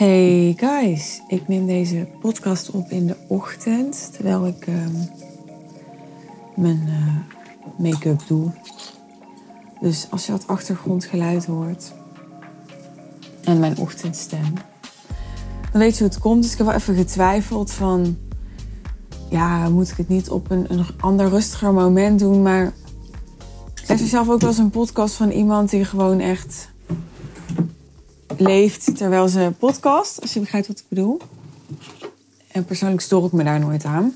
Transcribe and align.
Hey 0.00 0.54
guys, 0.56 1.22
ik 1.28 1.48
neem 1.48 1.66
deze 1.66 2.06
podcast 2.20 2.70
op 2.70 2.90
in 2.90 3.06
de 3.06 3.16
ochtend 3.26 4.12
terwijl 4.12 4.46
ik 4.46 4.66
ehm, 4.66 4.94
mijn 6.56 6.88
eh, 6.88 7.36
make-up 7.78 8.20
doe. 8.26 8.50
Dus 9.80 10.06
als 10.10 10.26
je 10.26 10.32
wat 10.32 10.46
achtergrondgeluid 10.46 11.46
hoort 11.46 11.92
en 13.44 13.58
mijn 13.58 13.78
ochtendstem, 13.78 14.52
dan 15.72 15.80
weet 15.80 15.92
je 15.92 16.02
hoe 16.02 16.12
het 16.12 16.20
komt. 16.20 16.42
Dus 16.42 16.52
ik 16.52 16.58
heb 16.58 16.66
wel 16.66 16.76
even 16.76 16.94
getwijfeld 16.94 17.70
van, 17.70 18.18
ja, 19.28 19.68
moet 19.68 19.90
ik 19.90 19.96
het 19.96 20.08
niet 20.08 20.30
op 20.30 20.50
een, 20.50 20.72
een 20.72 20.86
ander 21.00 21.28
rustiger 21.28 21.72
moment 21.72 22.18
doen? 22.18 22.42
Maar 22.42 22.66
ik 23.74 23.88
luister 23.88 24.08
zelf 24.08 24.28
ook 24.28 24.40
wel 24.40 24.50
eens 24.50 24.58
een 24.58 24.70
podcast 24.70 25.14
van 25.14 25.30
iemand 25.30 25.70
die 25.70 25.84
gewoon 25.84 26.20
echt 26.20 26.69
leeft 28.40 28.96
terwijl 28.96 29.28
ze 29.28 29.52
podcast, 29.58 30.20
als 30.20 30.32
je 30.32 30.40
begrijpt 30.40 30.66
wat 30.66 30.78
ik 30.78 30.84
bedoel. 30.88 31.20
En 32.48 32.64
persoonlijk 32.64 33.00
stoor 33.00 33.24
ik 33.24 33.32
me 33.32 33.44
daar 33.44 33.60
nooit 33.60 33.84
aan. 33.84 34.14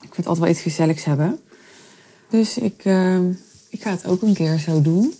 Ik 0.00 0.14
vind 0.14 0.26
altijd 0.26 0.38
wel 0.38 0.48
iets 0.48 0.60
gezelligs 0.60 1.04
hebben. 1.04 1.40
Dus 2.28 2.58
ik, 2.58 2.84
uh, 2.84 3.28
ik 3.68 3.82
ga 3.82 3.90
het 3.90 4.06
ook 4.06 4.22
een 4.22 4.34
keer 4.34 4.58
zo 4.58 4.82
doen. 4.82 5.14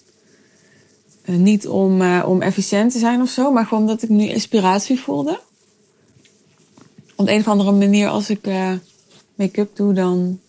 Uh, 1.24 1.36
niet 1.36 1.68
om, 1.68 2.02
uh, 2.02 2.24
om 2.26 2.42
efficiënt 2.42 2.92
te 2.92 2.98
zijn 2.98 3.20
of 3.20 3.28
zo, 3.28 3.52
maar 3.52 3.66
gewoon 3.66 3.82
omdat 3.82 4.02
ik 4.02 4.08
nu 4.08 4.24
inspiratie 4.24 5.00
voelde. 5.00 5.40
Op 7.16 7.28
een 7.28 7.40
of 7.40 7.48
andere 7.48 7.72
manier, 7.72 8.08
als 8.08 8.30
ik 8.30 8.46
make-up 9.34 9.76
doe, 9.76 9.92
dan. 9.92 10.40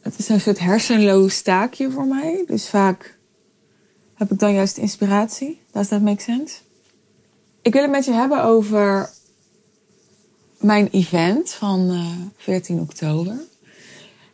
Het 0.00 0.18
is 0.18 0.28
een 0.28 0.40
soort 0.40 0.58
hersenloos 0.58 1.42
taakje 1.42 1.90
voor 1.90 2.06
mij. 2.06 2.44
Dus 2.46 2.68
vaak 2.68 3.15
heb 4.16 4.32
ik 4.32 4.38
dan 4.38 4.52
juist 4.52 4.76
inspiratie. 4.76 5.60
Does 5.72 5.88
that 5.88 6.00
make 6.00 6.22
sense? 6.22 6.56
Ik 7.62 7.72
wil 7.72 7.82
het 7.82 7.90
met 7.90 8.04
je 8.04 8.12
hebben 8.12 8.42
over 8.42 9.10
mijn 10.58 10.88
event 10.90 11.52
van 11.52 11.90
uh, 11.90 12.10
14 12.36 12.80
oktober. 12.80 13.36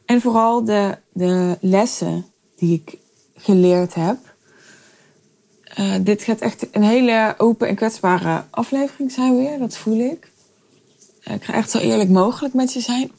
En 0.04 0.20
vooral 0.20 0.64
de, 0.64 0.98
de 1.12 1.58
lessen 1.60 2.26
die 2.56 2.82
ik 2.84 2.98
geleerd 3.34 3.94
heb. 3.94 4.16
Uh, 5.78 5.94
dit 6.00 6.22
gaat 6.22 6.40
echt 6.40 6.66
een 6.70 6.82
hele 6.82 7.34
open 7.38 7.68
en 7.68 7.74
kwetsbare 7.74 8.44
aflevering 8.50 9.12
zijn 9.12 9.36
weer, 9.36 9.58
dat 9.58 9.76
voel 9.76 9.98
ik. 9.98 10.30
Uh, 11.28 11.34
ik 11.34 11.44
ga 11.44 11.52
echt 11.52 11.70
zo 11.70 11.78
eerlijk 11.78 12.10
mogelijk 12.10 12.54
met 12.54 12.72
je 12.72 12.80
zijn. 12.80 13.10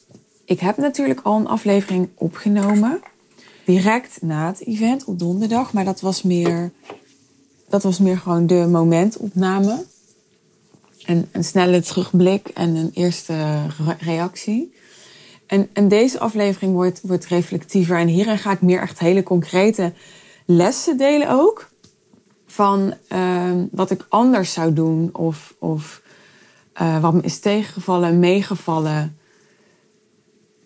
Ik 0.44 0.60
heb 0.60 0.76
natuurlijk 0.76 1.20
al 1.22 1.36
een 1.36 1.46
aflevering 1.46 2.08
opgenomen 2.14 3.02
direct 3.64 4.22
na 4.22 4.46
het 4.46 4.66
event 4.66 5.04
op 5.04 5.18
donderdag. 5.18 5.72
Maar 5.72 5.84
dat 5.84 6.00
was 6.00 6.22
meer, 6.22 6.72
dat 7.68 7.82
was 7.82 7.98
meer 7.98 8.18
gewoon 8.18 8.46
de 8.46 8.66
momentopname. 8.70 9.84
En 11.04 11.28
een 11.32 11.44
snelle 11.44 11.80
terugblik 11.80 12.48
en 12.48 12.74
een 12.74 12.90
eerste 12.94 13.66
reactie. 13.98 14.74
En, 15.46 15.68
en 15.72 15.88
deze 15.88 16.18
aflevering 16.18 16.72
wordt, 16.72 17.00
wordt 17.02 17.26
reflectiever. 17.26 17.98
En 17.98 18.06
hierin 18.06 18.38
ga 18.38 18.52
ik 18.52 18.60
meer 18.60 18.80
echt 18.80 18.98
hele 18.98 19.22
concrete 19.22 19.92
lessen 20.44 20.96
delen 20.96 21.30
ook. 21.30 21.68
Van 22.46 22.94
uh, 23.12 23.50
wat 23.70 23.90
ik 23.90 24.06
anders 24.08 24.52
zou 24.52 24.72
doen. 24.72 25.10
Of, 25.12 25.54
of 25.58 26.02
uh, 26.82 27.00
wat 27.00 27.14
me 27.14 27.20
is 27.20 27.38
tegengevallen, 27.38 28.18
meegevallen. 28.18 29.16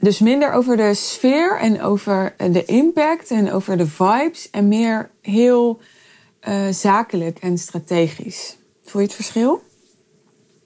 Dus 0.00 0.18
minder 0.18 0.52
over 0.52 0.76
de 0.76 0.94
sfeer 0.94 1.58
en 1.58 1.82
over 1.82 2.34
de 2.36 2.64
impact 2.64 3.30
en 3.30 3.52
over 3.52 3.76
de 3.76 3.86
vibes. 3.86 4.50
En 4.50 4.68
meer 4.68 5.10
heel 5.20 5.80
uh, 6.48 6.68
zakelijk 6.68 7.38
en 7.38 7.58
strategisch. 7.58 8.56
Voel 8.84 9.00
je 9.00 9.06
het 9.06 9.16
verschil? 9.16 9.62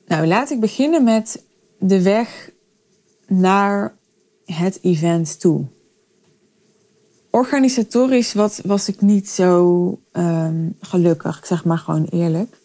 Nou, 0.07 0.27
laat 0.27 0.51
ik 0.51 0.61
beginnen 0.61 1.05
met 1.05 1.45
de 1.79 2.03
weg 2.03 2.51
naar 3.27 3.95
het 4.45 4.79
event 4.83 5.41
toe. 5.41 5.65
Organisatorisch 7.31 8.33
was 8.65 8.89
ik 8.89 9.01
niet 9.01 9.29
zo 9.29 9.99
um, 10.13 10.77
gelukkig. 10.81 11.39
Ik 11.39 11.45
zeg 11.45 11.65
maar 11.65 11.79
gewoon 11.79 12.05
eerlijk. 12.05 12.61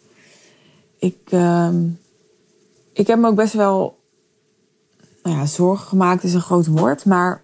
Ik, 0.98 1.18
um, 1.30 1.98
ik 2.92 3.06
heb 3.06 3.18
me 3.18 3.28
ook 3.28 3.34
best 3.34 3.52
wel 3.52 3.97
nou 5.22 5.36
ja, 5.36 5.46
zorgen 5.46 5.86
gemaakt 5.86 6.22
is 6.22 6.34
een 6.34 6.40
groot 6.40 6.66
woord. 6.66 7.04
Maar 7.04 7.42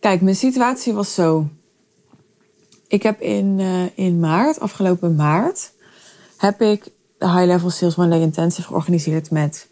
kijk, 0.00 0.20
mijn 0.20 0.36
situatie 0.36 0.92
was 0.92 1.14
zo. 1.14 1.48
Ik 2.88 3.02
heb 3.02 3.20
in, 3.20 3.58
uh, 3.58 3.84
in 3.94 4.20
maart, 4.20 4.60
afgelopen 4.60 5.14
maart, 5.14 5.72
heb 6.36 6.60
ik 6.62 6.84
de 7.18 7.30
High 7.30 7.46
Level 7.46 7.70
Sales 7.70 7.96
One 7.96 8.08
Day 8.08 8.20
Intensive 8.20 8.66
georganiseerd 8.66 9.30
met 9.30 9.68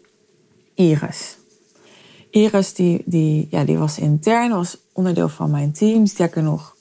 Iris. 0.73 1.37
Iris 2.29 2.73
die, 2.73 3.01
die, 3.05 3.47
ja, 3.49 3.63
die 3.63 3.77
was 3.77 3.97
intern, 3.97 4.49
was 4.51 4.77
onderdeel 4.93 5.29
van 5.29 5.51
mijn 5.51 5.71
team. 5.71 6.05
Sterker 6.05 6.43
nog, 6.43 6.75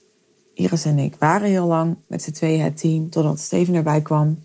Iris 0.55 0.85
en 0.85 0.99
ik 0.99 1.15
waren 1.19 1.49
heel 1.49 1.67
lang 1.67 1.97
met 2.07 2.23
z'n 2.23 2.31
tweeën 2.31 2.63
het 2.63 2.79
team, 2.79 3.11
totdat 3.11 3.41
Steven 3.41 3.75
erbij 3.75 4.01
kwam. 4.01 4.43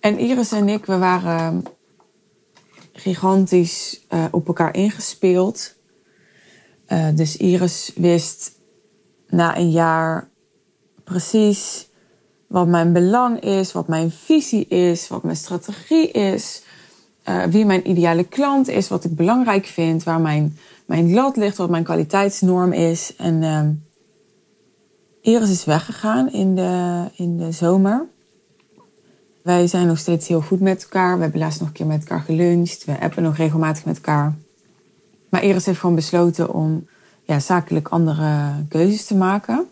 En 0.00 0.18
Iris 0.18 0.52
en 0.52 0.68
ik, 0.68 0.86
we 0.86 0.98
waren 0.98 1.64
gigantisch 2.96 4.04
uh, 4.10 4.24
op 4.30 4.46
elkaar 4.46 4.74
ingespeeld. 4.74 5.74
Uh, 6.88 7.08
dus 7.14 7.36
Iris 7.36 7.92
wist 7.94 8.52
na 9.28 9.56
een 9.56 9.70
jaar 9.70 10.28
precies 11.04 11.88
wat 12.46 12.66
mijn 12.66 12.92
belang 12.92 13.40
is, 13.40 13.72
wat 13.72 13.88
mijn 13.88 14.10
visie 14.10 14.66
is, 14.66 15.08
wat 15.08 15.22
mijn 15.22 15.36
strategie 15.36 16.10
is, 16.10 16.62
uh, 17.28 17.44
wie 17.44 17.64
mijn 17.64 17.90
ideale 17.90 18.24
klant 18.24 18.68
is, 18.68 18.88
wat 18.88 19.04
ik 19.04 19.16
belangrijk 19.16 19.66
vind, 19.66 20.02
waar 20.02 20.20
mijn, 20.20 20.58
mijn 20.86 21.14
lat 21.14 21.36
ligt, 21.36 21.56
wat 21.56 21.70
mijn 21.70 21.84
kwaliteitsnorm 21.84 22.72
is. 22.72 23.16
En 23.16 23.42
Iris 25.20 25.50
is 25.50 25.64
weggegaan 25.64 26.32
in 26.32 26.54
de, 26.54 27.04
in 27.14 27.36
de 27.36 27.52
zomer. 27.52 28.08
Wij 29.46 29.66
zijn 29.66 29.86
nog 29.86 29.98
steeds 29.98 30.28
heel 30.28 30.40
goed 30.40 30.60
met 30.60 30.82
elkaar. 30.82 31.16
We 31.16 31.22
hebben 31.22 31.40
laatst 31.40 31.58
nog 31.58 31.68
een 31.68 31.74
keer 31.74 31.86
met 31.86 32.00
elkaar 32.00 32.20
geluncht. 32.20 32.84
We 32.84 33.00
appen 33.00 33.22
nog 33.22 33.36
regelmatig 33.36 33.84
met 33.84 33.96
elkaar. 33.96 34.34
Maar 35.28 35.44
Iris 35.44 35.66
heeft 35.66 35.78
gewoon 35.78 35.94
besloten 35.94 36.52
om 36.52 36.86
ja, 37.22 37.40
zakelijk 37.40 37.88
andere 37.88 38.64
keuzes 38.68 39.04
te 39.04 39.16
maken. 39.16 39.68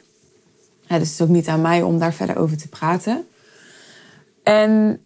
Dus 0.81 0.99
het 0.99 1.03
is 1.03 1.21
ook 1.21 1.29
niet 1.29 1.49
aan 1.49 1.61
mij 1.61 1.83
om 1.83 1.99
daar 1.99 2.15
verder 2.15 2.37
over 2.37 2.57
te 2.57 2.69
praten. 2.69 3.27
En 4.43 5.01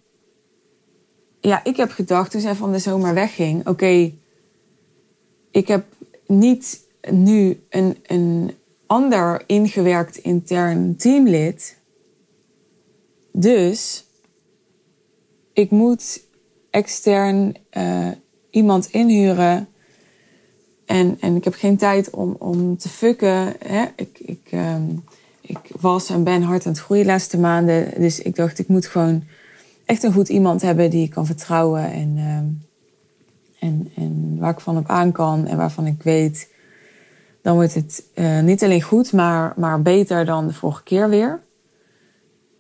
ja, 1.40 1.64
ik 1.64 1.76
heb 1.76 1.90
gedacht 1.90 2.30
toen 2.30 2.40
zij 2.40 2.54
van 2.54 2.72
de 2.72 2.78
zomer 2.78 3.14
wegging: 3.14 3.66
oké, 3.66 4.12
ik 5.50 5.68
heb 5.68 5.84
niet 6.26 6.80
nu 7.10 7.60
een, 7.70 7.96
een 8.06 8.54
ander 8.86 9.42
ingewerkt 9.46 10.16
intern 10.16 10.96
teamlid. 10.96 11.76
Dus 13.32 14.06
ik 15.58 15.70
moet 15.70 16.20
extern 16.70 17.56
uh, 17.72 18.08
iemand 18.50 18.86
inhuren. 18.86 19.68
En, 20.86 21.16
en 21.20 21.36
ik 21.36 21.44
heb 21.44 21.54
geen 21.54 21.76
tijd 21.76 22.10
om, 22.10 22.36
om 22.38 22.76
te 22.76 22.88
fucken. 22.88 23.54
Hè? 23.66 23.84
Ik, 23.96 24.18
ik, 24.18 24.48
um, 24.52 25.04
ik 25.40 25.58
was 25.80 26.10
en 26.10 26.24
ben 26.24 26.42
hard 26.42 26.66
aan 26.66 26.72
het 26.72 26.80
groeien 26.80 27.04
de 27.04 27.10
laatste 27.10 27.38
maanden. 27.38 28.00
Dus 28.00 28.22
ik 28.22 28.36
dacht, 28.36 28.58
ik 28.58 28.68
moet 28.68 28.86
gewoon 28.86 29.24
echt 29.84 30.02
een 30.02 30.12
goed 30.12 30.28
iemand 30.28 30.62
hebben 30.62 30.90
die 30.90 31.04
ik 31.04 31.10
kan 31.10 31.26
vertrouwen. 31.26 31.92
En, 31.92 32.18
um, 32.18 32.62
en, 33.58 33.90
en 33.96 34.36
waar 34.38 34.52
ik 34.52 34.60
van 34.60 34.78
op 34.78 34.88
aan 34.88 35.12
kan 35.12 35.46
en 35.46 35.56
waarvan 35.56 35.86
ik 35.86 36.02
weet. 36.02 36.48
Dan 37.42 37.54
wordt 37.54 37.74
het 37.74 38.04
uh, 38.14 38.40
niet 38.40 38.64
alleen 38.64 38.82
goed, 38.82 39.12
maar, 39.12 39.52
maar 39.56 39.82
beter 39.82 40.24
dan 40.24 40.46
de 40.46 40.52
vorige 40.52 40.82
keer 40.82 41.08
weer. 41.08 41.46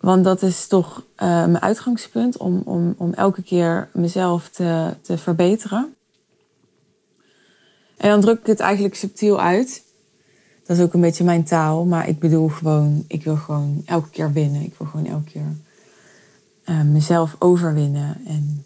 Want 0.00 0.24
dat 0.24 0.42
is 0.42 0.66
toch 0.66 0.96
uh, 0.98 1.28
mijn 1.28 1.60
uitgangspunt 1.60 2.36
om, 2.36 2.62
om, 2.64 2.94
om 2.98 3.12
elke 3.12 3.42
keer 3.42 3.88
mezelf 3.92 4.48
te, 4.48 4.94
te 5.00 5.18
verbeteren. 5.18 5.94
En 7.96 8.10
dan 8.10 8.20
druk 8.20 8.40
ik 8.40 8.46
het 8.46 8.60
eigenlijk 8.60 8.94
subtiel 8.94 9.40
uit. 9.40 9.82
Dat 10.66 10.76
is 10.76 10.82
ook 10.82 10.94
een 10.94 11.00
beetje 11.00 11.24
mijn 11.24 11.44
taal. 11.44 11.84
Maar 11.84 12.08
ik 12.08 12.18
bedoel 12.18 12.48
gewoon, 12.48 13.04
ik 13.08 13.24
wil 13.24 13.36
gewoon 13.36 13.82
elke 13.84 14.10
keer 14.10 14.32
winnen. 14.32 14.62
Ik 14.62 14.74
wil 14.78 14.86
gewoon 14.86 15.06
elke 15.06 15.30
keer 15.30 15.56
uh, 16.64 16.82
mezelf 16.82 17.36
overwinnen. 17.38 18.20
En 18.26 18.64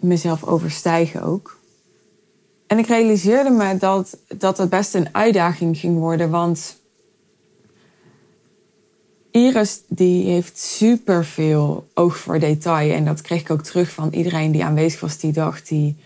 mezelf 0.00 0.44
overstijgen 0.44 1.22
ook. 1.22 1.58
En 2.66 2.78
ik 2.78 2.86
realiseerde 2.86 3.50
me 3.50 3.76
dat, 3.76 4.18
dat 4.38 4.58
het 4.58 4.70
best 4.70 4.94
een 4.94 5.14
uitdaging 5.14 5.78
ging 5.78 5.98
worden. 5.98 6.30
Want 6.30 6.76
Iris 9.34 9.82
die 9.88 10.24
heeft 10.30 10.58
super 10.58 11.24
veel 11.24 11.88
oog 11.94 12.16
voor 12.16 12.38
detail. 12.38 12.92
En 12.92 13.04
dat 13.04 13.20
kreeg 13.20 13.40
ik 13.40 13.50
ook 13.50 13.62
terug 13.62 13.90
van 13.90 14.12
iedereen 14.12 14.52
die 14.52 14.64
aanwezig 14.64 15.00
was 15.00 15.18
die 15.18 15.32
dag. 15.32 15.62
Die, 15.62 15.96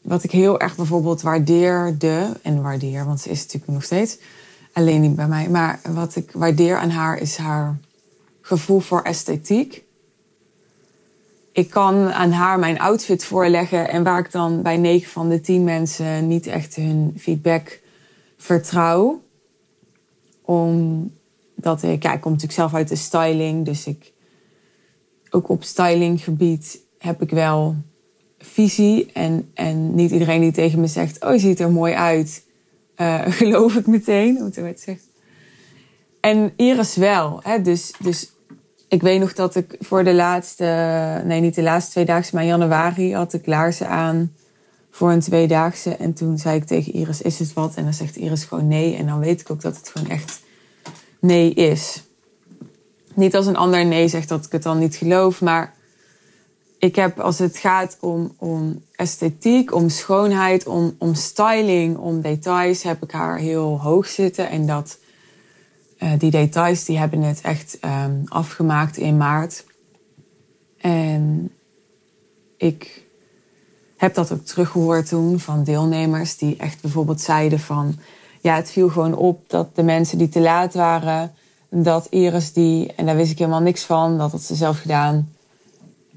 wat 0.00 0.24
ik 0.24 0.30
heel 0.30 0.60
erg 0.60 0.76
bijvoorbeeld 0.76 1.22
waardeerde. 1.22 2.36
En 2.42 2.62
waardeer, 2.62 3.04
want 3.04 3.20
ze 3.20 3.30
is 3.30 3.40
natuurlijk 3.40 3.72
nog 3.72 3.84
steeds. 3.84 4.18
Alleen 4.72 5.00
niet 5.00 5.16
bij 5.16 5.28
mij. 5.28 5.48
Maar 5.48 5.80
wat 5.88 6.16
ik 6.16 6.30
waardeer 6.32 6.76
aan 6.76 6.90
haar 6.90 7.18
is 7.18 7.36
haar 7.36 7.78
gevoel 8.40 8.80
voor 8.80 9.02
esthetiek. 9.02 9.84
ik 11.52 11.70
kan 11.70 12.12
aan 12.12 12.32
haar 12.32 12.58
mijn 12.58 12.80
outfit 12.80 13.24
voorleggen. 13.24 13.88
En 13.88 14.02
waar 14.02 14.18
ik 14.18 14.32
dan 14.32 14.62
bij 14.62 14.76
9 14.76 15.10
van 15.10 15.28
de 15.28 15.40
10 15.40 15.64
mensen 15.64 16.28
niet 16.28 16.46
echt 16.46 16.74
hun 16.74 17.14
feedback 17.18 17.80
vertrouw. 18.36 19.22
Omdat 21.64 21.82
ik, 21.82 22.02
ja, 22.02 22.16
kom 22.16 22.32
natuurlijk 22.32 22.58
zelf 22.58 22.74
uit 22.74 22.88
de 22.88 22.96
styling. 22.96 23.64
Dus 23.64 23.86
ik, 23.86 24.12
ook 25.30 25.48
op 25.48 25.64
stylinggebied 25.64 26.80
heb 26.98 27.22
ik 27.22 27.30
wel 27.30 27.76
visie. 28.38 29.12
En, 29.12 29.50
en 29.54 29.94
niet 29.94 30.10
iedereen 30.10 30.40
die 30.40 30.52
tegen 30.52 30.80
me 30.80 30.86
zegt, 30.86 31.24
oh 31.24 31.32
je 31.32 31.38
ziet 31.38 31.60
er 31.60 31.70
mooi 31.70 31.94
uit. 31.94 32.44
Uh, 32.96 33.22
geloof 33.40 33.74
ik 33.74 33.86
meteen, 33.86 34.38
hoe 34.38 34.66
het 34.66 34.80
zegt. 34.80 35.08
En 36.20 36.52
Iris 36.56 36.96
wel. 36.96 37.40
Hè? 37.42 37.62
Dus, 37.62 37.92
dus 37.98 38.32
ik 38.88 39.02
weet 39.02 39.20
nog 39.20 39.32
dat 39.32 39.54
ik 39.54 39.76
voor 39.78 40.04
de 40.04 40.14
laatste, 40.14 40.64
nee 41.24 41.40
niet 41.40 41.54
de 41.54 41.62
laatste 41.62 41.90
tweedaagse, 41.90 42.34
maar 42.34 42.44
januari 42.44 43.14
had 43.14 43.32
ik 43.32 43.46
laarzen 43.46 43.88
aan 43.88 44.32
voor 44.90 45.10
een 45.10 45.20
tweedaagse. 45.20 45.96
En 45.96 46.12
toen 46.12 46.38
zei 46.38 46.56
ik 46.56 46.64
tegen 46.64 46.92
Iris, 46.92 47.22
is 47.22 47.38
het 47.38 47.52
wat? 47.52 47.74
En 47.74 47.84
dan 47.84 47.94
zegt 47.94 48.16
Iris 48.16 48.44
gewoon 48.44 48.68
nee. 48.68 48.96
En 48.96 49.06
dan 49.06 49.18
weet 49.18 49.40
ik 49.40 49.50
ook 49.50 49.60
dat 49.60 49.76
het 49.76 49.88
gewoon 49.88 50.08
echt 50.08 50.40
nee 51.20 51.54
is. 51.54 52.02
Niet 53.14 53.36
als 53.36 53.46
een 53.46 53.56
ander 53.56 53.86
nee 53.86 54.08
zegt 54.08 54.28
dat 54.28 54.44
ik 54.44 54.52
het 54.52 54.62
dan 54.62 54.78
niet 54.78 54.96
geloof, 54.96 55.40
maar 55.40 55.74
ik 56.78 56.96
heb 56.96 57.20
als 57.20 57.38
het 57.38 57.56
gaat 57.56 57.96
om, 58.00 58.34
om 58.38 58.82
esthetiek, 58.92 59.74
om 59.74 59.88
schoonheid, 59.88 60.66
om, 60.66 60.94
om 60.98 61.14
styling, 61.14 61.96
om 61.96 62.20
details, 62.20 62.82
heb 62.82 63.02
ik 63.02 63.10
haar 63.10 63.38
heel 63.38 63.80
hoog 63.80 64.06
zitten. 64.06 64.50
En 64.50 64.66
dat 64.66 64.98
uh, 65.98 66.12
die 66.18 66.30
details 66.30 66.84
die 66.84 66.98
hebben 66.98 67.22
het 67.22 67.40
echt 67.40 67.78
um, 67.84 68.22
afgemaakt 68.24 68.96
in 68.96 69.16
maart. 69.16 69.64
En 70.76 71.52
ik 72.56 73.04
heb 73.96 74.14
dat 74.14 74.32
ook 74.32 74.44
teruggehoord 74.44 75.08
toen 75.08 75.40
van 75.40 75.64
deelnemers 75.64 76.36
die 76.36 76.56
echt 76.56 76.80
bijvoorbeeld 76.80 77.20
zeiden 77.20 77.60
van... 77.60 77.98
Ja, 78.40 78.54
het 78.54 78.70
viel 78.70 78.88
gewoon 78.88 79.14
op 79.14 79.44
dat 79.46 79.76
de 79.76 79.82
mensen 79.82 80.18
die 80.18 80.28
te 80.28 80.40
laat 80.40 80.74
waren, 80.74 81.32
dat 81.68 82.06
Iris 82.10 82.52
die, 82.52 82.92
en 82.96 83.06
daar 83.06 83.16
wist 83.16 83.30
ik 83.30 83.38
helemaal 83.38 83.60
niks 83.60 83.84
van, 83.84 84.18
dat 84.18 84.30
had 84.30 84.42
ze 84.42 84.54
zelf 84.54 84.80
gedaan, 84.80 85.28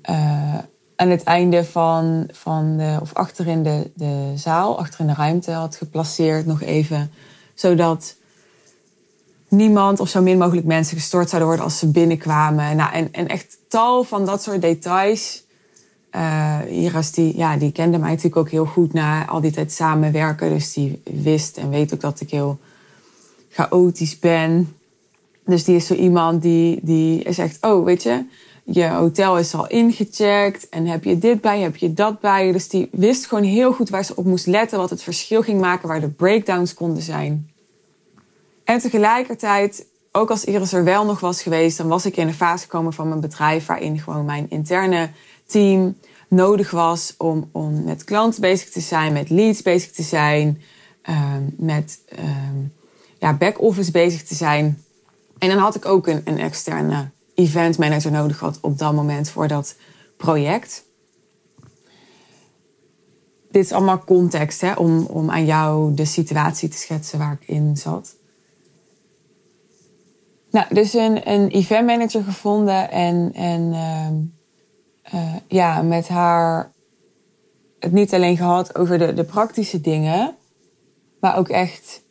uh, 0.10 0.58
aan 0.96 1.10
het 1.10 1.24
einde 1.24 1.66
van, 1.66 2.28
van 2.32 2.78
de, 2.78 2.98
of 3.02 3.14
achterin 3.14 3.64
de, 3.64 3.92
de 3.94 4.32
zaal, 4.36 4.80
achterin 4.80 5.08
de 5.08 5.14
ruimte 5.14 5.52
had 5.52 5.76
geplaceerd 5.76 6.46
nog 6.46 6.62
even. 6.62 7.12
Zodat 7.54 8.16
niemand 9.48 10.00
of 10.00 10.10
zo 10.10 10.22
min 10.22 10.38
mogelijk 10.38 10.68
mensen 10.68 10.98
gestort 10.98 11.30
zouden 11.30 11.48
worden 11.48 11.66
als 11.66 11.80
ze 11.80 11.88
binnenkwamen. 11.88 12.76
Nou, 12.76 12.94
en, 12.94 13.12
en 13.12 13.28
echt 13.28 13.58
tal 13.68 14.04
van 14.04 14.26
dat 14.26 14.44
soort 14.44 14.62
details. 14.62 15.43
Uh, 16.16 16.60
Iras 16.70 17.12
die, 17.12 17.38
ja, 17.38 17.58
die 17.58 17.72
kende 17.72 17.98
mij 17.98 18.10
natuurlijk 18.10 18.38
ook 18.38 18.50
heel 18.50 18.66
goed 18.66 18.94
na 18.94 19.28
al 19.28 19.42
die 19.42 19.52
tijd 19.52 19.72
samenwerken. 19.72 20.50
Dus 20.50 20.74
die 20.74 21.02
wist 21.04 21.58
en 21.58 21.70
weet 21.70 21.94
ook 21.94 22.02
dat 22.02 22.22
ik 22.22 22.30
heel 22.30 22.60
chaotisch 23.50 24.20
ben. 24.20 24.76
Dus 25.46 25.64
die 25.64 25.76
is 25.76 25.86
zo 25.86 25.94
iemand 25.94 26.42
die, 26.42 26.80
die 26.82 27.34
zegt, 27.34 27.58
oh 27.62 27.86
weet 27.86 28.04
je, 28.04 28.26
je 28.64 28.88
hotel 28.88 29.38
is 29.38 29.54
al 29.54 29.68
ingecheckt 29.68 30.70
en 30.70 30.86
heb 30.86 31.04
je 31.04 31.18
dit 31.18 31.42
bij, 31.42 31.60
heb 31.60 31.76
je 31.76 31.94
dat 31.94 32.20
bij. 32.20 32.52
Dus 32.52 32.70
die 32.70 32.90
wist 32.92 33.26
gewoon 33.26 33.44
heel 33.44 33.74
goed 33.74 33.90
waar 33.90 34.06
ze 34.06 34.16
op 34.16 34.26
moest 34.26 34.46
letten, 34.46 34.78
wat 34.78 34.90
het 34.90 35.04
verschil 35.04 35.42
ging 35.42 35.62
maken, 35.62 35.88
waar 35.88 36.02
de 36.02 36.10
breakdowns 36.10 36.74
konden 36.74 37.04
zijn. 37.04 37.50
En 38.64 38.80
tegelijkertijd, 38.80 39.86
ook 40.12 40.30
als 40.30 40.46
Iris 40.46 40.74
er 40.74 40.84
wel 40.84 41.06
nog 41.06 41.20
was 41.20 41.42
geweest, 41.42 41.78
dan 41.78 41.88
was 41.88 42.06
ik 42.06 42.18
in 42.18 42.28
een 42.28 42.34
fase 42.34 42.64
gekomen 42.64 42.94
van 42.94 43.08
mijn 43.08 43.20
bedrijf 43.20 43.66
waarin 43.66 44.00
gewoon 44.00 44.26
mijn 44.26 44.46
interne 44.50 45.10
team 45.54 45.96
nodig 46.28 46.72
was 46.72 47.14
om, 47.18 47.50
om 47.52 47.84
met 47.84 48.04
klanten 48.04 48.42
bezig 48.42 48.70
te 48.70 48.80
zijn, 48.80 49.14
met 49.14 49.30
leads 49.30 49.62
bezig 49.62 49.92
te 49.92 50.04
zijn, 50.04 50.62
um, 51.10 51.56
met 51.58 52.00
um, 52.20 52.74
ja, 53.20 53.34
back-office 53.34 53.92
bezig 53.92 54.24
te 54.24 54.36
zijn. 54.36 54.84
En 55.38 55.50
dan 55.50 55.58
had 55.58 55.76
ik 55.76 55.86
ook 55.86 56.08
een, 56.08 56.22
een 56.26 56.40
externe 56.40 57.10
event 57.36 57.78
manager 57.78 58.12
nodig 58.12 58.38
gehad 58.38 58.60
op 58.62 58.78
dat 58.78 58.94
moment 58.94 59.30
voor 59.30 59.48
dat 59.48 59.76
project. 60.18 60.86
Dit 63.52 63.66
is 63.66 63.72
allemaal 63.72 64.04
context 64.04 64.62
hè, 64.62 64.74
om, 64.74 65.06
om 65.06 65.30
aan 65.30 65.46
jou 65.46 65.94
de 65.94 66.06
situatie 66.06 66.70
te 66.70 66.78
schetsen 66.78 67.20
waar 67.20 67.38
ik 67.42 67.48
in 67.48 67.78
zat. 67.78 68.16
Nou, 70.52 70.74
dus 70.74 70.94
een, 70.94 71.30
een 71.30 71.48
event 71.48 71.86
manager 71.86 72.24
gevonden 72.24 72.92
en, 72.92 73.34
en 73.34 73.74
uh, 75.14 75.36
ja, 75.48 75.82
met 75.82 76.08
haar 76.08 76.72
het 77.80 77.92
niet 77.92 78.14
alleen 78.14 78.38
gehad 78.38 78.76
over 78.76 78.98
de, 78.98 79.14
de 79.14 79.24
praktische 79.24 79.82
dingen, 79.82 80.36
maar 81.20 81.38
ook 81.38 81.50
echt 81.50 82.02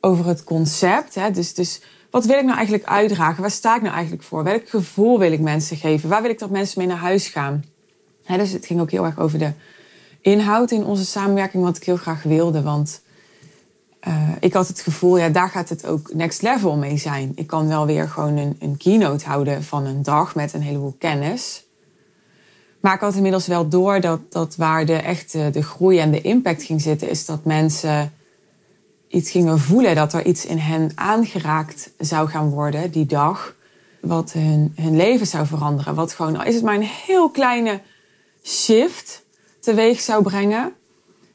over 0.00 0.26
het 0.26 0.44
concept. 0.44 1.14
Hè? 1.14 1.30
Dus, 1.30 1.54
dus 1.54 1.82
wat 2.10 2.24
wil 2.24 2.38
ik 2.38 2.44
nou 2.44 2.56
eigenlijk 2.56 2.88
uitdragen? 2.88 3.40
Waar 3.40 3.50
sta 3.50 3.76
ik 3.76 3.82
nou 3.82 3.94
eigenlijk 3.94 4.22
voor? 4.22 4.44
Welk 4.44 4.68
gevoel 4.68 5.18
wil 5.18 5.32
ik 5.32 5.40
mensen 5.40 5.76
geven? 5.76 6.08
Waar 6.08 6.22
wil 6.22 6.30
ik 6.30 6.38
dat 6.38 6.50
mensen 6.50 6.78
mee 6.78 6.88
naar 6.88 6.96
huis 6.96 7.28
gaan? 7.28 7.64
Hè, 8.24 8.36
dus 8.36 8.52
het 8.52 8.66
ging 8.66 8.80
ook 8.80 8.90
heel 8.90 9.04
erg 9.04 9.18
over 9.18 9.38
de 9.38 9.52
inhoud 10.20 10.70
in 10.70 10.84
onze 10.84 11.04
samenwerking, 11.04 11.62
wat 11.62 11.76
ik 11.76 11.84
heel 11.84 11.96
graag 11.96 12.22
wilde. 12.22 12.62
Want 12.62 13.02
uh, 14.08 14.28
ik 14.40 14.52
had 14.52 14.68
het 14.68 14.80
gevoel, 14.80 15.18
ja, 15.18 15.28
daar 15.28 15.48
gaat 15.48 15.68
het 15.68 15.86
ook 15.86 16.14
next 16.14 16.42
level 16.42 16.76
mee 16.76 16.96
zijn. 16.96 17.32
Ik 17.34 17.46
kan 17.46 17.68
wel 17.68 17.86
weer 17.86 18.08
gewoon 18.08 18.36
een, 18.36 18.56
een 18.58 18.76
keynote 18.76 19.24
houden 19.24 19.64
van 19.64 19.86
een 19.86 20.02
dag 20.02 20.34
met 20.34 20.52
een 20.52 20.62
heleboel 20.62 20.96
kennis. 20.98 21.64
Maar 22.82 22.94
ik 22.94 23.00
had 23.00 23.14
inmiddels 23.14 23.46
wel 23.46 23.68
door 23.68 24.00
dat, 24.00 24.20
dat 24.28 24.56
waar 24.56 24.86
de 24.86 24.96
echte 24.96 25.50
de 25.52 25.62
groei 25.62 25.98
en 25.98 26.10
de 26.10 26.20
impact 26.20 26.62
ging 26.62 26.80
zitten, 26.80 27.08
is 27.08 27.26
dat 27.26 27.44
mensen 27.44 28.12
iets 29.08 29.30
gingen 29.30 29.58
voelen, 29.58 29.94
dat 29.94 30.12
er 30.12 30.26
iets 30.26 30.46
in 30.46 30.58
hen 30.58 30.92
aangeraakt 30.94 31.90
zou 31.98 32.28
gaan 32.28 32.48
worden 32.48 32.90
die 32.90 33.06
dag, 33.06 33.54
wat 34.00 34.32
hun, 34.32 34.72
hun 34.76 34.96
leven 34.96 35.26
zou 35.26 35.46
veranderen. 35.46 35.94
Wat 35.94 36.12
gewoon, 36.12 36.44
is 36.44 36.54
het 36.54 36.64
maar 36.64 36.74
een 36.74 36.82
heel 37.06 37.30
kleine 37.30 37.80
shift 38.44 39.22
teweeg 39.60 40.00
zou 40.00 40.22
brengen, 40.22 40.72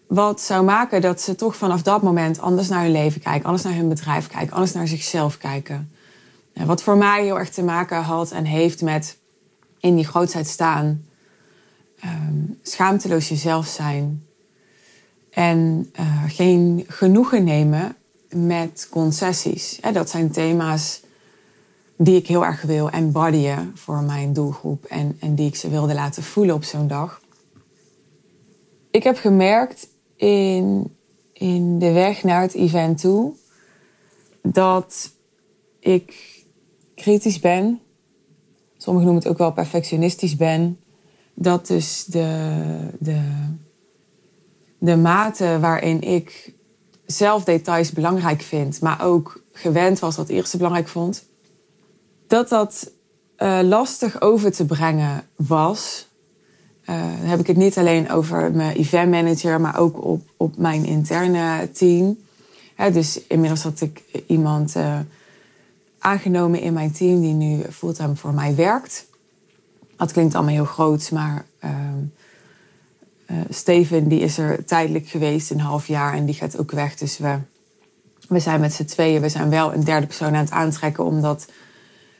wat 0.07 0.41
zou 0.41 0.63
maken 0.63 1.01
dat 1.01 1.21
ze 1.21 1.35
toch 1.35 1.55
vanaf 1.55 1.81
dat 1.81 2.01
moment 2.01 2.39
anders 2.39 2.67
naar 2.67 2.83
hun 2.83 2.91
leven 2.91 3.21
kijken, 3.21 3.45
anders 3.45 3.63
naar 3.63 3.75
hun 3.75 3.89
bedrijf 3.89 4.27
kijken, 4.27 4.53
anders 4.53 4.73
naar 4.73 4.87
zichzelf 4.87 5.37
kijken. 5.37 5.91
Wat 6.53 6.83
voor 6.83 6.97
mij 6.97 7.23
heel 7.23 7.39
erg 7.39 7.49
te 7.49 7.63
maken 7.63 8.01
had 8.01 8.31
en 8.31 8.45
heeft 8.45 8.81
met 8.81 9.17
in 9.79 9.95
die 9.95 10.05
grootheid 10.05 10.47
staan, 10.47 11.06
um, 12.03 12.59
schaamteloos 12.61 13.29
jezelf 13.29 13.67
zijn, 13.67 14.27
en 15.37 15.91
uh, 15.99 16.23
geen 16.27 16.85
genoegen 16.87 17.43
nemen 17.43 17.95
met 18.29 18.87
concessies. 18.91 19.79
dat 19.93 20.09
zijn 20.09 20.31
thema's 20.31 21.01
die 21.97 22.15
ik 22.15 22.27
heel 22.27 22.45
erg 22.45 22.61
wil 22.61 22.89
embodyen 22.89 23.71
voor 23.75 24.01
mijn 24.01 24.33
doelgroep 24.33 24.85
en, 24.85 25.17
en 25.19 25.35
die 25.35 25.47
ik 25.47 25.55
ze 25.55 25.69
wilde 25.69 25.93
laten 25.93 26.23
voelen 26.23 26.55
op 26.55 26.63
zo'n 26.63 26.87
dag. 26.87 27.21
Ik 28.91 29.03
heb 29.03 29.17
gemerkt 29.17 29.87
in, 30.15 30.95
in 31.33 31.79
de 31.79 31.91
weg 31.91 32.23
naar 32.23 32.41
het 32.41 32.53
event 32.53 33.01
toe 33.01 33.33
dat 34.41 35.11
ik 35.79 36.13
kritisch 36.95 37.39
ben. 37.39 37.79
Sommigen 38.77 39.07
noemen 39.07 39.23
het 39.23 39.31
ook 39.31 39.37
wel 39.37 39.53
perfectionistisch 39.53 40.35
ben. 40.35 40.79
Dat 41.39 41.67
dus 41.67 42.05
de, 42.05 42.89
de 42.99 43.21
de 44.77 44.95
mate 44.95 45.57
waarin 45.59 46.01
ik 46.01 46.53
zelf 47.05 47.43
details 47.43 47.91
belangrijk 47.91 48.41
vind, 48.41 48.81
maar 48.81 49.05
ook 49.05 49.41
gewend 49.51 49.99
was 49.99 50.15
wat 50.15 50.29
Iris 50.29 50.55
belangrijk 50.55 50.87
vond, 50.87 51.25
dat 52.27 52.49
dat 52.49 52.91
uh, 53.37 53.59
lastig 53.63 54.21
over 54.21 54.51
te 54.51 54.65
brengen 54.65 55.23
was. 55.35 56.07
Uh, 56.89 56.95
dan 57.19 57.29
heb 57.29 57.39
ik 57.39 57.47
het 57.47 57.57
niet 57.57 57.77
alleen 57.77 58.09
over 58.09 58.51
mijn 58.51 58.75
event 58.75 59.11
manager, 59.11 59.61
maar 59.61 59.79
ook 59.79 60.03
op, 60.03 60.21
op 60.37 60.57
mijn 60.57 60.85
interne 60.85 61.71
team. 61.71 62.17
dus 62.93 63.21
inmiddels 63.27 63.63
had 63.63 63.81
ik 63.81 64.03
iemand 64.27 64.75
uh, 64.75 64.99
aangenomen 65.99 66.59
in 66.59 66.73
mijn 66.73 66.91
team 66.91 67.21
die 67.21 67.33
nu 67.33 67.61
fulltime 67.71 68.15
voor 68.15 68.33
mij 68.33 68.55
werkt. 68.55 69.05
Dat 69.97 70.11
klinkt 70.11 70.35
allemaal 70.35 70.53
heel 70.53 70.65
groot, 70.65 71.11
maar 71.11 71.45
ehm, 71.59 72.03
uh, 73.31 73.37
Steven 73.49 74.07
die 74.07 74.19
is 74.19 74.37
er 74.37 74.65
tijdelijk 74.65 75.07
geweest, 75.07 75.51
een 75.51 75.59
half 75.59 75.87
jaar, 75.87 76.13
en 76.13 76.25
die 76.25 76.35
gaat 76.35 76.57
ook 76.57 76.71
weg. 76.71 76.95
Dus 76.95 77.17
we, 77.17 77.37
we 78.27 78.39
zijn 78.39 78.59
met 78.59 78.73
z'n 78.73 78.85
tweeën, 78.85 79.21
we 79.21 79.29
zijn 79.29 79.49
wel 79.49 79.73
een 79.73 79.83
derde 79.83 80.05
persoon 80.05 80.35
aan 80.35 80.43
het 80.43 80.51
aantrekken, 80.51 81.03
omdat 81.03 81.47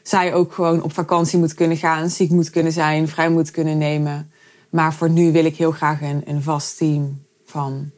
zij 0.02 0.34
ook 0.34 0.52
gewoon 0.52 0.82
op 0.82 0.92
vakantie 0.92 1.38
moet 1.38 1.54
kunnen 1.54 1.76
gaan, 1.76 2.10
ziek 2.10 2.30
moet 2.30 2.50
kunnen 2.50 2.72
zijn, 2.72 3.08
vrij 3.08 3.30
moet 3.30 3.50
kunnen 3.50 3.78
nemen. 3.78 4.30
Maar 4.70 4.94
voor 4.94 5.10
nu 5.10 5.32
wil 5.32 5.44
ik 5.44 5.56
heel 5.56 5.72
graag 5.72 6.02
een, 6.02 6.22
een 6.24 6.42
vast 6.42 6.76
team 6.76 7.22
van 7.44 7.90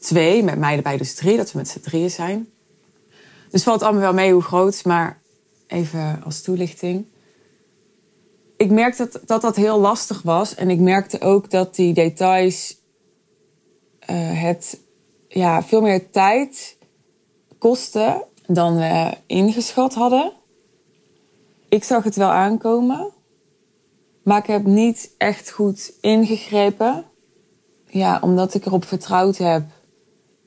twee, 0.00 0.42
met 0.42 0.58
mij 0.58 0.76
erbij 0.76 0.96
dus 0.96 1.14
drie, 1.14 1.36
dat 1.36 1.52
we 1.52 1.58
met 1.58 1.68
z'n 1.68 1.80
drieën 1.80 2.10
zijn. 2.10 2.48
Dus 3.50 3.62
valt 3.62 3.82
allemaal 3.82 4.00
wel 4.00 4.12
mee 4.12 4.32
hoe 4.32 4.42
groot, 4.42 4.84
maar 4.84 5.18
even 5.66 6.22
als 6.24 6.42
toelichting. 6.42 7.04
Ik 8.58 8.70
merkte 8.70 9.08
dat, 9.12 9.22
dat 9.26 9.40
dat 9.40 9.56
heel 9.56 9.80
lastig 9.80 10.22
was. 10.22 10.54
En 10.54 10.70
ik 10.70 10.78
merkte 10.78 11.20
ook 11.20 11.50
dat 11.50 11.74
die 11.74 11.94
details 11.94 12.76
uh, 14.10 14.42
het 14.42 14.80
ja, 15.28 15.62
veel 15.62 15.80
meer 15.80 16.10
tijd 16.10 16.76
kosten 17.58 18.22
dan 18.46 18.76
we 18.76 19.16
ingeschat 19.26 19.94
hadden. 19.94 20.32
Ik 21.68 21.84
zag 21.84 22.04
het 22.04 22.16
wel 22.16 22.30
aankomen, 22.30 23.12
maar 24.22 24.38
ik 24.38 24.46
heb 24.46 24.64
niet 24.64 25.10
echt 25.18 25.50
goed 25.50 25.92
ingegrepen. 26.00 27.04
Ja, 27.86 28.18
omdat 28.22 28.54
ik 28.54 28.66
erop 28.66 28.84
vertrouwd 28.84 29.36
heb 29.36 29.62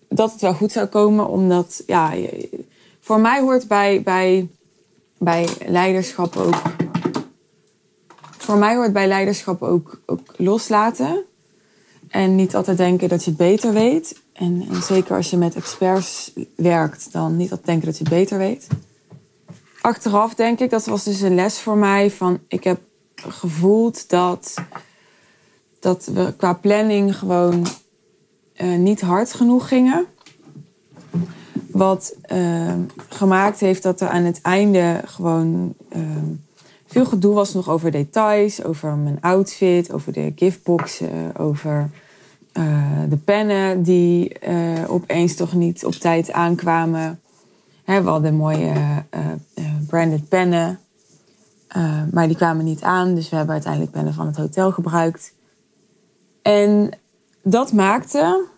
dat 0.09 0.31
het 0.31 0.41
wel 0.41 0.53
goed 0.53 0.71
zou 0.71 0.87
komen. 0.87 1.27
Omdat, 1.27 1.83
ja, 1.87 2.13
voor 2.99 3.19
mij 3.19 3.41
hoort 3.41 3.67
bij, 3.67 4.01
bij, 4.01 4.49
bij 5.17 5.47
leiderschap 5.67 6.35
ook. 6.35 6.61
Voor 8.51 8.59
mij 8.59 8.75
hoort 8.75 8.93
bij 8.93 9.07
leiderschap 9.07 9.61
ook, 9.61 10.01
ook 10.05 10.33
loslaten. 10.37 11.23
En 12.07 12.35
niet 12.35 12.55
altijd 12.55 12.77
denken 12.77 13.09
dat 13.09 13.23
je 13.23 13.29
het 13.29 13.39
beter 13.39 13.73
weet. 13.73 14.21
En, 14.33 14.65
en, 14.69 14.81
zeker 14.81 15.15
als 15.15 15.29
je 15.29 15.37
met 15.37 15.55
experts 15.55 16.33
werkt, 16.55 17.11
dan 17.11 17.35
niet 17.35 17.49
altijd 17.49 17.65
denken 17.65 17.85
dat 17.85 17.97
je 17.97 18.03
het 18.03 18.13
beter 18.13 18.37
weet. 18.37 18.67
Achteraf 19.81 20.33
denk 20.33 20.59
ik, 20.59 20.69
dat 20.69 20.85
was 20.85 21.03
dus 21.03 21.21
een 21.21 21.35
les 21.35 21.59
voor 21.59 21.77
mij 21.77 22.11
van 22.11 22.39
ik 22.47 22.63
heb 22.63 22.79
gevoeld 23.15 24.09
dat, 24.09 24.55
dat 25.79 26.05
we 26.13 26.33
qua 26.37 26.53
planning 26.53 27.17
gewoon 27.17 27.65
uh, 28.57 28.77
niet 28.77 29.01
hard 29.01 29.33
genoeg 29.33 29.67
gingen. 29.67 30.05
Wat 31.71 32.15
uh, 32.33 32.73
gemaakt 33.09 33.59
heeft 33.59 33.83
dat 33.83 34.01
er 34.01 34.09
aan 34.09 34.23
het 34.23 34.41
einde 34.41 35.01
gewoon 35.05 35.73
uh, 35.95 36.01
veel 36.91 37.05
gedoe 37.05 37.33
was 37.33 37.53
nog 37.53 37.69
over 37.69 37.91
details, 37.91 38.63
over 38.63 38.95
mijn 38.95 39.21
outfit, 39.21 39.93
over 39.93 40.13
de 40.13 40.31
giftboxen, 40.35 41.37
over 41.37 41.89
uh, 42.53 42.99
de 43.09 43.17
pennen 43.17 43.83
die 43.83 44.37
opeens 44.87 45.35
toch 45.35 45.53
niet 45.53 45.85
op 45.85 45.93
tijd 45.93 46.31
aankwamen. 46.31 47.19
Hè, 47.83 48.01
we 48.01 48.09
hadden 48.09 48.35
mooie 48.35 48.73
branded 49.87 50.29
pennen, 50.29 50.79
maar 52.11 52.27
die 52.27 52.35
kwamen 52.35 52.65
niet 52.65 52.81
aan, 52.81 53.15
dus 53.15 53.29
we 53.29 53.35
hebben 53.35 53.53
uiteindelijk 53.53 53.91
pennen 53.91 54.13
van 54.13 54.25
het 54.25 54.37
hotel 54.37 54.71
gebruikt. 54.71 55.33
En 56.41 56.89
dat 57.43 57.73
maakte 57.73 58.49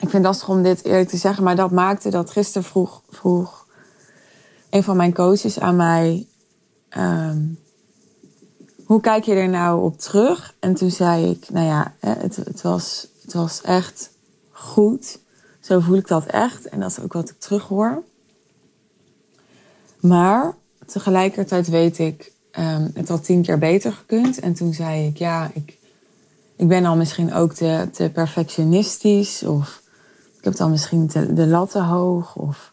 ik 0.00 0.08
vind 0.08 0.12
het 0.12 0.22
lastig 0.22 0.48
om 0.48 0.62
dit 0.62 0.84
eerlijk 0.84 1.08
te 1.08 1.16
zeggen, 1.16 1.44
maar 1.44 1.56
dat 1.56 1.70
maakte 1.70 2.10
dat 2.10 2.30
gisteren 2.30 2.68
vroeg, 2.68 3.02
vroeg 3.10 3.66
een 4.70 4.82
van 4.82 4.96
mijn 4.96 5.14
coaches 5.14 5.60
aan 5.60 5.76
mij: 5.76 6.26
um, 6.98 7.58
Hoe 8.84 9.00
kijk 9.00 9.24
je 9.24 9.34
er 9.34 9.48
nou 9.48 9.82
op 9.82 9.98
terug? 9.98 10.54
En 10.58 10.74
toen 10.74 10.90
zei 10.90 11.30
ik: 11.30 11.50
Nou 11.50 11.66
ja, 11.66 11.94
het, 12.00 12.36
het, 12.36 12.62
was, 12.62 13.06
het 13.22 13.32
was 13.32 13.60
echt 13.62 14.10
goed. 14.50 15.18
Zo 15.60 15.80
voel 15.80 15.96
ik 15.96 16.08
dat 16.08 16.26
echt. 16.26 16.68
En 16.68 16.80
dat 16.80 16.90
is 16.90 17.00
ook 17.00 17.12
wat 17.12 17.30
ik 17.30 17.38
terughoor. 17.38 18.02
Maar 20.00 20.54
tegelijkertijd 20.86 21.68
weet 21.68 21.98
ik, 21.98 22.32
um, 22.58 22.90
het 22.94 23.08
had 23.08 23.24
tien 23.24 23.42
keer 23.42 23.58
beter 23.58 23.92
gekund. 23.92 24.40
En 24.40 24.54
toen 24.54 24.74
zei 24.74 25.06
ik: 25.06 25.16
Ja, 25.16 25.50
ik, 25.54 25.78
ik 26.56 26.68
ben 26.68 26.84
al 26.84 26.96
misschien 26.96 27.32
ook 27.32 27.52
te, 27.52 27.88
te 27.92 28.10
perfectionistisch. 28.12 29.42
Of 29.42 29.82
ik 30.38 30.44
heb 30.44 30.56
dan 30.56 30.70
misschien 30.70 31.06
de, 31.06 31.32
de 31.32 31.46
latten 31.46 31.84
hoog 31.84 32.36
of 32.36 32.72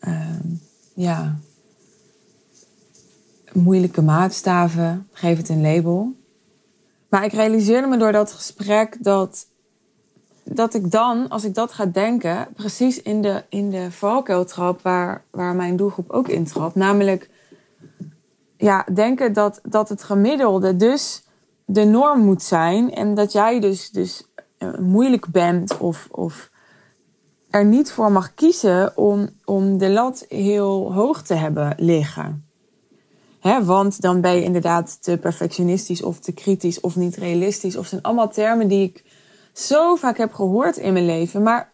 uh, 0.00 0.40
ja, 0.94 1.38
moeilijke 3.52 4.02
maatstaven. 4.02 5.08
Geef 5.12 5.36
het 5.36 5.48
een 5.48 5.60
label. 5.60 6.12
Maar 7.08 7.24
ik 7.24 7.32
realiseerde 7.32 7.86
me 7.86 7.96
door 7.96 8.12
dat 8.12 8.32
gesprek 8.32 8.96
dat, 9.00 9.46
dat 10.44 10.74
ik 10.74 10.90
dan, 10.90 11.28
als 11.28 11.44
ik 11.44 11.54
dat 11.54 11.72
ga 11.72 11.86
denken, 11.86 12.48
precies 12.54 13.02
in 13.02 13.22
de, 13.22 13.44
in 13.48 13.70
de 13.70 13.92
valkuil 13.92 14.44
trap 14.44 14.82
waar, 14.82 15.24
waar 15.30 15.54
mijn 15.54 15.76
doelgroep 15.76 16.10
ook 16.10 16.28
in 16.28 16.44
trap. 16.44 16.74
Namelijk 16.74 17.30
ja, 18.56 18.86
denken 18.94 19.32
dat, 19.32 19.60
dat 19.62 19.88
het 19.88 20.02
gemiddelde 20.02 20.76
dus 20.76 21.22
de 21.64 21.84
norm 21.84 22.20
moet 22.20 22.42
zijn. 22.42 22.94
En 22.94 23.14
dat 23.14 23.32
jij 23.32 23.60
dus, 23.60 23.90
dus 23.90 24.26
eh, 24.58 24.78
moeilijk 24.78 25.26
bent 25.26 25.78
of, 25.78 26.08
of 26.10 26.50
er 27.50 27.64
niet 27.64 27.92
voor 27.92 28.12
mag 28.12 28.34
kiezen 28.34 28.96
om, 28.96 29.28
om 29.44 29.78
de 29.78 29.88
lat 29.88 30.24
heel 30.28 30.92
hoog 30.92 31.22
te 31.22 31.34
hebben 31.34 31.74
liggen. 31.76 32.47
Want 33.40 34.00
dan 34.00 34.20
ben 34.20 34.34
je 34.34 34.42
inderdaad 34.42 35.02
te 35.02 35.16
perfectionistisch 35.16 36.02
of 36.02 36.18
te 36.18 36.32
kritisch 36.32 36.80
of 36.80 36.96
niet 36.96 37.16
realistisch. 37.16 37.76
Of 37.76 37.86
zijn 37.86 38.02
allemaal 38.02 38.30
termen 38.30 38.68
die 38.68 38.82
ik 38.82 39.04
zo 39.52 39.96
vaak 39.96 40.18
heb 40.18 40.32
gehoord 40.32 40.76
in 40.76 40.92
mijn 40.92 41.06
leven. 41.06 41.42
Maar 41.42 41.70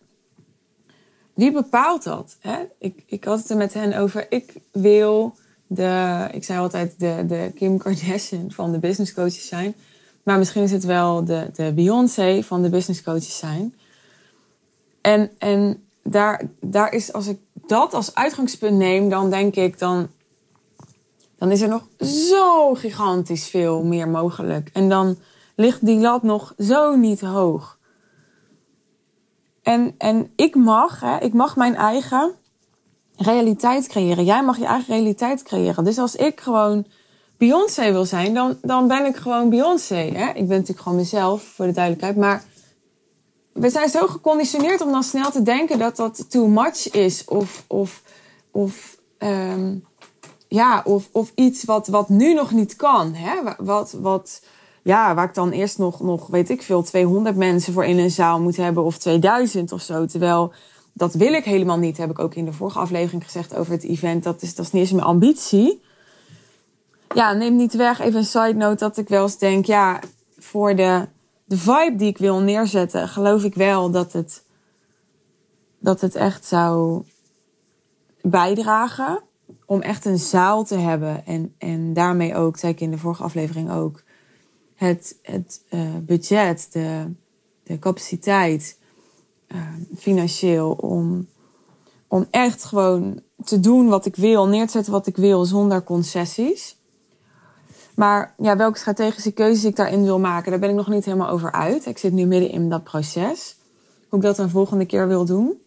wie 1.35 1.53
bepaalt 1.53 2.05
dat? 2.05 2.37
Ik, 2.79 3.03
ik 3.07 3.25
had 3.25 3.39
het 3.39 3.51
er 3.51 3.57
met 3.57 3.75
hen 3.75 3.99
over. 3.99 4.27
Ik 4.29 4.55
wil 4.73 5.35
de, 5.67 6.29
ik 6.33 6.45
zei 6.45 6.59
altijd 6.59 6.95
de, 6.99 7.25
de 7.27 7.51
Kim 7.55 7.79
Kardashian 7.79 8.51
van 8.51 8.73
de 8.73 8.79
business 8.79 9.15
coaches 9.15 9.47
zijn. 9.47 9.75
Maar 10.23 10.39
misschien 10.39 10.63
is 10.63 10.73
het 10.73 10.85
wel 10.85 11.25
de, 11.25 11.51
de 11.55 11.73
Beyoncé 11.73 12.43
van 12.43 12.63
de 12.63 12.69
business 12.69 13.03
coaches 13.03 13.39
zijn. 13.39 13.75
En, 15.01 15.31
en 15.39 15.83
daar, 16.03 16.43
daar 16.61 16.93
is, 16.93 17.13
als 17.13 17.27
ik 17.27 17.39
dat 17.67 17.95
als 17.95 18.15
uitgangspunt 18.15 18.77
neem, 18.77 19.09
dan 19.09 19.31
denk 19.31 19.55
ik, 19.55 19.79
dan, 19.79 20.09
dan 21.45 21.53
is 21.53 21.61
er 21.61 21.69
nog 21.69 21.89
zo 22.09 22.75
gigantisch 22.75 23.49
veel 23.49 23.83
meer 23.83 24.09
mogelijk. 24.09 24.71
En 24.73 24.89
dan 24.89 25.19
ligt 25.55 25.87
die 25.87 25.99
lat 25.99 26.23
nog 26.23 26.55
zo 26.59 26.97
niet 26.97 27.21
hoog. 27.21 27.79
En, 29.63 29.95
en 29.99 30.33
ik 30.37 30.55
mag, 30.55 31.01
hè, 31.01 31.19
ik 31.19 31.33
mag 31.33 31.57
mijn 31.57 31.75
eigen 31.75 32.33
realiteit 33.17 33.87
creëren. 33.87 34.25
Jij 34.25 34.45
mag 34.45 34.59
je 34.59 34.65
eigen 34.65 34.95
realiteit 34.95 35.43
creëren. 35.43 35.85
Dus 35.85 35.99
als 35.99 36.17
ik 36.17 36.41
gewoon 36.41 36.87
Beyoncé 37.39 37.93
wil 37.93 38.05
zijn, 38.05 38.35
dan, 38.35 38.59
dan 38.63 38.89
ben 38.89 39.07
ik 39.07 39.17
gewoon 39.17 39.49
Beyoncé. 39.49 39.95
Hè? 39.95 40.29
Ik 40.29 40.49
ben 40.49 40.57
natuurlijk 40.57 40.81
gewoon 40.81 40.99
mezelf, 40.99 41.43
voor 41.43 41.67
de 41.67 41.73
duidelijkheid. 41.73 42.17
Maar 42.17 42.45
we 43.53 43.71
zijn 43.71 43.89
zo 43.89 44.07
geconditioneerd 44.07 44.81
om 44.81 44.93
dan 44.93 45.03
snel 45.03 45.31
te 45.31 45.43
denken 45.43 45.79
dat 45.79 45.97
dat 45.97 46.31
too 46.31 46.47
much 46.47 46.91
is. 46.91 47.25
Of, 47.25 47.65
of, 47.67 48.03
of, 48.51 48.97
um, 49.19 49.85
ja, 50.55 50.83
of, 50.85 51.09
of 51.13 51.33
iets 51.35 51.65
wat, 51.65 51.87
wat 51.87 52.09
nu 52.09 52.35
nog 52.35 52.51
niet 52.51 52.77
kan. 52.77 53.15
Hè? 53.15 53.55
Wat, 53.59 53.93
wat, 53.93 54.43
ja, 54.83 55.15
waar 55.15 55.29
ik 55.29 55.35
dan 55.35 55.51
eerst 55.51 55.79
nog, 55.79 56.01
nog, 56.01 56.27
weet 56.27 56.51
ik 56.51 56.63
veel, 56.63 56.83
200 56.83 57.37
mensen 57.37 57.73
voor 57.73 57.85
in 57.85 57.99
een 57.99 58.11
zaal 58.11 58.41
moet 58.41 58.57
hebben. 58.57 58.85
Of 58.85 58.99
2000 58.99 59.73
of 59.73 59.83
zo. 59.83 60.07
Terwijl 60.07 60.53
dat 60.93 61.15
wil 61.15 61.33
ik 61.33 61.45
helemaal 61.45 61.79
niet. 61.79 61.97
Heb 61.97 62.11
ik 62.11 62.19
ook 62.19 62.35
in 62.35 62.45
de 62.45 62.53
vorige 62.53 62.79
aflevering 62.79 63.25
gezegd 63.25 63.55
over 63.55 63.73
het 63.73 63.85
event. 63.85 64.23
Dat 64.23 64.43
is, 64.43 64.55
dat 64.55 64.67
is 64.67 64.73
niet 64.73 64.83
eens 64.83 64.93
mijn 64.93 65.07
ambitie. 65.07 65.83
Ja, 67.15 67.33
neem 67.33 67.57
niet 67.57 67.75
weg. 67.75 68.01
Even 68.01 68.19
een 68.19 68.25
side 68.25 68.55
note 68.55 68.85
dat 68.85 68.97
ik 68.97 69.09
wel 69.09 69.23
eens 69.23 69.39
denk, 69.39 69.67
ja, 69.67 70.01
voor 70.39 70.77
de 70.77 71.07
de 71.45 71.57
vibe 71.57 71.97
die 71.97 72.09
ik 72.09 72.19
wil 72.19 72.41
neerzetten, 72.41 73.09
geloof 73.09 73.45
ik 73.45 73.55
wel 73.55 73.91
dat 73.91 74.13
het, 74.13 74.43
dat 75.79 76.01
het 76.01 76.15
echt 76.15 76.45
zou 76.45 77.03
bijdragen 78.21 79.23
om 79.67 79.81
echt 79.81 80.05
een 80.05 80.19
zaal 80.19 80.65
te 80.65 80.77
hebben. 80.77 81.27
En, 81.27 81.55
en 81.59 81.93
daarmee 81.93 82.35
ook, 82.35 82.57
zei 82.57 82.73
ik 82.73 82.81
in 82.81 82.91
de 82.91 82.99
vorige 82.99 83.23
aflevering 83.23 83.71
ook, 83.71 84.03
het, 84.75 85.19
het 85.23 85.63
uh, 85.71 85.81
budget, 86.03 86.69
de, 86.73 87.13
de 87.63 87.79
capaciteit 87.79 88.79
uh, 89.49 89.59
financieel 89.97 90.73
om, 90.73 91.27
om 92.09 92.27
echt 92.31 92.65
gewoon 92.65 93.21
te 93.45 93.61
doen 93.61 93.89
wat 93.89 94.07
ik 94.07 94.17
wil, 94.17 94.47
neer 94.47 94.67
te 94.67 94.73
zetten 94.73 94.93
wat 94.93 95.07
ik 95.07 95.17
wil 95.17 95.45
zonder 95.45 95.83
concessies. 95.83 96.77
Maar 97.95 98.35
ja, 98.39 98.57
welke 98.57 98.79
strategische 98.79 99.33
keuzes 99.33 99.65
ik 99.65 99.77
daarin 99.77 100.03
wil 100.03 100.19
maken, 100.19 100.51
daar 100.51 100.61
ben 100.61 100.71
ik 100.71 100.77
nog 100.77 100.89
niet 100.89 101.05
helemaal 101.05 101.29
over 101.29 101.53
uit. 101.53 101.87
Ik 101.87 101.99
zit 101.99 102.13
nu 102.13 102.27
midden 102.27 102.51
in 102.51 102.69
dat 102.69 102.85
proces. 102.85 103.57
Hoe 104.09 104.19
ik 104.19 104.25
dat 104.25 104.39
een 104.39 104.51
volgende 104.51 104.87
keer 104.87 105.09
wil 105.09 105.25
doen. 105.25 105.61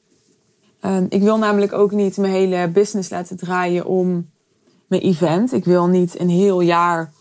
Um, 0.88 1.06
ik 1.10 1.22
wil 1.22 1.38
namelijk 1.38 1.74
ook 1.74 1.92
niet 1.92 2.18
mijn 2.18 2.34
hele 2.34 2.68
business 2.68 3.10
laten 3.10 3.38
draaien 3.38 3.86
om 3.86 4.30
mijn 4.88 5.02
event. 5.02 5.54
Ik 5.54 5.66
wil 5.66 5.88
niet 5.88 6.20
een 6.20 6.30
heel 6.30 6.62
jaar 6.62 7.12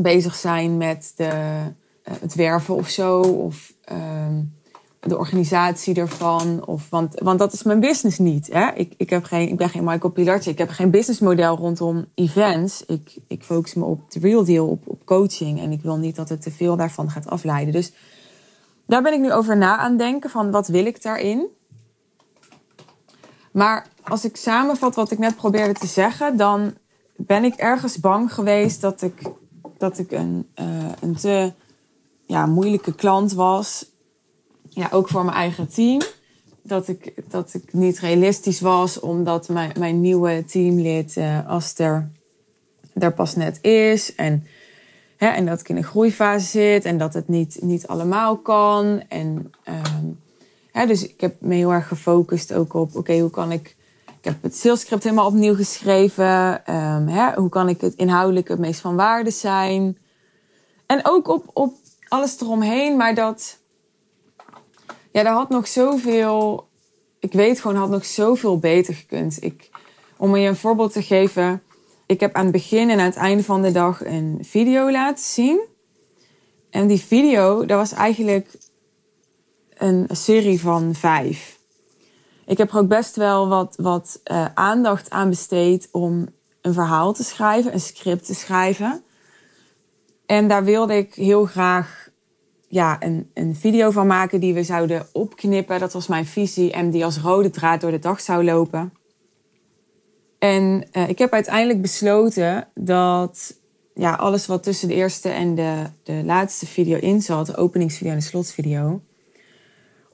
bezig 0.00 0.34
zijn 0.34 0.76
met 0.76 1.12
de, 1.16 1.24
uh, 1.24 2.14
het 2.20 2.34
werven 2.34 2.74
of 2.74 2.88
zo. 2.88 3.20
Of 3.20 3.72
um, 3.92 4.52
de 5.00 5.18
organisatie 5.18 5.94
ervan. 5.94 6.66
Of, 6.66 6.90
want, 6.90 7.20
want 7.20 7.38
dat 7.38 7.52
is 7.52 7.62
mijn 7.62 7.80
business 7.80 8.18
niet. 8.18 8.48
Hè? 8.52 8.70
Ik, 8.74 8.94
ik, 8.96 9.10
heb 9.10 9.24
geen, 9.24 9.48
ik 9.48 9.56
ben 9.56 9.68
geen 9.68 9.84
Michael 9.84 10.12
Pilartje. 10.12 10.50
Ik 10.50 10.58
heb 10.58 10.70
geen 10.70 10.90
businessmodel 10.90 11.56
rondom 11.56 12.04
events. 12.14 12.84
Ik, 12.86 13.16
ik 13.26 13.42
focus 13.42 13.74
me 13.74 13.84
op 13.84 14.10
de 14.10 14.20
real 14.20 14.44
deal, 14.44 14.66
op, 14.66 14.82
op 14.86 15.04
coaching. 15.04 15.60
En 15.60 15.72
ik 15.72 15.82
wil 15.82 15.96
niet 15.96 16.16
dat 16.16 16.28
het 16.28 16.42
te 16.42 16.50
veel 16.50 16.76
daarvan 16.76 17.10
gaat 17.10 17.26
afleiden. 17.26 17.72
Dus 17.72 17.92
daar 18.86 19.02
ben 19.02 19.12
ik 19.12 19.20
nu 19.20 19.32
over 19.32 19.56
na 19.56 19.76
aan 19.76 19.96
denken. 19.96 20.30
Van 20.30 20.50
wat 20.50 20.68
wil 20.68 20.86
ik 20.86 21.02
daarin? 21.02 21.46
Maar 23.54 23.86
als 24.02 24.24
ik 24.24 24.36
samenvat 24.36 24.94
wat 24.94 25.10
ik 25.10 25.18
net 25.18 25.36
probeerde 25.36 25.72
te 25.72 25.86
zeggen, 25.86 26.36
dan, 26.36 26.74
ben 27.16 27.44
ik 27.44 27.54
ergens 27.54 27.98
bang 27.98 28.34
geweest 28.34 28.80
dat 28.80 29.02
ik, 29.02 29.22
dat 29.78 29.98
ik 29.98 30.10
een, 30.10 30.48
uh, 30.60 30.66
een 31.00 31.16
te 31.16 31.52
ja, 32.26 32.46
moeilijke 32.46 32.94
klant 32.94 33.32
was. 33.32 33.86
Ja, 34.68 34.88
ook 34.90 35.08
voor 35.08 35.24
mijn 35.24 35.36
eigen 35.36 35.68
team. 35.68 36.00
Dat 36.62 36.88
ik, 36.88 37.12
dat 37.30 37.54
ik 37.54 37.72
niet 37.72 37.98
realistisch 37.98 38.60
was, 38.60 39.00
omdat 39.00 39.48
mijn, 39.48 39.72
mijn 39.78 40.00
nieuwe 40.00 40.44
teamlid 40.46 41.16
uh, 41.16 41.48
Aster 41.48 42.10
er 42.94 43.12
pas 43.12 43.36
net 43.36 43.58
is. 43.62 44.14
En, 44.14 44.46
hè, 45.16 45.28
en 45.28 45.46
dat 45.46 45.60
ik 45.60 45.68
in 45.68 45.76
een 45.76 45.84
groeifase 45.84 46.46
zit 46.46 46.84
en 46.84 46.98
dat 46.98 47.14
het 47.14 47.28
niet, 47.28 47.58
niet 47.60 47.86
allemaal 47.86 48.36
kan. 48.36 49.02
En, 49.08 49.52
um, 49.68 49.82
dus 50.86 51.08
ik 51.08 51.20
heb 51.20 51.36
me 51.40 51.54
heel 51.54 51.72
erg 51.72 51.88
gefocust 51.88 52.52
ook 52.52 52.74
op, 52.74 52.96
oké, 52.96 53.18
hoe 53.18 53.30
kan 53.30 53.52
ik... 53.52 53.76
Ik 54.06 54.30
heb 54.30 54.42
het 54.42 54.56
salescript 54.56 55.02
helemaal 55.02 55.26
opnieuw 55.26 55.54
geschreven. 55.54 56.62
Um, 56.74 57.08
hè, 57.08 57.34
hoe 57.34 57.48
kan 57.48 57.68
ik 57.68 57.80
het 57.80 57.94
inhoudelijk 57.94 58.48
het 58.48 58.58
meest 58.58 58.80
van 58.80 58.96
waarde 58.96 59.30
zijn? 59.30 59.98
En 60.86 61.00
ook 61.02 61.28
op, 61.28 61.50
op 61.52 61.74
alles 62.08 62.40
eromheen, 62.40 62.96
maar 62.96 63.14
dat... 63.14 63.58
Ja, 65.12 65.22
daar 65.22 65.34
had 65.34 65.48
nog 65.48 65.68
zoveel... 65.68 66.68
Ik 67.18 67.32
weet 67.32 67.60
gewoon, 67.60 67.76
had 67.76 67.90
nog 67.90 68.04
zoveel 68.04 68.58
beter 68.58 68.94
gekund. 68.94 69.42
Ik, 69.42 69.70
om 70.16 70.36
je 70.36 70.48
een 70.48 70.56
voorbeeld 70.56 70.92
te 70.92 71.02
geven 71.02 71.62
ik 72.06 72.20
heb 72.20 72.34
aan 72.34 72.42
het 72.42 72.52
begin 72.52 72.90
en 72.90 72.98
aan 72.98 73.04
het 73.04 73.16
einde 73.16 73.42
van 73.42 73.62
de 73.62 73.72
dag 73.72 74.04
een 74.04 74.38
video 74.40 74.90
laten 74.90 75.24
zien. 75.24 75.60
En 76.70 76.86
die 76.86 77.00
video, 77.00 77.66
dat 77.66 77.78
was 77.78 77.92
eigenlijk 77.92 78.48
een 79.76 80.06
serie 80.10 80.60
van 80.60 80.94
vijf. 80.94 81.58
Ik 82.46 82.58
heb 82.58 82.70
er 82.70 82.78
ook 82.78 82.88
best 82.88 83.16
wel 83.16 83.48
wat, 83.48 83.74
wat 83.76 84.20
uh, 84.24 84.46
aandacht 84.54 85.10
aan 85.10 85.28
besteed 85.28 85.88
om 85.92 86.28
een 86.60 86.72
verhaal 86.72 87.12
te 87.12 87.24
schrijven, 87.24 87.72
een 87.72 87.80
script 87.80 88.26
te 88.26 88.34
schrijven. 88.34 89.02
En 90.26 90.48
daar 90.48 90.64
wilde 90.64 90.96
ik 90.96 91.14
heel 91.14 91.44
graag 91.44 92.08
ja, 92.68 93.02
een, 93.02 93.30
een 93.34 93.56
video 93.56 93.90
van 93.90 94.06
maken 94.06 94.40
die 94.40 94.54
we 94.54 94.62
zouden 94.62 95.06
opknippen. 95.12 95.80
Dat 95.80 95.92
was 95.92 96.06
mijn 96.06 96.26
visie 96.26 96.72
en 96.72 96.90
die 96.90 97.04
als 97.04 97.18
rode 97.18 97.50
draad 97.50 97.80
door 97.80 97.90
de 97.90 97.98
dag 97.98 98.20
zou 98.20 98.44
lopen. 98.44 98.92
En 100.38 100.88
uh, 100.92 101.08
ik 101.08 101.18
heb 101.18 101.32
uiteindelijk 101.32 101.82
besloten 101.82 102.68
dat 102.74 103.60
ja, 103.94 104.14
alles 104.14 104.46
wat 104.46 104.62
tussen 104.62 104.88
de 104.88 104.94
eerste 104.94 105.28
en 105.28 105.54
de, 105.54 105.84
de 106.02 106.22
laatste 106.24 106.66
video 106.66 106.98
in 106.98 107.22
zat, 107.22 107.46
de 107.46 107.56
openingsvideo 107.56 108.12
en 108.12 108.18
de 108.18 108.24
slotsvideo, 108.24 109.00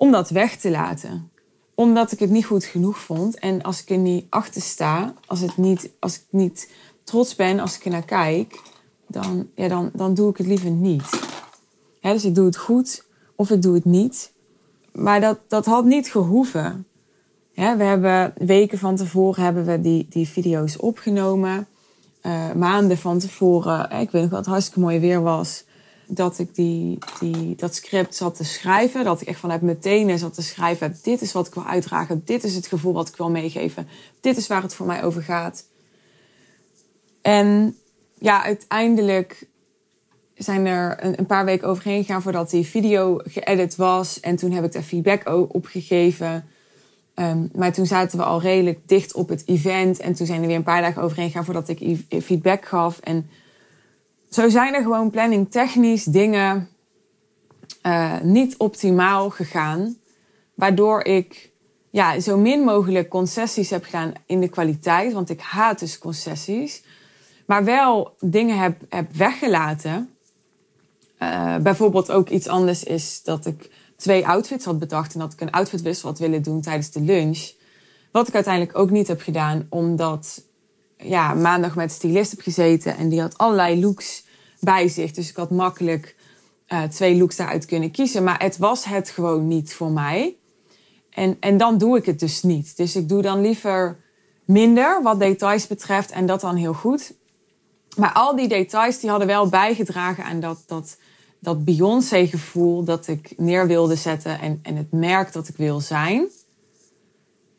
om 0.00 0.10
dat 0.10 0.30
weg 0.30 0.56
te 0.56 0.70
laten. 0.70 1.30
Omdat 1.74 2.12
ik 2.12 2.18
het 2.18 2.30
niet 2.30 2.44
goed 2.44 2.64
genoeg 2.64 2.98
vond. 2.98 3.38
En 3.38 3.62
als 3.62 3.82
ik 3.82 3.90
er 3.90 3.98
niet 3.98 4.26
achter 4.28 4.62
sta, 4.62 5.14
als, 5.26 5.40
het 5.40 5.56
niet, 5.56 5.90
als 5.98 6.16
ik 6.16 6.24
niet 6.30 6.70
trots 7.04 7.34
ben, 7.34 7.60
als 7.60 7.76
ik 7.76 7.84
er 7.84 7.90
naar 7.90 8.04
kijk, 8.04 8.60
dan, 9.06 9.48
ja, 9.54 9.68
dan, 9.68 9.90
dan 9.92 10.14
doe 10.14 10.30
ik 10.30 10.36
het 10.36 10.46
liever 10.46 10.70
niet. 10.70 11.20
dus 12.00 12.24
ik 12.24 12.34
doe 12.34 12.46
het 12.46 12.56
goed 12.56 13.04
of 13.36 13.50
ik 13.50 13.62
doe 13.62 13.74
het 13.74 13.84
niet. 13.84 14.32
Maar 14.92 15.20
dat, 15.20 15.38
dat 15.48 15.66
had 15.66 15.84
niet 15.84 16.10
gehoeven 16.10 16.84
we 17.54 17.84
hebben 17.84 18.32
weken 18.36 18.78
van 18.78 18.96
tevoren 18.96 19.44
hebben 19.44 19.64
we 19.64 19.80
die, 19.80 20.06
die 20.08 20.28
video's 20.28 20.76
opgenomen. 20.82 21.66
Uh, 22.22 22.52
maanden 22.52 22.98
van 22.98 23.18
tevoren, 23.18 23.90
ik 23.90 24.10
weet 24.10 24.22
nog 24.22 24.30
wat 24.30 24.46
hartstikke 24.46 24.80
mooi 24.80 24.98
weer 24.98 25.22
was, 25.22 25.64
dat 26.10 26.38
ik 26.38 26.54
die, 26.54 26.98
die, 27.20 27.54
dat 27.56 27.74
script 27.74 28.14
zat 28.14 28.34
te 28.34 28.44
schrijven. 28.44 29.04
Dat 29.04 29.20
ik 29.20 29.28
echt 29.28 29.40
vanuit 29.40 29.62
meteen 29.62 30.18
zat 30.18 30.34
te 30.34 30.42
schrijven. 30.42 30.96
Dit 31.02 31.20
is 31.20 31.32
wat 31.32 31.46
ik 31.46 31.54
wil 31.54 31.66
uitdragen. 31.66 32.22
Dit 32.24 32.44
is 32.44 32.54
het 32.54 32.66
gevoel 32.66 32.92
wat 32.92 33.08
ik 33.08 33.16
wil 33.16 33.30
meegeven. 33.30 33.88
Dit 34.20 34.36
is 34.36 34.46
waar 34.46 34.62
het 34.62 34.74
voor 34.74 34.86
mij 34.86 35.04
over 35.04 35.22
gaat. 35.22 35.64
En 37.22 37.76
ja, 38.18 38.44
uiteindelijk 38.44 39.48
zijn 40.34 40.66
er 40.66 41.04
een, 41.18 41.26
paar 41.26 41.44
weken 41.44 41.68
overheen 41.68 42.04
gegaan 42.04 42.22
voordat 42.22 42.50
die 42.50 42.66
video 42.66 43.20
geëdit 43.24 43.76
was. 43.76 44.20
En 44.20 44.36
toen 44.36 44.52
heb 44.52 44.64
ik 44.64 44.72
daar 44.72 44.82
feedback 44.82 45.22
opgegeven. 45.48 46.44
Um, 47.14 47.50
maar 47.54 47.72
toen 47.72 47.86
zaten 47.86 48.18
we 48.18 48.24
al 48.24 48.40
redelijk 48.40 48.78
dicht 48.86 49.14
op 49.14 49.28
het 49.28 49.42
event. 49.46 50.00
En 50.00 50.14
toen 50.14 50.26
zijn 50.26 50.40
er 50.40 50.46
weer 50.46 50.56
een 50.56 50.62
paar 50.62 50.82
dagen 50.82 51.02
overheen 51.02 51.26
gegaan 51.26 51.44
voordat 51.44 51.68
ik 51.68 51.96
feedback 52.22 52.64
gaf. 52.64 52.98
En 52.98 53.30
zo 54.30 54.48
zijn 54.48 54.74
er 54.74 54.82
gewoon 54.82 55.10
planning 55.10 55.50
technisch 55.50 56.04
dingen 56.04 56.68
uh, 57.82 58.20
niet 58.20 58.56
optimaal 58.56 59.30
gegaan. 59.30 59.96
Waardoor 60.54 61.04
ik 61.04 61.50
ja, 61.90 62.20
zo 62.20 62.36
min 62.36 62.60
mogelijk 62.60 63.08
concessies 63.08 63.70
heb 63.70 63.84
gedaan 63.84 64.12
in 64.26 64.40
de 64.40 64.48
kwaliteit. 64.48 65.12
Want 65.12 65.30
ik 65.30 65.40
haat 65.40 65.78
dus 65.78 65.98
concessies. 65.98 66.82
Maar 67.46 67.64
wel 67.64 68.16
dingen 68.20 68.58
heb, 68.58 68.80
heb 68.88 69.12
weggelaten. 69.12 70.10
Uh, 71.18 71.56
bijvoorbeeld 71.56 72.10
ook 72.10 72.28
iets 72.28 72.48
anders 72.48 72.84
is 72.84 73.22
dat 73.22 73.46
ik 73.46 73.70
twee 73.96 74.26
outfits 74.26 74.64
had 74.64 74.78
bedacht 74.78 75.14
en 75.14 75.20
dat 75.20 75.32
ik 75.32 75.40
een 75.40 75.50
outfitwissel 75.50 76.08
had 76.08 76.18
willen 76.18 76.42
doen 76.42 76.60
tijdens 76.60 76.90
de 76.90 77.00
lunch. 77.00 77.50
Wat 78.12 78.28
ik 78.28 78.34
uiteindelijk 78.34 78.78
ook 78.78 78.90
niet 78.90 79.08
heb 79.08 79.20
gedaan, 79.20 79.66
omdat 79.68 80.42
ja, 81.02 81.34
maandag 81.34 81.76
met 81.76 81.92
stylist 81.92 82.30
heb 82.30 82.40
gezeten 82.40 82.96
en 82.96 83.08
die 83.08 83.20
had 83.20 83.38
allerlei 83.38 83.80
looks 83.80 84.24
bij 84.60 84.88
zich. 84.88 85.12
Dus 85.12 85.30
ik 85.30 85.36
had 85.36 85.50
makkelijk 85.50 86.16
uh, 86.68 86.82
twee 86.82 87.16
looks 87.16 87.36
daaruit 87.36 87.64
kunnen 87.64 87.90
kiezen. 87.90 88.24
Maar 88.24 88.42
het 88.42 88.56
was 88.58 88.84
het 88.84 89.10
gewoon 89.10 89.48
niet 89.48 89.74
voor 89.74 89.90
mij. 89.90 90.36
En, 91.10 91.36
en 91.40 91.56
dan 91.56 91.78
doe 91.78 91.96
ik 91.96 92.06
het 92.06 92.20
dus 92.20 92.42
niet. 92.42 92.76
Dus 92.76 92.96
ik 92.96 93.08
doe 93.08 93.22
dan 93.22 93.40
liever 93.40 93.96
minder 94.44 95.02
wat 95.02 95.18
details 95.18 95.66
betreft 95.66 96.10
en 96.10 96.26
dat 96.26 96.40
dan 96.40 96.56
heel 96.56 96.74
goed. 96.74 97.12
Maar 97.96 98.12
al 98.12 98.36
die 98.36 98.48
details 98.48 99.00
die 99.00 99.10
hadden 99.10 99.28
wel 99.28 99.48
bijgedragen 99.48 100.24
aan 100.24 100.40
dat, 100.40 100.62
dat 100.66 100.96
dat 101.40 101.64
Beyoncé-gevoel 101.64 102.84
dat 102.84 103.08
ik 103.08 103.32
neer 103.36 103.66
wilde 103.66 103.96
zetten 103.96 104.40
en, 104.40 104.60
en 104.62 104.76
het 104.76 104.92
merk 104.92 105.32
dat 105.32 105.48
ik 105.48 105.56
wil 105.56 105.80
zijn. 105.80 106.28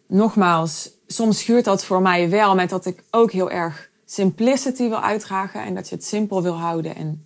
Nogmaals, 0.07 0.91
soms 1.11 1.39
schuurt 1.39 1.65
dat 1.65 1.85
voor 1.85 2.01
mij 2.01 2.29
wel 2.29 2.55
met 2.55 2.69
dat 2.69 2.85
ik 2.85 3.03
ook 3.11 3.31
heel 3.31 3.51
erg 3.51 3.89
simplicity 4.05 4.89
wil 4.89 5.01
uitdragen 5.01 5.63
en 5.63 5.75
dat 5.75 5.89
je 5.89 5.95
het 5.95 6.05
simpel 6.05 6.43
wil 6.43 6.53
houden. 6.53 6.95
En... 6.95 7.25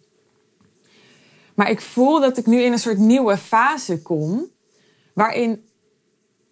Maar 1.54 1.70
ik 1.70 1.82
voel 1.82 2.20
dat 2.20 2.38
ik 2.38 2.46
nu 2.46 2.62
in 2.62 2.72
een 2.72 2.80
soort 2.80 2.98
nieuwe 2.98 3.38
fase 3.38 4.02
kom, 4.02 4.46
waarin 5.14 5.66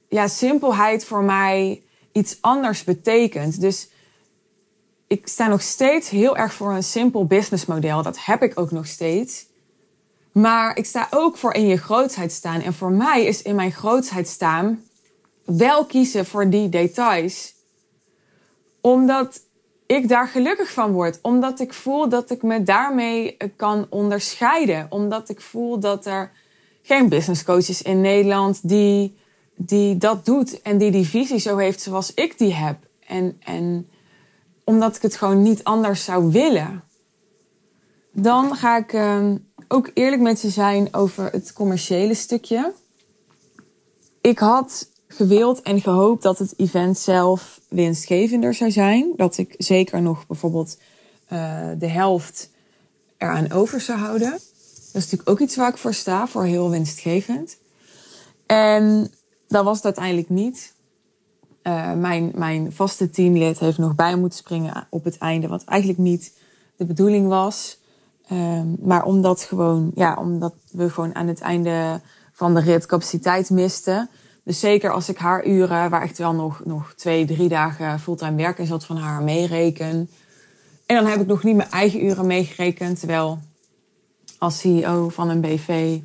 ja, 0.10 0.28
simpelheid 0.28 1.06
voor 1.06 1.24
mij 1.24 1.84
iets 2.12 2.38
anders 2.42 2.84
betekent. 2.84 3.62
Dus 3.62 3.90
ik 5.08 5.28
sta 5.28 5.48
nog 5.48 5.62
steeds 5.62 6.10
heel 6.10 6.38
erg 6.38 6.54
voor 6.54 6.72
een 6.72 6.84
simpel 6.84 7.26
businessmodel. 7.26 8.02
Dat 8.02 8.26
heb 8.26 8.44
ik 8.44 8.60
ook 8.60 8.72
nog 8.72 8.88
steeds. 8.88 9.46
Maar 10.32 10.78
ik 10.78 10.86
sta 10.86 11.08
ook 11.12 11.38
voor 11.38 11.54
in 11.54 11.68
je 11.68 11.78
grootheid 11.78 12.32
staan. 12.32 12.62
En 12.62 12.74
voor 12.74 12.92
mij 12.92 13.26
is 13.26 13.42
in 13.42 13.56
mijn 13.56 13.72
grootheid 13.72 14.28
staan 14.28 14.84
wel 15.46 15.86
kiezen 15.86 16.26
voor 16.26 16.50
die 16.50 16.70
details. 16.70 17.54
Omdat 18.82 19.42
ik 19.86 20.10
daar 20.10 20.28
gelukkig 20.28 20.72
van 20.72 20.92
word. 20.92 21.20
Omdat 21.22 21.60
ik 21.60 21.74
voel 21.74 22.10
dat 22.10 22.32
ik 22.32 22.44
me 22.44 22.64
daarmee 22.64 23.38
kan 23.56 23.86
onderscheiden. 23.90 24.88
Omdat 24.90 25.30
ik 25.30 25.42
voel 25.42 25.80
dat 25.80 26.06
er 26.06 26.32
geen 26.82 27.10
business 27.10 27.44
coach 27.44 27.70
is 27.70 27.82
in 27.82 28.02
Nederland 28.02 28.70
die, 28.70 29.18
die 29.56 29.98
dat 29.98 30.26
doet. 30.26 30.62
En 30.62 30.78
die 30.78 30.92
die 30.92 31.08
visie 31.08 31.40
zo 31.40 31.58
heeft 31.58 31.82
zoals 31.82 32.14
ik 32.14 32.38
die 32.38 32.54
heb. 32.54 32.78
En, 33.08 33.38
en 33.40 33.90
omdat 34.64 34.96
ik 34.96 35.02
het 35.02 35.16
gewoon 35.16 35.42
niet 35.42 35.64
anders 35.64 36.04
zou 36.04 36.32
willen. 36.32 36.84
Dan 38.12 38.56
ga 38.56 38.78
ik 38.78 38.94
ehm, 38.94 39.38
ook 39.68 39.92
eerlijk 39.94 40.22
met 40.22 40.40
ze 40.40 40.50
zijn 40.50 40.94
over 40.94 41.32
het 41.32 41.54
commerciële 41.54 42.14
stukje. 42.14 42.74
Ik 44.22 44.40
had 44.40 44.92
gewild 45.16 45.62
en 45.62 45.82
gehoopt 45.82 46.24
dat 46.24 46.40
het 46.40 46.54
event 46.58 46.98
zelf 46.98 47.60
winstgevender 47.70 48.54
zou 48.54 48.72
zijn. 48.72 49.14
Dat 49.16 49.38
ik 49.38 49.56
zeker 49.58 50.02
nog 50.02 50.28
bijvoorbeeld 50.28 50.78
uh, 51.34 51.68
de 51.78 51.88
helft 51.88 52.50
eraan 53.18 53.52
over 53.52 53.82
zou 53.82 54.00
houden. 54.00 54.32
Dat 54.32 55.02
is 55.02 55.12
natuurlijk 55.12 55.30
ook 55.30 55.40
iets 55.40 55.56
waar 55.56 55.70
ik 55.70 55.78
voor 55.78 55.94
sta, 55.94 56.28
voor 56.28 56.44
heel 56.44 56.70
winstgevend. 56.70 57.58
En 58.46 59.12
dat 59.48 59.64
was 59.64 59.76
het 59.76 59.86
uiteindelijk 59.86 60.30
niet. 60.30 60.74
Uh, 61.64 61.94
mijn, 61.94 62.32
mijn 62.36 62.74
vaste 62.74 63.10
teamlid 63.10 63.60
heeft 63.60 63.78
nog 63.78 63.96
bij 63.96 64.16
moeten 64.16 64.40
springen 64.40 64.88
op 64.90 65.04
het 65.04 65.18
einde, 65.18 65.48
wat 65.48 65.64
eigenlijk 65.64 66.00
niet 66.00 66.34
de 66.76 66.86
bedoeling 66.86 67.28
was. 67.28 67.78
Um, 68.32 68.76
maar 68.80 69.04
omdat, 69.04 69.42
gewoon, 69.42 69.92
ja, 69.96 70.16
omdat 70.16 70.54
we 70.72 70.90
gewoon 70.90 71.16
aan 71.16 71.28
het 71.28 71.42
einde 71.42 72.02
van 72.34 72.54
de 72.54 72.60
rit 72.60 72.86
capaciteit 72.86 73.50
misten. 73.50 74.10
Dus 74.44 74.60
zeker 74.60 74.92
als 74.92 75.10
ik 75.10 75.18
haar 75.18 75.46
uren, 75.46 75.90
waar 75.90 76.02
echt 76.02 76.18
wel 76.18 76.34
nog, 76.34 76.62
nog 76.66 76.94
twee, 76.96 77.26
drie 77.26 77.50
dagen 77.50 78.00
fulltime 78.00 78.36
werk 78.36 78.58
in 78.58 78.66
zat 78.66 78.86
van 78.86 78.98
haar 78.98 79.24
meereken. 79.24 80.10
En 80.86 80.96
dan 80.96 81.06
heb 81.06 81.22
ik 81.22 81.28
nog 81.28 81.44
niet 81.44 81.56
mijn 81.56 81.72
eigen 81.72 82.06
uren 82.06 82.28
meegerekend. 82.28 83.00
Terwijl 83.00 83.40
als 84.38 84.60
CEO 84.60 85.10
van 85.10 85.30
een 85.30 85.42
BV 85.42 86.00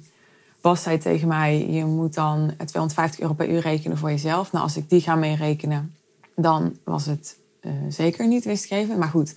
was 0.61 0.83
zij 0.83 0.99
tegen 0.99 1.29
mij: 1.29 1.67
je 1.71 1.85
moet 1.85 2.15
dan 2.15 2.53
250 2.57 3.21
euro 3.21 3.35
per 3.35 3.51
uur 3.51 3.61
rekenen 3.61 3.99
voor 3.99 4.11
jezelf. 4.11 4.53
Nou, 4.53 4.65
als 4.65 4.77
ik 4.77 4.91
die 4.91 5.01
ga 5.01 5.15
meerekenen, 5.15 5.95
dan 6.37 6.77
was 6.85 7.07
het 7.07 7.37
uh, 7.63 7.73
zeker 7.89 8.29
niet 8.29 8.45
winstgevend. 8.45 8.99
Maar 8.99 9.09
goed, 9.09 9.35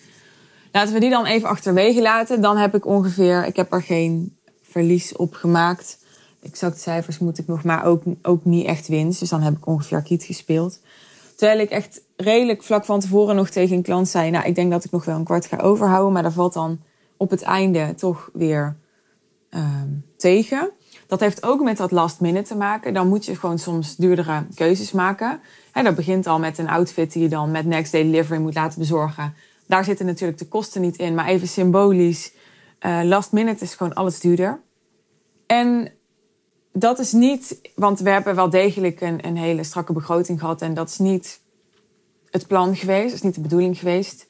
laten 0.72 0.94
we 0.94 1.00
die 1.00 1.10
dan 1.10 1.26
even 1.26 1.50
achterwege 1.50 2.02
laten. 2.02 2.42
Dan 2.42 2.58
heb 2.58 2.76
ik 2.76 2.86
ongeveer, 2.86 3.46
ik 3.46 3.56
heb 3.56 3.74
er 3.74 3.84
geen 3.84 4.38
verlies 4.62 5.16
op 5.16 5.34
gemaakt. 5.34 6.00
Exact 6.42 6.80
cijfers 6.80 7.20
moet 7.20 7.38
ik 7.38 7.48
nog, 7.48 7.64
maar 7.64 7.86
ook, 7.86 8.04
ook 8.22 8.46
niet 8.46 8.66
echt 8.66 8.88
winst. 8.88 9.20
Dus 9.20 9.30
dan 9.30 9.42
heb 9.42 9.58
ik 9.58 9.68
ongeveer 9.68 10.02
kiet 10.02 10.24
gespeeld. 10.24 10.80
Terwijl 11.36 11.60
ik 11.60 11.70
echt 11.70 12.02
redelijk 12.16 12.64
vlak 12.64 12.86
van 12.86 13.00
tevoren 13.00 13.36
nog 13.36 13.50
tegen 13.50 13.76
een 13.76 13.82
klant 13.82 14.08
zei: 14.08 14.30
Nou, 14.32 14.46
ik 14.46 14.56
denk 14.56 14.72
dat 14.72 14.84
ik 14.84 14.92
nog 14.92 15.06
wel 15.06 15.16
een 15.16 15.24
kwart 15.24 15.46
ga 15.46 15.58
overhouden. 15.58 16.14
Maar 16.14 16.24
dat 16.24 16.34
valt 16.34 16.54
dan 16.54 16.80
op 17.18 17.30
het 17.30 17.42
einde 17.42 17.94
toch 17.96 18.30
weer 18.34 18.76
uh, 19.50 19.82
tegen. 20.18 20.72
Dat 21.08 21.20
heeft 21.20 21.44
ook 21.44 21.62
met 21.62 21.78
dat 21.78 21.92
last 21.92 22.20
minute 22.20 22.48
te 22.48 22.56
maken. 22.56 22.94
Dan 22.94 23.08
moet 23.08 23.26
je 23.26 23.36
gewoon 23.36 23.60
soms 23.60 23.96
duurdere 23.96 24.46
keuzes 24.56 24.92
maken. 24.92 25.40
En 25.72 25.84
dat 25.84 25.96
begint 25.96 26.28
al 26.28 26.40
met 26.40 26.58
een 26.58 26.70
outfit 26.70 27.14
die 27.14 27.24
je 27.24 27.30
dan 27.30 27.52
met 27.52 27.66
next 27.66 27.92
day 27.92 28.04
delivery 28.04 28.42
moet 28.42 28.56
laten 28.56 28.80
bezorgen. 28.80 29.34
Daar 29.68 29.84
zitten 29.84 30.06
natuurlijk 30.06 30.40
de 30.40 30.48
kosten 30.48 30.82
niet 30.82 30.98
in, 30.98 31.16
maar 31.16 31.28
even 31.28 31.48
symbolisch. 31.48 32.34
Uh, 32.86 33.00
last 33.04 33.32
minute 33.32 33.64
is 33.64 33.76
gewoon 33.76 33.94
alles 33.94 34.20
duurder. 34.20 34.60
En 35.48 35.92
dat 36.72 37.00
is 37.00 37.12
niet, 37.12 37.72
want 37.76 38.00
we 38.00 38.10
hebben 38.10 38.36
wel 38.36 38.50
degelijk 38.50 39.02
een, 39.02 39.26
een 39.26 39.38
hele 39.38 39.64
strakke 39.64 39.94
begroting 39.94 40.40
gehad. 40.40 40.62
En 40.62 40.74
dat 40.74 40.90
is 40.90 40.98
niet 40.98 41.42
het 42.30 42.48
plan 42.48 42.76
geweest, 42.76 43.06
dat 43.06 43.14
is 43.14 43.22
niet 43.22 43.36
de 43.36 43.42
bedoeling 43.42 43.80
geweest. 43.80 44.28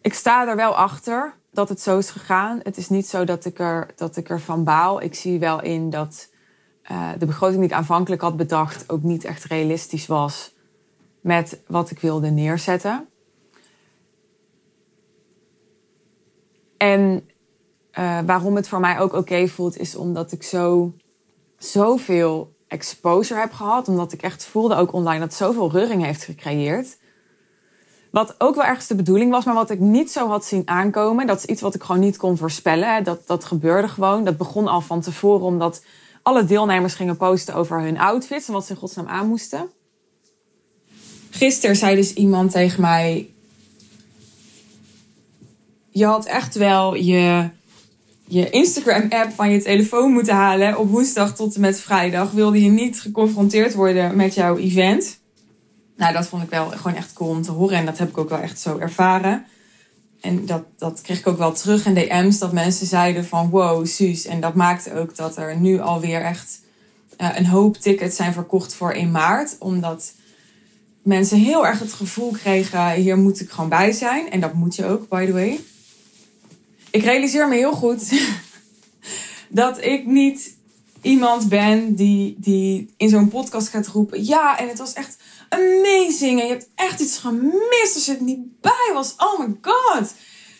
Ik 0.00 0.14
sta 0.14 0.48
er 0.48 0.56
wel 0.56 0.76
achter 0.76 1.34
dat 1.50 1.68
het 1.68 1.80
zo 1.80 1.98
is 1.98 2.10
gegaan. 2.10 2.60
Het 2.62 2.76
is 2.76 2.88
niet 2.88 3.06
zo 3.06 3.24
dat 3.24 3.44
ik, 3.44 3.58
er, 3.58 3.90
dat 3.96 4.16
ik 4.16 4.28
ervan 4.28 4.64
baal. 4.64 5.02
Ik 5.02 5.14
zie 5.14 5.38
wel 5.38 5.62
in 5.62 5.90
dat 5.90 6.30
uh, 6.90 7.10
de 7.18 7.26
begroting 7.26 7.60
die 7.60 7.70
ik 7.70 7.76
aanvankelijk 7.76 8.22
had 8.22 8.36
bedacht 8.36 8.90
ook 8.90 9.02
niet 9.02 9.24
echt 9.24 9.44
realistisch 9.44 10.06
was 10.06 10.54
met 11.20 11.60
wat 11.66 11.90
ik 11.90 11.98
wilde 11.98 12.30
neerzetten. 12.30 13.08
En 16.76 17.30
uh, 17.98 18.18
waarom 18.26 18.56
het 18.56 18.68
voor 18.68 18.80
mij 18.80 18.98
ook 18.98 19.12
oké 19.12 19.48
voelt, 19.48 19.78
is 19.78 19.94
omdat 19.94 20.32
ik 20.32 20.42
zo 20.42 20.92
zoveel 21.58 22.52
exposure 22.68 23.40
heb 23.40 23.52
gehad. 23.52 23.88
Omdat 23.88 24.12
ik 24.12 24.22
echt 24.22 24.44
voelde 24.44 24.74
ook 24.74 24.92
online 24.92 25.20
dat 25.20 25.34
zoveel 25.34 25.70
reuring 25.70 26.04
heeft 26.04 26.24
gecreëerd. 26.24 26.96
Wat 28.10 28.34
ook 28.38 28.54
wel 28.54 28.64
ergens 28.64 28.86
de 28.86 28.94
bedoeling 28.94 29.30
was, 29.30 29.44
maar 29.44 29.54
wat 29.54 29.70
ik 29.70 29.80
niet 29.80 30.10
zo 30.10 30.28
had 30.28 30.44
zien 30.44 30.62
aankomen. 30.64 31.26
Dat 31.26 31.38
is 31.38 31.44
iets 31.44 31.60
wat 31.60 31.74
ik 31.74 31.82
gewoon 31.82 32.00
niet 32.00 32.16
kon 32.16 32.36
voorspellen. 32.36 33.04
Dat, 33.04 33.26
dat 33.26 33.44
gebeurde 33.44 33.88
gewoon. 33.88 34.24
Dat 34.24 34.36
begon 34.36 34.68
al 34.68 34.80
van 34.80 35.00
tevoren 35.00 35.46
omdat 35.46 35.82
alle 36.22 36.44
deelnemers 36.44 36.94
gingen 36.94 37.16
posten 37.16 37.54
over 37.54 37.80
hun 37.80 37.98
outfits 37.98 38.46
en 38.46 38.52
wat 38.52 38.66
ze 38.66 38.72
in 38.72 38.78
godsnaam 38.78 39.06
aan 39.06 39.28
moesten. 39.28 39.70
Gisteren 41.30 41.76
zei 41.76 41.96
dus 41.96 42.14
iemand 42.14 42.50
tegen 42.50 42.80
mij: 42.80 43.30
Je 45.90 46.04
had 46.04 46.24
echt 46.24 46.54
wel 46.54 46.94
je, 46.94 47.50
je 48.32 48.50
Instagram-app 48.50 49.32
van 49.32 49.50
je 49.50 49.62
telefoon 49.62 50.12
moeten 50.12 50.34
halen 50.34 50.78
op 50.78 50.90
woensdag 50.90 51.34
tot 51.34 51.54
en 51.54 51.60
met 51.60 51.80
vrijdag. 51.80 52.30
Wilde 52.30 52.62
je 52.62 52.70
niet 52.70 53.00
geconfronteerd 53.00 53.74
worden 53.74 54.16
met 54.16 54.34
jouw 54.34 54.56
event? 54.56 55.20
Nou, 55.96 56.12
dat 56.12 56.26
vond 56.26 56.42
ik 56.42 56.50
wel 56.50 56.68
gewoon 56.68 56.96
echt 56.96 57.12
cool 57.12 57.30
om 57.30 57.42
te 57.42 57.50
horen 57.50 57.76
en 57.76 57.86
dat 57.86 57.98
heb 57.98 58.08
ik 58.08 58.18
ook 58.18 58.28
wel 58.28 58.38
echt 58.38 58.60
zo 58.60 58.78
ervaren. 58.78 59.44
En 60.20 60.46
dat, 60.46 60.64
dat 60.76 61.00
kreeg 61.00 61.18
ik 61.18 61.26
ook 61.26 61.38
wel 61.38 61.52
terug 61.52 61.86
in 61.86 61.94
DM's, 61.94 62.38
dat 62.38 62.52
mensen 62.52 62.86
zeiden 62.86 63.24
van 63.24 63.50
wow, 63.50 63.86
Suus. 63.86 64.26
En 64.26 64.40
dat 64.40 64.54
maakte 64.54 64.94
ook 64.94 65.16
dat 65.16 65.36
er 65.36 65.56
nu 65.56 65.80
alweer 65.80 66.22
echt 66.22 66.60
uh, 67.18 67.28
een 67.36 67.46
hoop 67.46 67.76
tickets 67.76 68.16
zijn 68.16 68.32
verkocht 68.32 68.74
voor 68.74 68.92
in 68.92 69.10
maart. 69.10 69.56
Omdat 69.58 70.12
mensen 71.02 71.38
heel 71.38 71.66
erg 71.66 71.78
het 71.78 71.92
gevoel 71.92 72.30
kregen, 72.30 72.90
hier 72.90 73.18
moet 73.18 73.40
ik 73.40 73.50
gewoon 73.50 73.70
bij 73.70 73.92
zijn. 73.92 74.30
En 74.30 74.40
dat 74.40 74.52
moet 74.52 74.76
je 74.76 74.86
ook, 74.86 75.08
by 75.08 75.26
the 75.26 75.32
way. 75.32 75.60
Ik 76.92 77.04
realiseer 77.04 77.48
me 77.48 77.54
heel 77.54 77.72
goed 77.72 78.12
dat 79.48 79.84
ik 79.84 80.06
niet 80.06 80.56
iemand 81.00 81.48
ben 81.48 81.94
die, 81.94 82.34
die 82.38 82.94
in 82.96 83.08
zo'n 83.08 83.28
podcast 83.28 83.68
gaat 83.68 83.86
roepen. 83.86 84.24
Ja, 84.24 84.58
en 84.58 84.68
het 84.68 84.78
was 84.78 84.92
echt 84.92 85.16
amazing. 85.48 86.40
En 86.40 86.46
je 86.46 86.52
hebt 86.52 86.68
echt 86.74 87.00
iets 87.00 87.18
gemist 87.18 87.94
als 87.94 88.06
je 88.06 88.12
het 88.12 88.20
niet 88.20 88.60
bij 88.60 88.90
was. 88.94 89.14
Oh 89.16 89.38
my 89.38 89.54
god. 89.60 90.14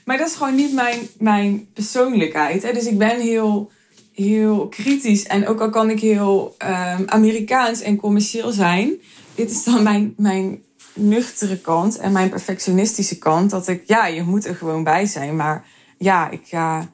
Maar 0.05 0.19
dat 0.19 0.29
is 0.29 0.35
gewoon 0.35 0.55
niet 0.55 0.73
mijn, 0.73 1.09
mijn 1.19 1.69
persoonlijkheid. 1.73 2.63
Hè? 2.63 2.73
Dus 2.73 2.87
ik 2.87 2.99
ben 2.99 3.21
heel, 3.21 3.71
heel 4.13 4.69
kritisch. 4.69 5.27
En 5.27 5.49
ook 5.49 5.61
al 5.61 5.71
kan 5.71 5.91
ik 5.91 6.01
heel 6.01 6.57
um, 6.59 7.09
Amerikaans 7.09 7.81
en 7.81 7.97
commercieel 7.97 8.53
zijn. 8.53 8.95
Dit 9.35 9.51
is 9.51 9.65
dan 9.65 9.83
mijn, 9.83 10.15
mijn 10.17 10.63
nuchtere 10.95 11.59
kant 11.59 11.99
en 11.99 12.13
mijn 12.13 12.31
perfectionistische 12.31 13.19
kant. 13.19 13.51
Dat 13.51 13.69
ik, 13.69 13.83
ja, 13.87 14.07
je 14.07 14.23
moet 14.23 14.47
er 14.47 14.55
gewoon 14.55 14.85
bij 14.85 15.07
zijn. 15.07 15.37
Maar 15.37 15.65
ja, 16.03 16.31
ik 16.31 16.41
ga. 16.45 16.91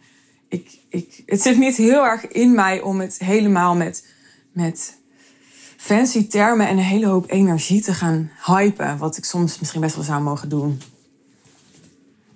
ik, 0.49 0.79
ik, 0.89 1.23
het 1.27 1.43
zit 1.43 1.59
niet 1.59 1.77
heel 1.77 2.05
erg 2.05 2.29
in 2.29 2.55
mij 2.55 2.81
om 2.81 3.01
het 3.01 3.19
helemaal 3.19 3.75
met, 3.75 4.07
met 4.53 4.97
fancy 5.77 6.27
termen 6.27 6.69
en 6.69 6.79
een 6.79 6.85
hele 6.85 7.07
hoop 7.07 7.31
energie 7.31 7.83
te 7.83 7.95
gaan 7.95 8.31
hypen. 8.45 8.99
Wat 8.99 9.17
ik 9.17 9.25
soms 9.25 9.59
misschien 9.59 9.81
best 9.81 9.95
wel 9.95 10.05
zou 10.05 10.23
mogen 10.23 10.49
doen. 10.49 10.81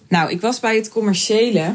Nou, 0.08 0.30
ik 0.30 0.40
was 0.40 0.60
bij 0.60 0.76
het 0.76 0.88
commerciële. 0.88 1.74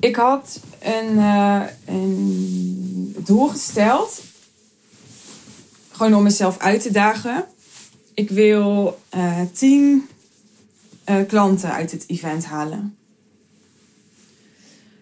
Ik 0.00 0.16
had 0.16 0.60
een, 0.80 1.16
uh, 1.16 1.62
een 1.84 3.16
doel 3.18 3.48
gesteld. 3.48 4.22
Gewoon 5.90 6.14
om 6.14 6.22
mezelf 6.22 6.58
uit 6.58 6.82
te 6.82 6.90
dagen. 6.90 7.44
Ik 8.14 8.30
wil 8.30 8.98
uh, 9.16 9.40
tien 9.52 10.08
uh, 11.08 11.16
klanten 11.26 11.72
uit 11.72 11.90
het 11.90 12.04
event 12.06 12.44
halen. 12.44 12.96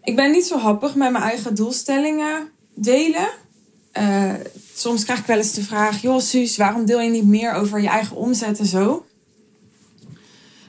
Ik 0.03 0.17
ben 0.17 0.31
niet 0.31 0.47
zo 0.47 0.59
happig 0.59 0.95
met 0.95 1.13
mijn 1.13 1.25
eigen 1.25 1.55
doelstellingen 1.55 2.51
delen. 2.75 3.29
Uh, 3.99 4.33
soms 4.75 5.05
krijg 5.05 5.19
ik 5.19 5.27
wel 5.27 5.37
eens 5.37 5.53
de 5.53 5.63
vraag: 5.63 6.03
Joh, 6.03 6.21
Suus, 6.21 6.57
waarom 6.57 6.85
deel 6.85 7.01
je 7.01 7.11
niet 7.11 7.27
meer 7.27 7.53
over 7.53 7.81
je 7.81 7.89
eigen 7.89 8.17
omzet 8.17 8.59
en 8.59 8.67
zo? 8.67 9.07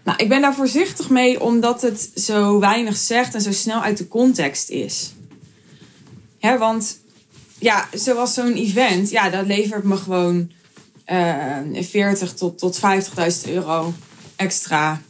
Nou, 0.03 0.17
ik 0.17 0.29
ben 0.29 0.41
daar 0.41 0.55
voorzichtig 0.55 1.09
mee 1.09 1.41
omdat 1.41 1.81
het 1.81 2.11
zo 2.15 2.59
weinig 2.59 2.97
zegt 2.97 3.33
en 3.33 3.41
zo 3.41 3.51
snel 3.51 3.81
uit 3.81 3.97
de 3.97 4.07
context 4.07 4.69
is. 4.69 5.13
Want 6.39 6.99
ja, 7.59 7.87
zoals 7.93 8.33
zo'n 8.33 8.53
event, 8.53 9.09
ja, 9.09 9.29
dat 9.29 9.45
levert 9.45 9.83
me 9.83 9.97
gewoon 9.97 10.51
uh, 11.11 11.81
40 11.81 12.33
tot, 12.33 12.57
tot 12.57 12.79
50.000 13.45 13.49
euro 13.49 13.93
extra 14.35 15.01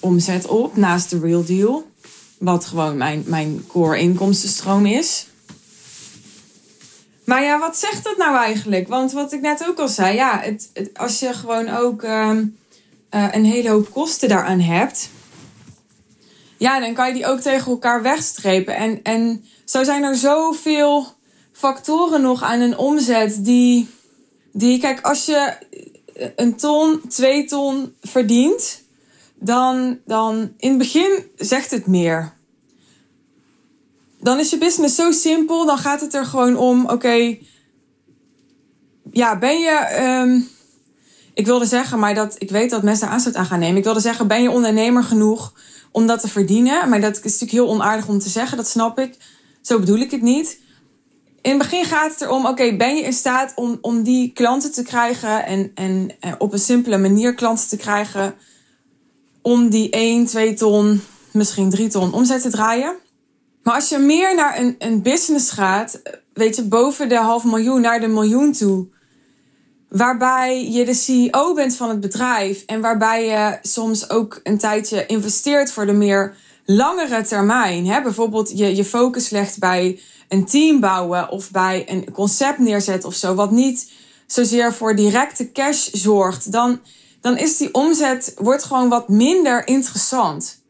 omzet 0.00 0.46
op 0.46 0.76
naast 0.76 1.10
de 1.10 1.18
real 1.18 1.44
deal. 1.44 1.90
Wat 2.38 2.64
gewoon 2.64 2.96
mijn, 2.96 3.22
mijn 3.26 3.66
core 3.66 3.98
inkomstenstroom 3.98 4.86
is. 4.86 5.26
Maar 7.24 7.42
ja, 7.42 7.58
wat 7.58 7.76
zegt 7.76 8.04
dat 8.04 8.16
nou 8.16 8.36
eigenlijk? 8.36 8.88
Want 8.88 9.12
wat 9.12 9.32
ik 9.32 9.40
net 9.40 9.66
ook 9.68 9.78
al 9.78 9.88
zei, 9.88 10.14
ja, 10.14 10.40
het, 10.40 10.90
als 10.94 11.18
je 11.18 11.34
gewoon 11.34 11.68
ook 11.68 12.02
uh, 12.02 12.30
uh, 13.10 13.28
een 13.32 13.44
hele 13.44 13.68
hoop 13.68 13.90
kosten 13.90 14.28
daaraan 14.28 14.60
hebt, 14.60 15.08
ja, 16.56 16.80
dan 16.80 16.94
kan 16.94 17.08
je 17.08 17.14
die 17.14 17.26
ook 17.26 17.40
tegen 17.40 17.70
elkaar 17.70 18.02
wegstrepen. 18.02 18.76
En, 18.76 19.02
en 19.02 19.44
zo 19.64 19.84
zijn 19.84 20.02
er 20.02 20.16
zoveel 20.16 21.06
factoren 21.52 22.20
nog 22.20 22.42
aan 22.42 22.60
een 22.60 22.78
omzet 22.78 23.44
die, 23.44 23.88
die, 24.52 24.80
kijk, 24.80 25.00
als 25.00 25.26
je 25.26 25.52
een 26.36 26.56
ton, 26.56 27.00
twee 27.08 27.44
ton 27.44 27.94
verdient, 28.02 28.82
dan, 29.38 29.98
dan 30.04 30.52
in 30.56 30.68
het 30.68 30.78
begin 30.78 31.30
zegt 31.36 31.70
het 31.70 31.86
meer 31.86 32.36
dan 34.26 34.38
is 34.38 34.50
je 34.50 34.58
business 34.58 34.94
zo 34.94 35.10
simpel. 35.10 35.66
Dan 35.66 35.78
gaat 35.78 36.00
het 36.00 36.14
er 36.14 36.24
gewoon 36.24 36.56
om, 36.56 36.88
oké, 36.88 37.38
ja, 39.10 39.38
ben 39.38 39.58
je, 39.58 39.98
um, 40.00 40.48
ik 41.34 41.46
wilde 41.46 41.66
zeggen, 41.66 41.98
maar 41.98 42.14
dat, 42.14 42.34
ik 42.38 42.50
weet 42.50 42.70
dat 42.70 42.82
mensen 42.82 43.08
aanstoot 43.08 43.34
aan 43.34 43.46
gaan 43.46 43.58
nemen. 43.58 43.76
Ik 43.76 43.84
wilde 43.84 44.00
zeggen, 44.00 44.26
ben 44.26 44.42
je 44.42 44.50
ondernemer 44.50 45.02
genoeg 45.02 45.52
om 45.90 46.06
dat 46.06 46.20
te 46.20 46.28
verdienen? 46.28 46.88
Maar 46.88 47.00
dat 47.00 47.16
is 47.16 47.22
natuurlijk 47.22 47.50
heel 47.50 47.68
onaardig 47.68 48.08
om 48.08 48.18
te 48.18 48.28
zeggen, 48.28 48.56
dat 48.56 48.68
snap 48.68 48.98
ik. 48.98 49.16
Zo 49.60 49.78
bedoel 49.78 49.98
ik 49.98 50.10
het 50.10 50.22
niet. 50.22 50.60
In 51.40 51.50
het 51.50 51.58
begin 51.58 51.84
gaat 51.84 52.10
het 52.12 52.20
erom, 52.20 52.46
oké, 52.46 52.76
ben 52.76 52.96
je 52.96 53.02
in 53.02 53.12
staat 53.12 53.52
om, 53.54 53.78
om 53.80 54.02
die 54.02 54.32
klanten 54.32 54.72
te 54.72 54.82
krijgen 54.82 55.46
en, 55.46 55.70
en, 55.74 56.10
en 56.20 56.40
op 56.40 56.52
een 56.52 56.58
simpele 56.58 56.98
manier 56.98 57.34
klanten 57.34 57.68
te 57.68 57.76
krijgen 57.76 58.34
om 59.46 59.68
die 59.68 59.90
1, 59.90 60.26
2 60.26 60.54
ton, 60.54 61.02
misschien 61.30 61.70
3 61.70 61.88
ton 61.88 62.12
omzet 62.12 62.42
te 62.42 62.50
draaien? 62.50 62.96
Maar 63.62 63.74
als 63.74 63.88
je 63.88 63.98
meer 63.98 64.34
naar 64.34 64.58
een, 64.58 64.74
een 64.78 65.02
business 65.02 65.50
gaat, 65.50 66.02
weet 66.32 66.56
je, 66.56 66.62
boven 66.62 67.08
de 67.08 67.16
half 67.16 67.44
miljoen 67.44 67.80
naar 67.80 68.00
de 68.00 68.06
miljoen 68.06 68.52
toe. 68.52 68.86
Waarbij 69.88 70.70
je 70.70 70.84
de 70.84 70.94
CEO 70.94 71.54
bent 71.54 71.76
van 71.76 71.88
het 71.88 72.00
bedrijf 72.00 72.62
en 72.64 72.80
waarbij 72.80 73.26
je 73.26 73.58
soms 73.62 74.10
ook 74.10 74.40
een 74.42 74.58
tijdje 74.58 75.06
investeert 75.06 75.72
voor 75.72 75.86
de 75.86 75.92
meer 75.92 76.34
langere 76.64 77.22
termijn. 77.22 77.86
Hè? 77.86 78.02
Bijvoorbeeld 78.02 78.58
je, 78.58 78.76
je 78.76 78.84
focus 78.84 79.30
legt 79.30 79.58
bij 79.58 80.00
een 80.28 80.44
team 80.44 80.80
bouwen 80.80 81.30
of 81.30 81.50
bij 81.50 81.84
een 81.86 82.12
concept 82.12 82.58
neerzetten 82.58 83.08
of 83.08 83.14
zo, 83.14 83.34
wat 83.34 83.50
niet 83.50 83.92
zozeer 84.26 84.72
voor 84.72 84.96
directe 84.96 85.52
cash 85.52 85.88
zorgt. 85.92 86.52
Dan 86.52 86.80
dan 87.20 87.38
is 87.38 87.56
die 87.56 87.74
omzet 87.74 88.34
wordt 88.36 88.64
gewoon 88.64 88.88
wat 88.88 89.08
minder 89.08 89.66
interessant. 89.66 90.62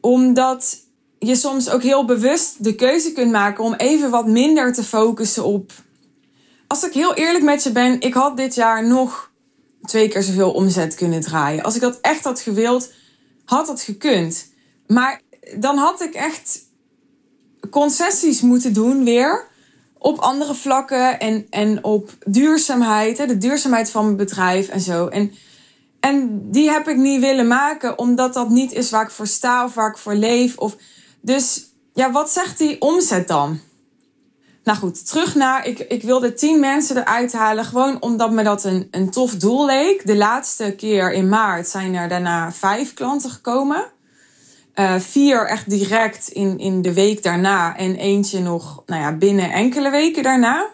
Omdat 0.00 0.76
je 1.18 1.36
soms 1.36 1.70
ook 1.70 1.82
heel 1.82 2.04
bewust 2.04 2.64
de 2.64 2.74
keuze 2.74 3.12
kunt 3.12 3.32
maken 3.32 3.64
om 3.64 3.74
even 3.74 4.10
wat 4.10 4.26
minder 4.26 4.72
te 4.72 4.84
focussen 4.84 5.44
op. 5.44 5.72
Als 6.66 6.84
ik 6.84 6.92
heel 6.92 7.14
eerlijk 7.14 7.44
met 7.44 7.62
je 7.62 7.72
ben, 7.72 8.00
ik 8.00 8.14
had 8.14 8.36
dit 8.36 8.54
jaar 8.54 8.86
nog 8.86 9.30
twee 9.82 10.08
keer 10.08 10.22
zoveel 10.22 10.52
omzet 10.52 10.94
kunnen 10.94 11.20
draaien. 11.20 11.62
Als 11.62 11.74
ik 11.74 11.80
dat 11.80 11.98
echt 12.00 12.24
had 12.24 12.40
gewild, 12.40 12.92
had 13.44 13.66
dat 13.66 13.82
gekund. 13.82 14.50
Maar 14.86 15.20
dan 15.58 15.76
had 15.76 16.00
ik 16.00 16.14
echt 16.14 16.60
concessies 17.70 18.40
moeten 18.40 18.72
doen 18.72 19.04
weer 19.04 19.50
op 20.02 20.18
andere 20.18 20.54
vlakken 20.54 21.20
en, 21.20 21.46
en 21.50 21.84
op 21.84 22.10
duurzaamheid, 22.26 23.18
hè, 23.18 23.26
de 23.26 23.38
duurzaamheid 23.38 23.90
van 23.90 24.04
mijn 24.04 24.16
bedrijf 24.16 24.68
en 24.68 24.80
zo. 24.80 25.06
En, 25.06 25.32
en 26.00 26.40
die 26.50 26.70
heb 26.70 26.88
ik 26.88 26.96
niet 26.96 27.20
willen 27.20 27.46
maken, 27.46 27.98
omdat 27.98 28.34
dat 28.34 28.48
niet 28.48 28.72
is 28.72 28.90
waar 28.90 29.04
ik 29.04 29.10
voor 29.10 29.26
sta 29.26 29.64
of 29.64 29.74
waar 29.74 29.90
ik 29.90 29.98
voor 29.98 30.14
leef. 30.14 30.56
Of, 30.56 30.76
dus 31.20 31.66
ja, 31.94 32.10
wat 32.10 32.30
zegt 32.30 32.58
die 32.58 32.80
omzet 32.80 33.28
dan? 33.28 33.60
Nou 34.64 34.78
goed, 34.78 35.06
terug 35.06 35.34
naar, 35.34 35.66
ik, 35.66 35.78
ik 35.78 36.02
wilde 36.02 36.34
tien 36.34 36.60
mensen 36.60 36.96
eruit 36.96 37.32
halen, 37.32 37.64
gewoon 37.64 38.02
omdat 38.02 38.30
me 38.30 38.42
dat 38.42 38.64
een, 38.64 38.88
een 38.90 39.10
tof 39.10 39.34
doel 39.34 39.66
leek. 39.66 40.06
De 40.06 40.16
laatste 40.16 40.74
keer 40.76 41.12
in 41.12 41.28
maart 41.28 41.68
zijn 41.68 41.94
er 41.94 42.08
daarna 42.08 42.52
vijf 42.52 42.94
klanten 42.94 43.30
gekomen. 43.30 43.84
Uh, 44.74 44.98
vier 44.98 45.46
echt 45.46 45.70
direct 45.70 46.28
in, 46.28 46.58
in 46.58 46.82
de 46.82 46.92
week 46.92 47.22
daarna 47.22 47.76
en 47.76 47.96
eentje 47.96 48.40
nog 48.40 48.82
nou 48.86 49.00
ja, 49.02 49.16
binnen 49.16 49.52
enkele 49.52 49.90
weken 49.90 50.22
daarna. 50.22 50.70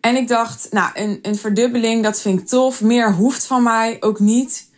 En 0.00 0.16
ik 0.16 0.28
dacht, 0.28 0.68
nou, 0.70 0.90
een, 0.94 1.18
een 1.22 1.36
verdubbeling, 1.36 2.02
dat 2.02 2.20
vind 2.20 2.40
ik 2.40 2.46
tof. 2.46 2.80
Meer 2.80 3.12
hoeft 3.14 3.46
van 3.46 3.62
mij 3.62 3.96
ook 4.00 4.20
niet. 4.20 4.68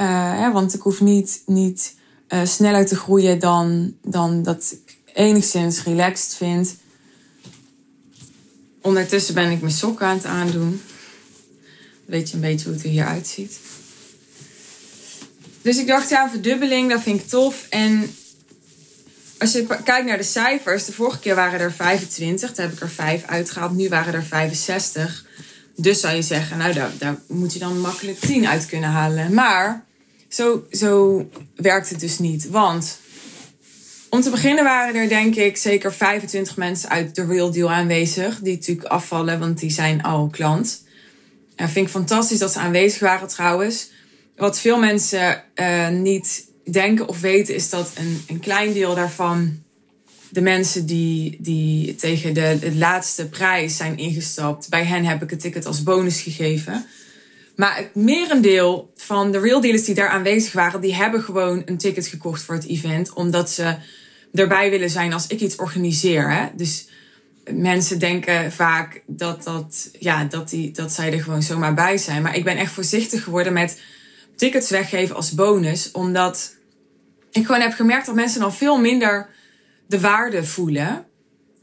Uh, 0.00 0.40
hè, 0.40 0.52
want 0.52 0.74
ik 0.74 0.80
hoef 0.80 1.00
niet, 1.00 1.42
niet 1.46 1.96
uh, 2.28 2.44
sneller 2.44 2.86
te 2.86 2.96
groeien 2.96 3.38
dan, 3.38 3.94
dan 4.02 4.42
dat 4.42 4.76
ik 4.84 4.98
enigszins 5.14 5.82
relaxed 5.82 6.34
vind. 6.34 6.76
Ondertussen 8.82 9.34
ben 9.34 9.50
ik 9.50 9.60
mijn 9.60 9.72
sokken 9.72 10.06
aan 10.06 10.16
het 10.16 10.24
aandoen. 10.24 10.82
Weet 12.04 12.28
je 12.28 12.34
een 12.34 12.40
beetje 12.40 12.64
hoe 12.64 12.74
het 12.74 12.84
er 12.84 12.90
hier 12.90 13.06
uitziet. 13.06 13.60
Dus 15.62 15.78
ik 15.78 15.86
dacht, 15.86 16.08
ja, 16.08 16.30
verdubbeling, 16.30 16.90
dat 16.90 17.02
vind 17.02 17.20
ik 17.20 17.28
tof. 17.28 17.66
En 17.68 18.14
als 19.38 19.52
je 19.52 19.66
kijkt 19.84 20.06
naar 20.06 20.16
de 20.16 20.22
cijfers, 20.22 20.84
de 20.84 20.92
vorige 20.92 21.18
keer 21.18 21.34
waren 21.34 21.60
er 21.60 21.72
25, 21.72 22.54
daar 22.54 22.66
heb 22.66 22.74
ik 22.74 22.80
er 22.82 22.90
5 22.90 23.24
uitgehaald. 23.26 23.76
Nu 23.76 23.88
waren 23.88 24.14
er 24.14 24.24
65. 24.24 25.26
Dus 25.76 26.00
zou 26.00 26.14
je 26.14 26.22
zeggen, 26.22 26.58
nou, 26.58 26.72
daar, 26.72 26.90
daar 26.98 27.16
moet 27.26 27.52
je 27.52 27.58
dan 27.58 27.80
makkelijk 27.80 28.18
10 28.18 28.46
uit 28.46 28.66
kunnen 28.66 28.90
halen. 28.90 29.34
Maar 29.34 29.84
zo, 30.28 30.66
zo 30.70 31.24
werkt 31.56 31.90
het 31.90 32.00
dus 32.00 32.18
niet. 32.18 32.48
Want 32.48 32.98
om 34.08 34.20
te 34.20 34.30
beginnen 34.30 34.64
waren 34.64 34.94
er 34.94 35.08
denk 35.08 35.34
ik 35.34 35.56
zeker 35.56 35.92
25 35.92 36.56
mensen 36.56 36.88
uit 36.88 37.14
de 37.14 37.26
Real 37.26 37.50
Deal 37.50 37.70
aanwezig. 37.70 38.38
Die 38.38 38.54
natuurlijk 38.54 38.88
afvallen, 38.88 39.38
want 39.38 39.58
die 39.58 39.70
zijn 39.70 40.02
al 40.02 40.28
klant. 40.28 40.82
En 41.56 41.68
vind 41.68 41.86
ik 41.86 41.92
fantastisch 41.92 42.38
dat 42.38 42.52
ze 42.52 42.58
aanwezig 42.58 43.00
waren 43.00 43.28
trouwens 43.28 43.88
wat 44.38 44.60
veel 44.60 44.78
mensen 44.78 45.44
uh, 45.54 45.88
niet 45.88 46.46
denken 46.70 47.08
of 47.08 47.20
weten, 47.20 47.54
is 47.54 47.70
dat 47.70 47.92
een, 47.94 48.22
een 48.28 48.40
klein 48.40 48.72
deel 48.72 48.94
daarvan 48.94 49.62
de 50.30 50.40
mensen 50.40 50.86
die, 50.86 51.36
die 51.40 51.94
tegen 51.94 52.34
de, 52.34 52.56
de 52.60 52.74
laatste 52.74 53.28
prijs 53.28 53.76
zijn 53.76 53.98
ingestapt, 53.98 54.68
bij 54.68 54.84
hen 54.84 55.04
heb 55.04 55.22
ik 55.22 55.30
het 55.30 55.40
ticket 55.40 55.66
als 55.66 55.82
bonus 55.82 56.20
gegeven. 56.20 56.86
Maar 57.56 57.76
het 57.76 57.94
merendeel 57.94 58.92
van 58.96 59.32
de 59.32 59.38
real 59.38 59.60
dealers 59.60 59.84
die 59.84 59.94
daar 59.94 60.08
aanwezig 60.08 60.52
waren, 60.52 60.80
die 60.80 60.94
hebben 60.94 61.22
gewoon 61.22 61.62
een 61.64 61.78
ticket 61.78 62.06
gekocht 62.06 62.42
voor 62.42 62.54
het 62.54 62.66
event, 62.66 63.12
omdat 63.12 63.50
ze 63.50 63.76
erbij 64.32 64.70
willen 64.70 64.90
zijn 64.90 65.12
als 65.12 65.26
ik 65.26 65.40
iets 65.40 65.56
organiseer. 65.56 66.30
Hè? 66.30 66.46
Dus 66.56 66.88
mensen 67.50 67.98
denken 67.98 68.52
vaak 68.52 69.02
dat, 69.06 69.44
dat, 69.44 69.90
ja, 69.98 70.24
dat, 70.24 70.48
die, 70.50 70.70
dat 70.70 70.92
zij 70.92 71.12
er 71.12 71.22
gewoon 71.22 71.42
zomaar 71.42 71.74
bij 71.74 71.98
zijn. 71.98 72.22
Maar 72.22 72.36
ik 72.36 72.44
ben 72.44 72.56
echt 72.56 72.72
voorzichtig 72.72 73.24
geworden 73.24 73.52
met 73.52 73.80
tickets 74.38 74.70
weggeven 74.70 75.16
als 75.16 75.34
bonus. 75.34 75.90
Omdat 75.90 76.56
ik 77.30 77.46
gewoon 77.46 77.60
heb 77.60 77.72
gemerkt 77.72 78.06
dat 78.06 78.14
mensen 78.14 78.40
dan 78.40 78.54
veel 78.54 78.78
minder 78.78 79.28
de 79.86 80.00
waarde 80.00 80.44
voelen. 80.44 81.06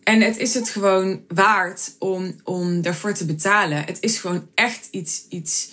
En 0.03 0.21
het 0.21 0.37
is 0.37 0.53
het 0.53 0.69
gewoon 0.69 1.21
waard 1.27 1.95
om, 1.99 2.35
om 2.43 2.81
daarvoor 2.81 3.13
te 3.13 3.25
betalen. 3.25 3.77
Het 3.77 3.97
is 3.99 4.17
gewoon 4.17 4.47
echt 4.55 4.87
iets, 4.91 5.25
iets, 5.29 5.71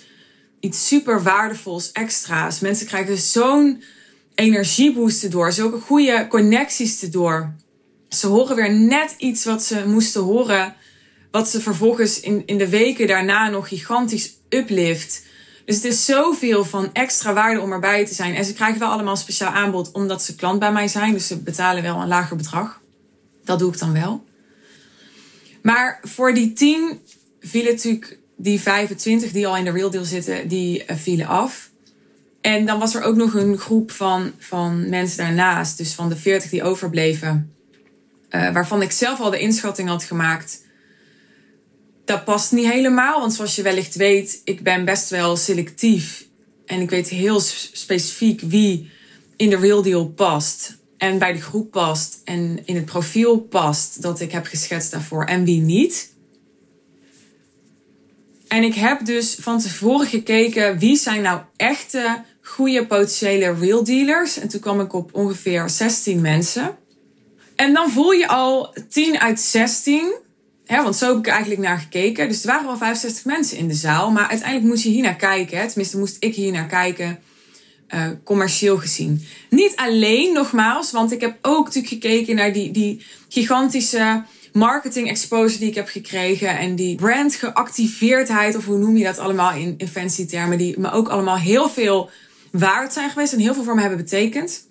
iets 0.59 0.87
super 0.87 1.23
waardevols, 1.23 1.91
extra's. 1.91 2.59
Mensen 2.59 2.87
krijgen 2.87 3.17
zo'n 3.17 3.83
energieboost 4.35 5.31
door, 5.31 5.51
zulke 5.51 5.79
goede 5.79 6.27
connecties 6.29 7.01
erdoor. 7.01 7.53
Ze 8.09 8.27
horen 8.27 8.55
weer 8.55 8.73
net 8.73 9.15
iets 9.17 9.45
wat 9.45 9.63
ze 9.63 9.87
moesten 9.87 10.21
horen, 10.21 10.75
wat 11.31 11.49
ze 11.49 11.61
vervolgens 11.61 12.19
in, 12.19 12.43
in 12.45 12.57
de 12.57 12.69
weken 12.69 13.07
daarna 13.07 13.49
nog 13.49 13.67
gigantisch 13.67 14.33
uplift. 14.49 15.23
Dus 15.65 15.75
het 15.75 15.85
is 15.85 16.05
zoveel 16.05 16.65
van 16.65 16.89
extra 16.93 17.33
waarde 17.33 17.61
om 17.61 17.71
erbij 17.71 18.05
te 18.05 18.13
zijn. 18.13 18.35
En 18.35 18.45
ze 18.45 18.53
krijgen 18.53 18.79
wel 18.79 18.89
allemaal 18.89 19.15
speciaal 19.15 19.51
aanbod 19.51 19.91
omdat 19.91 20.23
ze 20.23 20.35
klant 20.35 20.59
bij 20.59 20.71
mij 20.71 20.87
zijn. 20.87 21.13
Dus 21.13 21.27
ze 21.27 21.37
betalen 21.37 21.83
wel 21.83 22.01
een 22.01 22.07
lager 22.07 22.37
bedrag. 22.37 22.81
Dat 23.43 23.59
doe 23.59 23.71
ik 23.71 23.79
dan 23.79 23.93
wel. 23.93 24.23
Maar 25.61 25.99
voor 26.03 26.33
die 26.33 26.53
10 26.53 26.99
vielen 27.39 27.71
natuurlijk 27.71 28.19
die 28.35 28.61
25 28.61 29.31
die 29.31 29.47
al 29.47 29.57
in 29.57 29.63
de 29.63 29.71
real 29.71 29.89
deal 29.89 30.05
zitten, 30.05 30.47
die 30.47 30.85
eh, 30.85 30.95
vielen 30.95 31.27
af. 31.27 31.71
En 32.41 32.65
dan 32.65 32.79
was 32.79 32.95
er 32.95 33.03
ook 33.03 33.15
nog 33.15 33.33
een 33.33 33.57
groep 33.57 33.91
van, 33.91 34.31
van 34.37 34.89
mensen 34.89 35.17
daarnaast, 35.17 35.77
dus 35.77 35.93
van 35.93 36.09
de 36.09 36.15
40 36.15 36.49
die 36.49 36.63
overbleven, 36.63 37.53
uh, 38.29 38.53
waarvan 38.53 38.81
ik 38.81 38.91
zelf 38.91 39.19
al 39.19 39.29
de 39.29 39.39
inschatting 39.39 39.89
had 39.89 40.03
gemaakt 40.03 40.62
dat 42.05 42.23
past 42.23 42.51
niet 42.51 42.71
helemaal. 42.71 43.19
Want 43.19 43.33
zoals 43.33 43.55
je 43.55 43.61
wellicht 43.61 43.95
weet, 43.95 44.41
ik 44.43 44.63
ben 44.63 44.85
best 44.85 45.09
wel 45.09 45.35
selectief. 45.35 46.27
En 46.65 46.81
ik 46.81 46.89
weet 46.89 47.09
heel 47.09 47.39
specifiek 47.39 48.41
wie 48.41 48.91
in 49.35 49.49
de 49.49 49.57
real 49.57 49.81
deal 49.81 50.07
past. 50.07 50.77
En 50.97 51.17
bij 51.17 51.33
de 51.33 51.41
groep 51.41 51.71
past. 51.71 52.21
En 52.23 52.61
in 52.65 52.75
het 52.75 52.85
profiel 52.85 53.39
past 53.39 54.01
dat 54.01 54.19
ik 54.19 54.31
heb 54.31 54.45
geschetst 54.45 54.91
daarvoor. 54.91 55.25
En 55.25 55.43
wie 55.43 55.61
niet. 55.61 56.11
En 58.47 58.63
ik 58.63 58.75
heb 58.75 59.05
dus 59.05 59.35
van 59.39 59.59
tevoren 59.59 60.07
gekeken 60.07 60.77
wie 60.77 60.97
zijn 60.97 61.21
nou 61.21 61.41
echte 61.55 62.23
goede 62.41 62.85
potentiële 62.85 63.53
real 63.53 63.83
dealers. 63.83 64.37
En 64.37 64.47
toen 64.47 64.59
kwam 64.59 64.79
ik 64.79 64.93
op 64.93 65.13
ongeveer 65.13 65.69
16 65.69 66.21
mensen. 66.21 66.77
En 67.55 67.73
dan 67.73 67.91
voel 67.91 68.11
je 68.11 68.27
al 68.27 68.75
10 68.89 69.19
uit 69.19 69.39
16 69.39 70.13
want 70.67 70.95
zo 70.95 71.07
heb 71.07 71.17
ik 71.17 71.25
er 71.25 71.31
eigenlijk 71.31 71.61
naar 71.61 71.79
gekeken. 71.79 72.27
Dus 72.27 72.41
er 72.41 72.47
waren 72.47 72.65
wel 72.65 72.77
65 72.77 73.25
mensen 73.25 73.57
in 73.57 73.67
de 73.67 73.73
zaal. 73.73 74.11
Maar 74.11 74.27
uiteindelijk 74.27 74.69
moest 74.69 74.83
je 74.83 74.89
hier 74.89 75.01
naar 75.01 75.15
kijken. 75.15 75.67
Tenminste, 75.67 75.97
moest 75.97 76.17
ik 76.19 76.35
hier 76.35 76.51
naar 76.51 76.67
kijken. 76.67 77.19
Uh, 77.93 78.07
commercieel 78.23 78.77
gezien. 78.77 79.25
Niet 79.49 79.75
alleen, 79.75 80.33
nogmaals. 80.33 80.91
Want 80.91 81.11
ik 81.11 81.21
heb 81.21 81.37
ook 81.41 81.65
natuurlijk 81.65 81.93
gekeken 81.93 82.35
naar 82.35 82.53
die, 82.53 82.71
die 82.71 83.05
gigantische 83.29 84.23
marketing 84.53 85.09
exposure 85.09 85.59
die 85.59 85.69
ik 85.69 85.75
heb 85.75 85.87
gekregen. 85.87 86.57
En 86.57 86.75
die 86.75 86.95
brand 86.95 87.35
geactiveerdheid. 87.35 88.55
Of 88.55 88.65
hoe 88.65 88.77
noem 88.77 88.97
je 88.97 89.03
dat 89.03 89.17
allemaal 89.19 89.53
in, 89.53 89.73
in 89.77 89.87
fancy 89.87 90.25
termen. 90.25 90.57
Die 90.57 90.79
me 90.79 90.91
ook 90.91 91.07
allemaal 91.07 91.37
heel 91.37 91.69
veel 91.69 92.09
waard 92.51 92.93
zijn 92.93 93.09
geweest. 93.09 93.33
En 93.33 93.39
heel 93.39 93.53
veel 93.53 93.63
voor 93.63 93.75
me 93.75 93.81
hebben 93.81 93.99
betekend. 93.99 94.67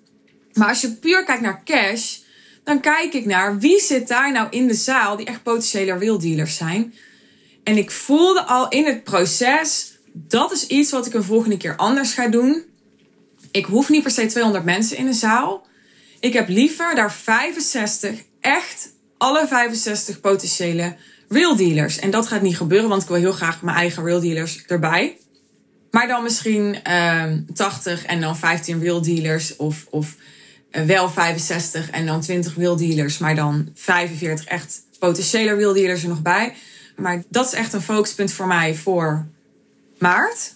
Maar 0.53 0.67
als 0.69 0.81
je 0.81 0.91
puur 0.91 1.23
kijkt 1.23 1.41
naar 1.41 1.61
cash 1.63 2.17
dan 2.63 2.79
kijk 2.79 3.13
ik 3.13 3.25
naar 3.25 3.59
wie 3.59 3.79
zit 3.79 4.07
daar 4.07 4.31
nou 4.31 4.47
in 4.49 4.67
de 4.67 4.73
zaal 4.73 5.15
die 5.15 5.25
echt 5.25 5.43
potentiële 5.43 5.97
real 5.97 6.19
dealers 6.19 6.55
zijn. 6.55 6.93
En 7.63 7.77
ik 7.77 7.91
voelde 7.91 8.43
al 8.43 8.69
in 8.69 8.85
het 8.85 9.03
proces, 9.03 9.97
dat 10.13 10.51
is 10.51 10.67
iets 10.67 10.91
wat 10.91 11.05
ik 11.05 11.13
een 11.13 11.23
volgende 11.23 11.57
keer 11.57 11.75
anders 11.75 12.13
ga 12.13 12.27
doen. 12.27 12.63
Ik 13.51 13.65
hoef 13.65 13.89
niet 13.89 14.01
per 14.01 14.11
se 14.11 14.25
200 14.25 14.63
mensen 14.63 14.97
in 14.97 15.05
de 15.05 15.13
zaal. 15.13 15.67
Ik 16.19 16.33
heb 16.33 16.47
liever 16.47 16.95
daar 16.95 17.13
65, 17.13 18.23
echt 18.39 18.89
alle 19.17 19.47
65 19.47 20.19
potentiële 20.19 20.95
real 21.29 21.55
dealers. 21.55 21.99
En 21.99 22.11
dat 22.11 22.27
gaat 22.27 22.41
niet 22.41 22.57
gebeuren, 22.57 22.89
want 22.89 23.01
ik 23.01 23.07
wil 23.07 23.17
heel 23.17 23.31
graag 23.31 23.61
mijn 23.61 23.77
eigen 23.77 24.03
real 24.03 24.19
dealers 24.19 24.63
erbij. 24.67 25.17
Maar 25.91 26.07
dan 26.07 26.23
misschien 26.23 26.63
uh, 26.87 27.21
ehm, 27.21 27.39
80 27.53 28.05
en 28.05 28.21
dan 28.21 28.37
15 28.37 28.79
real 28.79 29.01
dealers 29.01 29.55
of, 29.55 29.85
of 29.89 30.15
wel 30.85 31.09
65 31.09 31.89
en 31.89 32.05
dan 32.05 32.21
20 32.21 32.53
dealers, 32.53 33.17
maar 33.17 33.35
dan 33.35 33.69
45 33.73 34.45
echt 34.45 34.81
potentiële 34.99 35.73
dealers 35.73 36.03
er 36.03 36.09
nog 36.09 36.21
bij. 36.21 36.53
Maar 36.95 37.23
dat 37.29 37.45
is 37.45 37.53
echt 37.53 37.73
een 37.73 37.81
focuspunt 37.81 38.31
voor 38.31 38.47
mij 38.47 38.75
voor 38.75 39.25
maart. 39.97 40.55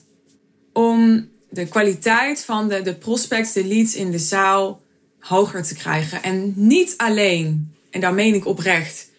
Om 0.73 1.29
de 1.49 1.67
kwaliteit 1.67 2.43
van 2.43 2.67
de, 2.67 2.81
de 2.81 2.95
prospects, 2.95 3.53
de 3.53 3.65
leads 3.65 3.95
in 3.95 4.11
de 4.11 4.19
zaal 4.19 4.81
hoger 5.19 5.63
te 5.63 5.75
krijgen. 5.75 6.23
En 6.23 6.53
niet 6.55 6.93
alleen, 6.97 7.73
en 7.91 8.01
daar 8.01 8.13
meen 8.13 8.33
ik 8.33 8.45
oprecht, 8.45 9.09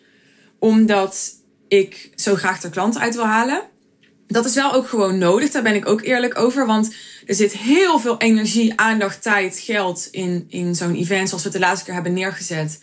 omdat 0.58 1.30
ik 1.68 2.10
zo 2.14 2.34
graag 2.34 2.60
de 2.60 2.70
klant 2.70 2.98
uit 2.98 3.14
wil 3.14 3.26
halen. 3.26 3.62
Dat 4.28 4.44
is 4.44 4.54
wel 4.54 4.72
ook 4.72 4.88
gewoon 4.88 5.18
nodig. 5.18 5.50
Daar 5.50 5.62
ben 5.62 5.74
ik 5.74 5.88
ook 5.88 6.02
eerlijk 6.02 6.38
over. 6.38 6.66
Want 6.66 6.94
er 7.26 7.34
zit 7.34 7.52
heel 7.52 7.98
veel 7.98 8.18
energie, 8.18 8.72
aandacht, 8.76 9.22
tijd, 9.22 9.58
geld 9.58 10.08
in, 10.10 10.46
in 10.48 10.74
zo'n 10.74 10.94
event. 10.94 11.28
Zoals 11.28 11.42
we 11.42 11.48
het 11.48 11.58
de 11.58 11.64
laatste 11.64 11.84
keer 11.84 11.94
hebben 11.94 12.12
neergezet. 12.12 12.82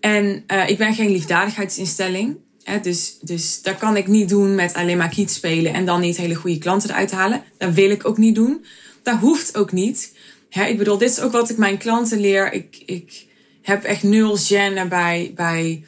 En 0.00 0.44
uh, 0.46 0.68
ik 0.68 0.78
ben 0.78 0.94
geen 0.94 1.10
liefdadigheidsinstelling. 1.10 2.36
Hè, 2.62 2.80
dus, 2.80 3.18
dus 3.20 3.62
dat 3.62 3.78
kan 3.78 3.96
ik 3.96 4.06
niet 4.06 4.28
doen 4.28 4.54
met 4.54 4.74
alleen 4.74 4.96
maar 4.96 5.08
kiet 5.08 5.30
spelen. 5.30 5.72
En 5.72 5.84
dan 5.84 6.00
niet 6.00 6.16
hele 6.16 6.34
goede 6.34 6.58
klanten 6.58 6.90
eruit 6.90 7.10
halen. 7.10 7.42
Dat 7.58 7.74
wil 7.74 7.90
ik 7.90 8.06
ook 8.06 8.18
niet 8.18 8.34
doen. 8.34 8.64
Dat 9.02 9.18
hoeft 9.18 9.56
ook 9.56 9.72
niet. 9.72 10.12
Hè, 10.48 10.64
ik 10.64 10.78
bedoel, 10.78 10.98
dit 10.98 11.10
is 11.10 11.20
ook 11.20 11.32
wat 11.32 11.50
ik 11.50 11.56
mijn 11.56 11.78
klanten 11.78 12.20
leer. 12.20 12.52
Ik, 12.52 12.82
ik 12.86 13.26
heb 13.62 13.84
echt 13.84 14.02
nul 14.02 14.38
gêne 14.38 14.88
bij... 14.88 15.32
bij 15.34 15.84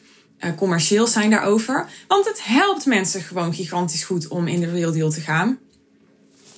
commercieel 0.57 1.07
zijn 1.07 1.31
daarover. 1.31 1.87
Want 2.09 2.27
het 2.27 2.45
helpt 2.45 2.87
mensen 2.87 3.21
gewoon 3.21 3.55
gigantisch 3.55 4.05
goed 4.05 4.29
om 4.29 4.47
in 4.47 4.61
de 4.61 4.71
real 4.71 4.93
deal 4.93 5.11
te 5.11 5.21
gaan. 5.21 5.59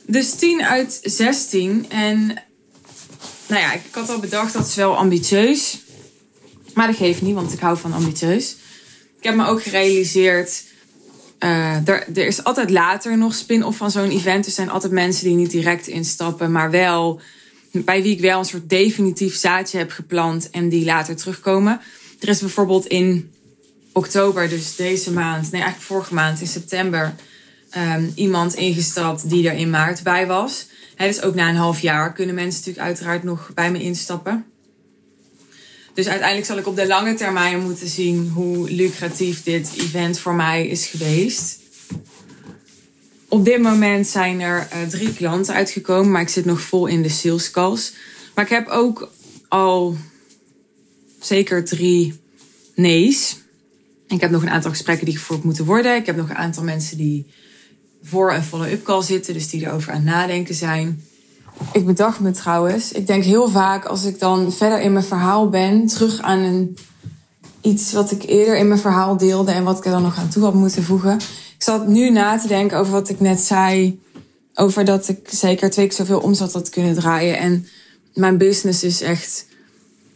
Dus 0.06 0.34
10 0.34 0.62
uit 0.62 0.98
16. 1.02 1.90
En 1.90 2.26
nou 3.46 3.60
ja, 3.60 3.72
ik 3.72 3.82
had 3.90 4.10
al 4.10 4.18
bedacht 4.18 4.52
dat 4.52 4.66
is 4.66 4.74
wel 4.74 4.96
ambitieus. 4.96 5.78
Maar 6.74 6.86
dat 6.86 6.96
geeft 6.96 7.22
niet, 7.22 7.34
want 7.34 7.52
ik 7.52 7.60
hou 7.60 7.78
van 7.78 7.92
ambitieus. 7.92 8.56
Ik 9.18 9.24
heb 9.24 9.34
me 9.34 9.46
ook 9.46 9.62
gerealiseerd. 9.62 10.64
Uh, 11.40 11.88
er, 11.88 12.06
er 12.14 12.26
is 12.26 12.44
altijd 12.44 12.70
later 12.70 13.18
nog 13.18 13.34
spin-off 13.34 13.76
van 13.76 13.90
zo'n 13.90 14.10
event. 14.10 14.46
Er 14.46 14.52
zijn 14.52 14.70
altijd 14.70 14.92
mensen 14.92 15.24
die 15.24 15.36
niet 15.36 15.50
direct 15.50 15.86
instappen, 15.86 16.52
maar 16.52 16.70
wel 16.70 17.20
bij 17.70 18.02
wie 18.02 18.12
ik 18.12 18.20
wel 18.20 18.38
een 18.38 18.44
soort 18.44 18.68
definitief 18.68 19.36
zaadje 19.36 19.78
heb 19.78 19.90
geplant 19.90 20.50
en 20.50 20.68
die 20.68 20.84
later 20.84 21.16
terugkomen. 21.16 21.80
Er 22.20 22.28
is 22.28 22.40
bijvoorbeeld 22.40 22.86
in 22.86 23.30
oktober, 23.96 24.48
dus 24.48 24.76
deze 24.76 25.12
maand, 25.12 25.42
nee 25.42 25.60
eigenlijk 25.60 25.90
vorige 25.90 26.14
maand 26.14 26.40
in 26.40 26.46
september, 26.46 27.14
um, 27.76 28.12
iemand 28.14 28.54
ingestapt 28.54 29.28
die 29.28 29.48
er 29.48 29.56
in 29.56 29.70
maart 29.70 30.02
bij 30.02 30.26
was. 30.26 30.66
He, 30.94 31.06
dus 31.06 31.22
ook 31.22 31.34
na 31.34 31.48
een 31.48 31.56
half 31.56 31.80
jaar 31.80 32.12
kunnen 32.12 32.34
mensen 32.34 32.58
natuurlijk 32.58 32.86
uiteraard 32.86 33.22
nog 33.22 33.50
bij 33.54 33.70
me 33.70 33.82
instappen. 33.82 34.44
Dus 35.94 36.06
uiteindelijk 36.06 36.46
zal 36.46 36.58
ik 36.58 36.66
op 36.66 36.76
de 36.76 36.86
lange 36.86 37.14
termijn 37.14 37.62
moeten 37.62 37.88
zien 37.88 38.28
hoe 38.28 38.70
lucratief 38.70 39.42
dit 39.42 39.70
event 39.78 40.18
voor 40.18 40.34
mij 40.34 40.66
is 40.66 40.86
geweest. 40.86 41.58
Op 43.28 43.44
dit 43.44 43.60
moment 43.60 44.06
zijn 44.06 44.40
er 44.40 44.68
uh, 44.72 44.88
drie 44.88 45.12
klanten 45.12 45.54
uitgekomen, 45.54 46.10
maar 46.10 46.22
ik 46.22 46.28
zit 46.28 46.44
nog 46.44 46.60
vol 46.60 46.86
in 46.86 47.02
de 47.02 47.08
sales 47.08 47.50
calls. 47.50 47.92
Maar 48.34 48.44
ik 48.44 48.50
heb 48.50 48.68
ook 48.68 49.10
al 49.48 49.96
zeker 51.20 51.64
drie 51.64 52.20
nee's. 52.74 53.44
Ik 54.08 54.20
heb 54.20 54.30
nog 54.30 54.42
een 54.42 54.50
aantal 54.50 54.70
gesprekken 54.70 55.06
die 55.06 55.16
gevoerd 55.16 55.44
moeten 55.44 55.64
worden. 55.64 55.96
Ik 55.96 56.06
heb 56.06 56.16
nog 56.16 56.28
een 56.28 56.36
aantal 56.36 56.62
mensen 56.62 56.96
die 56.96 57.26
voor 58.02 58.32
een 58.32 58.42
follow-up 58.42 58.84
call 58.84 59.02
zitten, 59.02 59.34
dus 59.34 59.48
die 59.48 59.66
erover 59.66 59.92
aan 59.92 60.04
nadenken 60.04 60.54
zijn. 60.54 61.02
Ik 61.72 61.86
bedacht 61.86 62.20
me 62.20 62.30
trouwens, 62.30 62.92
ik 62.92 63.06
denk 63.06 63.24
heel 63.24 63.48
vaak 63.48 63.84
als 63.84 64.04
ik 64.04 64.18
dan 64.18 64.52
verder 64.52 64.80
in 64.80 64.92
mijn 64.92 65.04
verhaal 65.04 65.48
ben, 65.48 65.86
terug 65.86 66.20
aan 66.20 66.74
iets 67.60 67.92
wat 67.92 68.10
ik 68.10 68.22
eerder 68.22 68.56
in 68.56 68.68
mijn 68.68 68.80
verhaal 68.80 69.16
deelde 69.16 69.52
en 69.52 69.64
wat 69.64 69.78
ik 69.78 69.84
er 69.84 69.90
dan 69.90 70.02
nog 70.02 70.18
aan 70.18 70.28
toe 70.28 70.42
had 70.44 70.54
moeten 70.54 70.82
voegen. 70.82 71.14
Ik 71.56 71.62
zat 71.62 71.86
nu 71.86 72.10
na 72.10 72.38
te 72.38 72.48
denken 72.48 72.78
over 72.78 72.92
wat 72.92 73.08
ik 73.08 73.20
net 73.20 73.40
zei, 73.40 74.00
over 74.54 74.84
dat 74.84 75.08
ik 75.08 75.28
zeker 75.30 75.70
twee 75.70 75.86
keer 75.86 75.96
zoveel 75.96 76.20
omzet 76.20 76.52
had 76.52 76.68
kunnen 76.68 76.94
draaien. 76.94 77.38
En 77.38 77.66
mijn 78.14 78.38
business 78.38 78.82
is 78.82 79.00
echt 79.00 79.46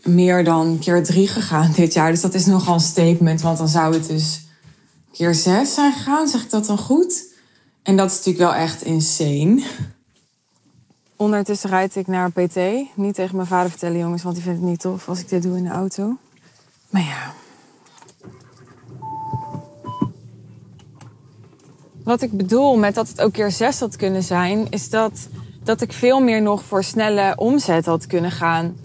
meer 0.02 0.44
dan 0.44 0.78
keer 0.80 1.04
drie 1.04 1.28
gegaan 1.28 1.72
dit 1.72 1.92
jaar. 1.92 2.10
Dus 2.10 2.20
dat 2.20 2.34
is 2.34 2.46
nogal 2.46 2.74
een 2.74 2.80
statement, 2.80 3.40
want 3.40 3.58
dan 3.58 3.68
zou 3.68 3.94
het 3.94 4.08
dus 4.08 4.40
keer 5.12 5.34
zes 5.34 5.74
zijn 5.74 5.92
gegaan. 5.92 6.28
Zeg 6.28 6.42
ik 6.42 6.50
dat 6.50 6.66
dan 6.66 6.78
goed? 6.78 7.28
En 7.82 7.96
dat 7.96 8.10
is 8.10 8.16
natuurlijk 8.16 8.44
wel 8.44 8.54
echt 8.54 8.82
insane. 8.82 9.62
Ondertussen 11.16 11.70
rijd 11.70 11.96
ik 11.96 12.06
naar 12.06 12.30
PT. 12.30 12.56
Niet 12.94 13.14
tegen 13.14 13.36
mijn 13.36 13.48
vader 13.48 13.70
vertellen, 13.70 13.98
jongens, 13.98 14.22
want 14.22 14.34
die 14.34 14.44
vindt 14.44 14.60
het 14.60 14.68
niet 14.68 14.80
tof 14.80 15.08
als 15.08 15.20
ik 15.20 15.28
dit 15.28 15.42
doe 15.42 15.56
in 15.56 15.64
de 15.64 15.70
auto. 15.70 16.16
Maar 16.90 17.02
ja. 17.02 17.32
Wat 22.04 22.22
ik 22.22 22.32
bedoel 22.32 22.76
met 22.76 22.94
dat 22.94 23.08
het 23.08 23.20
ook 23.20 23.32
keer 23.32 23.50
zes 23.50 23.80
had 23.80 23.96
kunnen 23.96 24.22
zijn, 24.22 24.66
is 24.70 24.90
dat, 24.90 25.28
dat 25.62 25.80
ik 25.80 25.92
veel 25.92 26.20
meer 26.20 26.42
nog 26.42 26.62
voor 26.64 26.84
snelle 26.84 27.32
omzet 27.36 27.86
had 27.86 28.06
kunnen 28.06 28.30
gaan. 28.30 28.76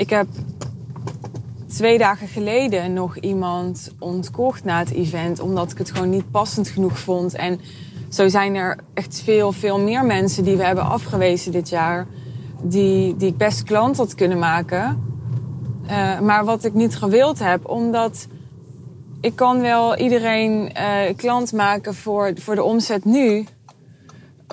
Ik 0.00 0.10
heb 0.10 0.26
twee 1.66 1.98
dagen 1.98 2.28
geleden 2.28 2.92
nog 2.92 3.16
iemand 3.16 3.92
ontkocht 3.98 4.64
na 4.64 4.78
het 4.78 4.90
event, 4.90 5.40
omdat 5.40 5.72
ik 5.72 5.78
het 5.78 5.90
gewoon 5.90 6.10
niet 6.10 6.30
passend 6.30 6.68
genoeg 6.68 6.98
vond. 6.98 7.34
En 7.34 7.60
zo 8.08 8.28
zijn 8.28 8.54
er 8.54 8.78
echt 8.94 9.20
veel, 9.24 9.52
veel 9.52 9.80
meer 9.80 10.04
mensen 10.04 10.44
die 10.44 10.56
we 10.56 10.64
hebben 10.64 10.84
afgewezen 10.84 11.52
dit 11.52 11.68
jaar, 11.68 12.06
die, 12.62 13.16
die 13.16 13.28
ik 13.28 13.36
best 13.36 13.62
klant 13.62 13.96
had 13.96 14.14
kunnen 14.14 14.38
maken. 14.38 15.04
Uh, 15.84 16.20
maar 16.20 16.44
wat 16.44 16.64
ik 16.64 16.74
niet 16.74 16.96
gewild 16.96 17.38
heb, 17.38 17.68
omdat 17.68 18.26
ik 19.20 19.36
kan 19.36 19.60
wel 19.60 19.96
iedereen 19.96 20.72
uh, 20.76 21.16
klant 21.16 21.52
maken 21.52 21.94
voor, 21.94 22.32
voor 22.34 22.54
de 22.54 22.62
omzet 22.62 23.04
nu. 23.04 23.46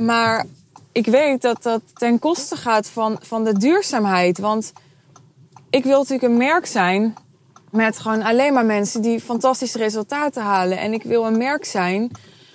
Maar 0.01 0.45
ik 0.91 1.05
weet 1.05 1.41
dat 1.41 1.63
dat 1.63 1.81
ten 1.93 2.19
koste 2.19 2.55
gaat 2.55 2.87
van, 2.87 3.17
van 3.21 3.43
de 3.43 3.57
duurzaamheid. 3.57 4.39
Want 4.39 4.73
ik 5.69 5.83
wil 5.83 5.97
natuurlijk 5.97 6.31
een 6.31 6.37
merk 6.37 6.65
zijn 6.65 7.15
met 7.71 7.99
gewoon 7.99 8.21
alleen 8.21 8.53
maar 8.53 8.65
mensen 8.65 9.01
die 9.01 9.19
fantastische 9.19 9.77
resultaten 9.77 10.41
halen. 10.41 10.77
En 10.77 10.93
ik 10.93 11.03
wil 11.03 11.25
een 11.25 11.37
merk 11.37 11.65
zijn 11.65 12.11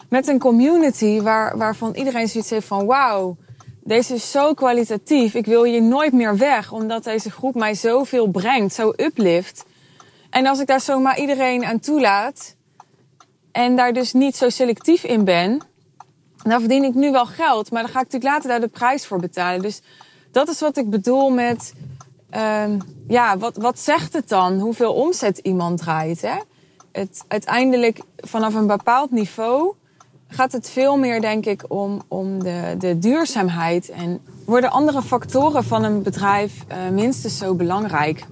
met 0.08 0.28
een 0.28 0.38
community 0.38 1.20
waar, 1.20 1.58
waarvan 1.58 1.94
iedereen 1.94 2.28
zoiets 2.28 2.50
heeft 2.50 2.66
van 2.66 2.86
wauw, 2.86 3.36
deze 3.84 4.14
is 4.14 4.30
zo 4.30 4.54
kwalitatief. 4.54 5.34
Ik 5.34 5.46
wil 5.46 5.64
hier 5.64 5.82
nooit 5.82 6.12
meer 6.12 6.36
weg, 6.36 6.72
omdat 6.72 7.04
deze 7.04 7.30
groep 7.30 7.54
mij 7.54 7.74
zoveel 7.74 8.26
brengt, 8.26 8.74
zo 8.74 8.92
uplift. 8.96 9.64
En 10.30 10.46
als 10.46 10.60
ik 10.60 10.66
daar 10.66 10.80
zomaar 10.80 11.18
iedereen 11.18 11.64
aan 11.64 11.80
toelaat 11.80 12.56
en 13.52 13.76
daar 13.76 13.92
dus 13.92 14.12
niet 14.12 14.36
zo 14.36 14.48
selectief 14.48 15.04
in 15.04 15.24
ben, 15.24 15.60
dan 16.42 16.60
verdien 16.60 16.84
ik 16.84 16.94
nu 16.94 17.10
wel 17.10 17.26
geld, 17.26 17.70
maar 17.70 17.82
dan 17.82 17.90
ga 17.90 18.00
ik 18.00 18.04
natuurlijk 18.04 18.32
later 18.32 18.48
daar 18.48 18.60
de 18.60 18.78
prijs 18.78 19.06
voor 19.06 19.18
betalen. 19.20 19.62
Dus 19.62 19.82
dat 20.30 20.48
is 20.48 20.60
wat 20.60 20.76
ik 20.76 20.90
bedoel 20.90 21.30
met 21.30 21.72
Um, 22.36 22.78
ja, 23.06 23.38
wat, 23.38 23.56
wat 23.56 23.78
zegt 23.78 24.12
het 24.12 24.28
dan? 24.28 24.58
Hoeveel 24.58 24.92
omzet 24.92 25.38
iemand 25.38 25.78
draait? 25.78 26.22
Hè? 26.22 26.36
Het, 26.92 27.24
uiteindelijk, 27.28 28.00
vanaf 28.16 28.54
een 28.54 28.66
bepaald 28.66 29.10
niveau, 29.10 29.74
gaat 30.28 30.52
het 30.52 30.70
veel 30.70 30.98
meer, 30.98 31.20
denk 31.20 31.46
ik, 31.46 31.64
om, 31.68 32.02
om 32.08 32.42
de, 32.42 32.74
de 32.78 32.98
duurzaamheid. 32.98 33.88
En 33.90 34.20
worden 34.44 34.70
andere 34.70 35.02
factoren 35.02 35.64
van 35.64 35.84
een 35.84 36.02
bedrijf 36.02 36.52
uh, 36.68 36.88
minstens 36.92 37.38
zo 37.38 37.54
belangrijk. 37.54 38.26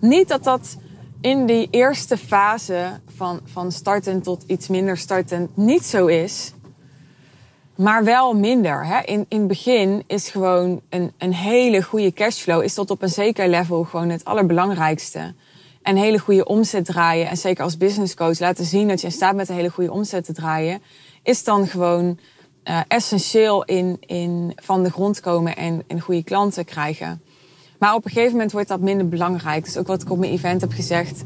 Niet 0.00 0.28
dat 0.28 0.44
dat 0.44 0.76
in 1.20 1.46
die 1.46 1.68
eerste 1.70 2.16
fase 2.16 3.00
van, 3.16 3.40
van 3.44 3.72
starten 3.72 4.22
tot 4.22 4.44
iets 4.46 4.68
minder 4.68 4.96
startend 4.96 5.56
niet 5.56 5.84
zo 5.84 6.06
is. 6.06 6.52
Maar 7.76 8.04
wel 8.04 8.34
minder. 8.34 8.86
Hè? 8.86 9.00
In, 9.00 9.26
in 9.28 9.38
het 9.38 9.48
begin 9.48 10.04
is 10.06 10.28
gewoon 10.28 10.80
een, 10.88 11.12
een 11.18 11.34
hele 11.34 11.82
goede 11.82 12.12
cashflow, 12.12 12.62
is 12.62 12.74
tot 12.74 12.90
op 12.90 13.02
een 13.02 13.08
zeker 13.08 13.48
level 13.48 13.84
gewoon 13.84 14.08
het 14.08 14.24
allerbelangrijkste. 14.24 15.34
En 15.82 15.96
hele 15.96 16.18
goede 16.18 16.44
omzet 16.44 16.84
draaien, 16.84 17.28
en 17.28 17.36
zeker 17.36 17.64
als 17.64 17.76
business 17.76 18.14
coach 18.14 18.38
laten 18.38 18.64
zien 18.64 18.88
dat 18.88 19.00
je 19.00 19.06
in 19.06 19.12
staat 19.12 19.36
bent 19.36 19.48
een 19.48 19.54
hele 19.54 19.70
goede 19.70 19.92
omzet 19.92 20.24
te 20.24 20.32
draaien, 20.32 20.82
is 21.22 21.44
dan 21.44 21.66
gewoon 21.66 22.18
uh, 22.64 22.80
essentieel 22.88 23.64
in, 23.64 23.96
in 24.00 24.52
van 24.56 24.82
de 24.82 24.90
grond 24.90 25.20
komen 25.20 25.56
en, 25.56 25.82
en 25.86 26.00
goede 26.00 26.24
klanten 26.24 26.64
krijgen. 26.64 27.22
Maar 27.78 27.94
op 27.94 28.04
een 28.04 28.10
gegeven 28.10 28.32
moment 28.32 28.52
wordt 28.52 28.68
dat 28.68 28.80
minder 28.80 29.08
belangrijk. 29.08 29.64
Dus 29.64 29.76
ook 29.76 29.86
wat 29.86 30.02
ik 30.02 30.10
op 30.10 30.18
mijn 30.18 30.32
event 30.32 30.60
heb 30.60 30.72
gezegd. 30.72 31.24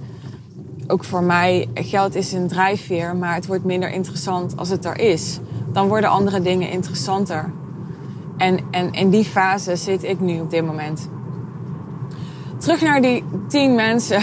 Ook 0.87 1.05
voor 1.05 1.23
mij, 1.23 1.69
geld 1.75 2.15
is 2.15 2.33
een 2.33 2.49
drijfveer, 2.49 3.17
maar 3.17 3.35
het 3.35 3.47
wordt 3.47 3.65
minder 3.65 3.91
interessant 3.91 4.57
als 4.57 4.69
het 4.69 4.85
er 4.85 4.99
is 4.99 5.39
dan 5.73 5.89
worden 5.89 6.11
andere 6.11 6.41
dingen 6.41 6.71
interessanter. 6.71 7.53
En, 8.37 8.59
en 8.71 8.93
in 8.93 9.11
die 9.11 9.25
fase 9.25 9.77
zit 9.77 10.05
ik 10.05 10.21
nu 10.21 10.41
op 10.41 10.51
dit 10.51 10.67
moment. 10.67 11.09
Terug 12.59 12.81
naar 12.81 13.03
die 13.03 13.25
tien 13.49 13.75
mensen. 13.75 14.23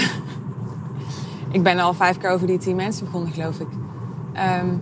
ik 1.51 1.63
ben 1.63 1.79
al 1.79 1.93
vijf 1.93 2.17
keer 2.17 2.29
over 2.29 2.47
die 2.47 2.57
tien 2.57 2.75
mensen 2.75 3.05
begonnen, 3.05 3.33
geloof 3.33 3.59
ik. 3.59 3.67
Um, 4.61 4.81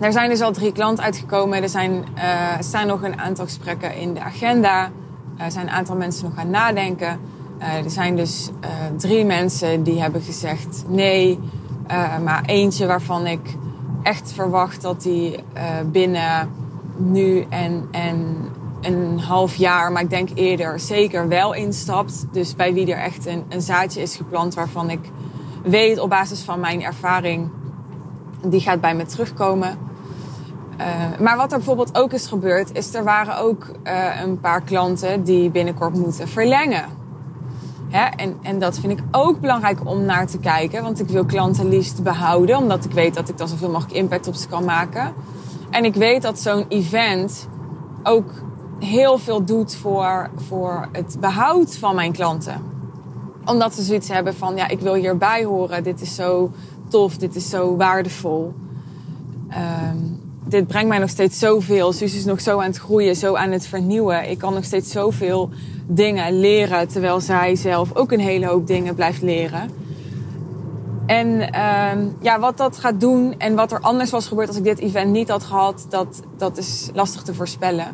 er 0.00 0.12
zijn 0.12 0.30
dus 0.30 0.40
al 0.40 0.52
drie 0.52 0.72
klanten 0.72 1.04
uitgekomen. 1.04 1.62
Er 1.62 1.68
zijn, 1.68 2.04
uh, 2.16 2.22
staan 2.60 2.86
nog 2.86 3.02
een 3.02 3.18
aantal 3.18 3.44
gesprekken 3.44 3.96
in 3.96 4.14
de 4.14 4.20
agenda. 4.20 4.90
Er 5.36 5.50
zijn 5.50 5.66
een 5.66 5.72
aantal 5.72 5.96
mensen 5.96 6.24
nog 6.24 6.38
aan 6.38 6.50
nadenken. 6.50 7.18
Uh, 7.58 7.84
er 7.84 7.90
zijn 7.90 8.16
dus 8.16 8.50
uh, 8.60 8.68
drie 8.96 9.24
mensen 9.24 9.82
die 9.82 10.00
hebben 10.00 10.22
gezegd 10.22 10.84
nee. 10.88 11.38
maar 12.24 12.42
eentje 12.46 12.86
waarvan 12.86 13.26
ik 13.26 13.56
echt 14.04 14.32
verwacht 14.32 14.82
dat 14.82 15.04
hij 15.04 15.44
uh, 15.56 15.62
binnen 15.92 16.50
nu 16.96 17.46
en, 17.48 17.88
en 17.90 18.48
een 18.80 19.18
half 19.18 19.54
jaar, 19.54 19.92
maar 19.92 20.02
ik 20.02 20.10
denk 20.10 20.28
eerder, 20.34 20.80
zeker 20.80 21.28
wel 21.28 21.54
instapt. 21.54 22.26
Dus 22.32 22.54
bij 22.56 22.74
wie 22.74 22.92
er 22.92 22.98
echt 22.98 23.26
een, 23.26 23.44
een 23.48 23.60
zaadje 23.60 24.00
is 24.02 24.16
geplant 24.16 24.54
waarvan 24.54 24.90
ik 24.90 25.10
weet 25.62 25.98
op 25.98 26.10
basis 26.10 26.40
van 26.40 26.60
mijn 26.60 26.82
ervaring, 26.82 27.50
die 28.42 28.60
gaat 28.60 28.80
bij 28.80 28.94
me 28.94 29.06
terugkomen. 29.06 29.78
Uh, 30.80 31.18
maar 31.20 31.36
wat 31.36 31.52
er 31.52 31.56
bijvoorbeeld 31.58 31.98
ook 31.98 32.12
is 32.12 32.26
gebeurd, 32.26 32.72
is 32.72 32.94
er 32.94 33.04
waren 33.04 33.38
ook 33.38 33.70
uh, 33.84 34.20
een 34.22 34.40
paar 34.40 34.60
klanten 34.60 35.24
die 35.24 35.50
binnenkort 35.50 35.94
moeten 35.94 36.28
verlengen. 36.28 36.84
En, 37.94 38.36
en 38.42 38.58
dat 38.58 38.78
vind 38.78 38.98
ik 38.98 39.04
ook 39.10 39.40
belangrijk 39.40 39.78
om 39.84 40.04
naar 40.04 40.26
te 40.26 40.38
kijken, 40.38 40.82
want 40.82 41.00
ik 41.00 41.08
wil 41.08 41.24
klanten 41.24 41.68
liefst 41.68 42.02
behouden, 42.02 42.56
omdat 42.56 42.84
ik 42.84 42.90
weet 42.90 43.14
dat 43.14 43.28
ik 43.28 43.38
dan 43.38 43.48
zoveel 43.48 43.70
mogelijk 43.70 43.94
impact 43.94 44.28
op 44.28 44.34
ze 44.34 44.48
kan 44.48 44.64
maken. 44.64 45.12
En 45.70 45.84
ik 45.84 45.94
weet 45.94 46.22
dat 46.22 46.40
zo'n 46.40 46.64
event 46.68 47.48
ook 48.02 48.30
heel 48.78 49.18
veel 49.18 49.44
doet 49.44 49.74
voor, 49.74 50.30
voor 50.36 50.88
het 50.92 51.16
behoud 51.20 51.76
van 51.76 51.94
mijn 51.94 52.12
klanten. 52.12 52.62
Omdat 53.44 53.74
ze 53.74 53.82
zoiets 53.82 54.08
hebben 54.08 54.34
van, 54.34 54.56
ja, 54.56 54.68
ik 54.68 54.80
wil 54.80 54.94
hierbij 54.94 55.44
horen. 55.44 55.82
Dit 55.82 56.00
is 56.00 56.14
zo 56.14 56.50
tof, 56.88 57.16
dit 57.16 57.36
is 57.36 57.48
zo 57.48 57.76
waardevol. 57.76 58.54
Um, 59.50 60.20
dit 60.44 60.66
brengt 60.66 60.88
mij 60.88 60.98
nog 60.98 61.10
steeds 61.10 61.38
zoveel. 61.38 61.92
Suus 61.92 62.14
is 62.14 62.24
nog 62.24 62.40
zo 62.40 62.58
aan 62.58 62.66
het 62.66 62.78
groeien, 62.78 63.16
zo 63.16 63.34
aan 63.34 63.50
het 63.50 63.66
vernieuwen. 63.66 64.30
Ik 64.30 64.38
kan 64.38 64.54
nog 64.54 64.64
steeds 64.64 64.90
zoveel 64.90 65.50
dingen 65.86 66.40
leren, 66.40 66.88
terwijl 66.88 67.20
zij 67.20 67.56
zelf 67.56 67.94
ook 67.94 68.12
een 68.12 68.20
hele 68.20 68.46
hoop 68.46 68.66
dingen 68.66 68.94
blijft 68.94 69.22
leren. 69.22 69.70
En 71.06 71.26
uh, 71.26 72.06
ja, 72.20 72.38
wat 72.38 72.56
dat 72.56 72.78
gaat 72.78 73.00
doen 73.00 73.34
en 73.38 73.54
wat 73.54 73.72
er 73.72 73.80
anders 73.80 74.10
was 74.10 74.26
gebeurd 74.26 74.48
als 74.48 74.56
ik 74.56 74.64
dit 74.64 74.78
event 74.78 75.10
niet 75.10 75.28
had 75.28 75.44
gehad, 75.44 75.86
dat, 75.88 76.22
dat 76.36 76.58
is 76.58 76.90
lastig 76.92 77.22
te 77.22 77.34
voorspellen. 77.34 77.86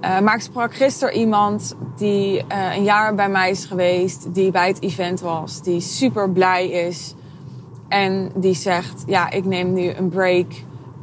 Uh, 0.00 0.20
maar 0.20 0.34
ik 0.34 0.40
sprak 0.40 0.74
gisteren 0.74 1.14
iemand 1.14 1.76
die 1.96 2.44
uh, 2.52 2.76
een 2.76 2.84
jaar 2.84 3.14
bij 3.14 3.28
mij 3.28 3.50
is 3.50 3.64
geweest, 3.64 4.34
die 4.34 4.50
bij 4.50 4.68
het 4.68 4.82
event 4.82 5.20
was, 5.20 5.62
die 5.62 5.80
super 5.80 6.30
blij 6.30 6.68
is. 6.68 7.14
En 7.88 8.30
die 8.34 8.54
zegt, 8.54 9.02
ja, 9.06 9.30
ik 9.30 9.44
neem 9.44 9.72
nu 9.72 9.90
een 9.90 10.08
break, 10.08 10.46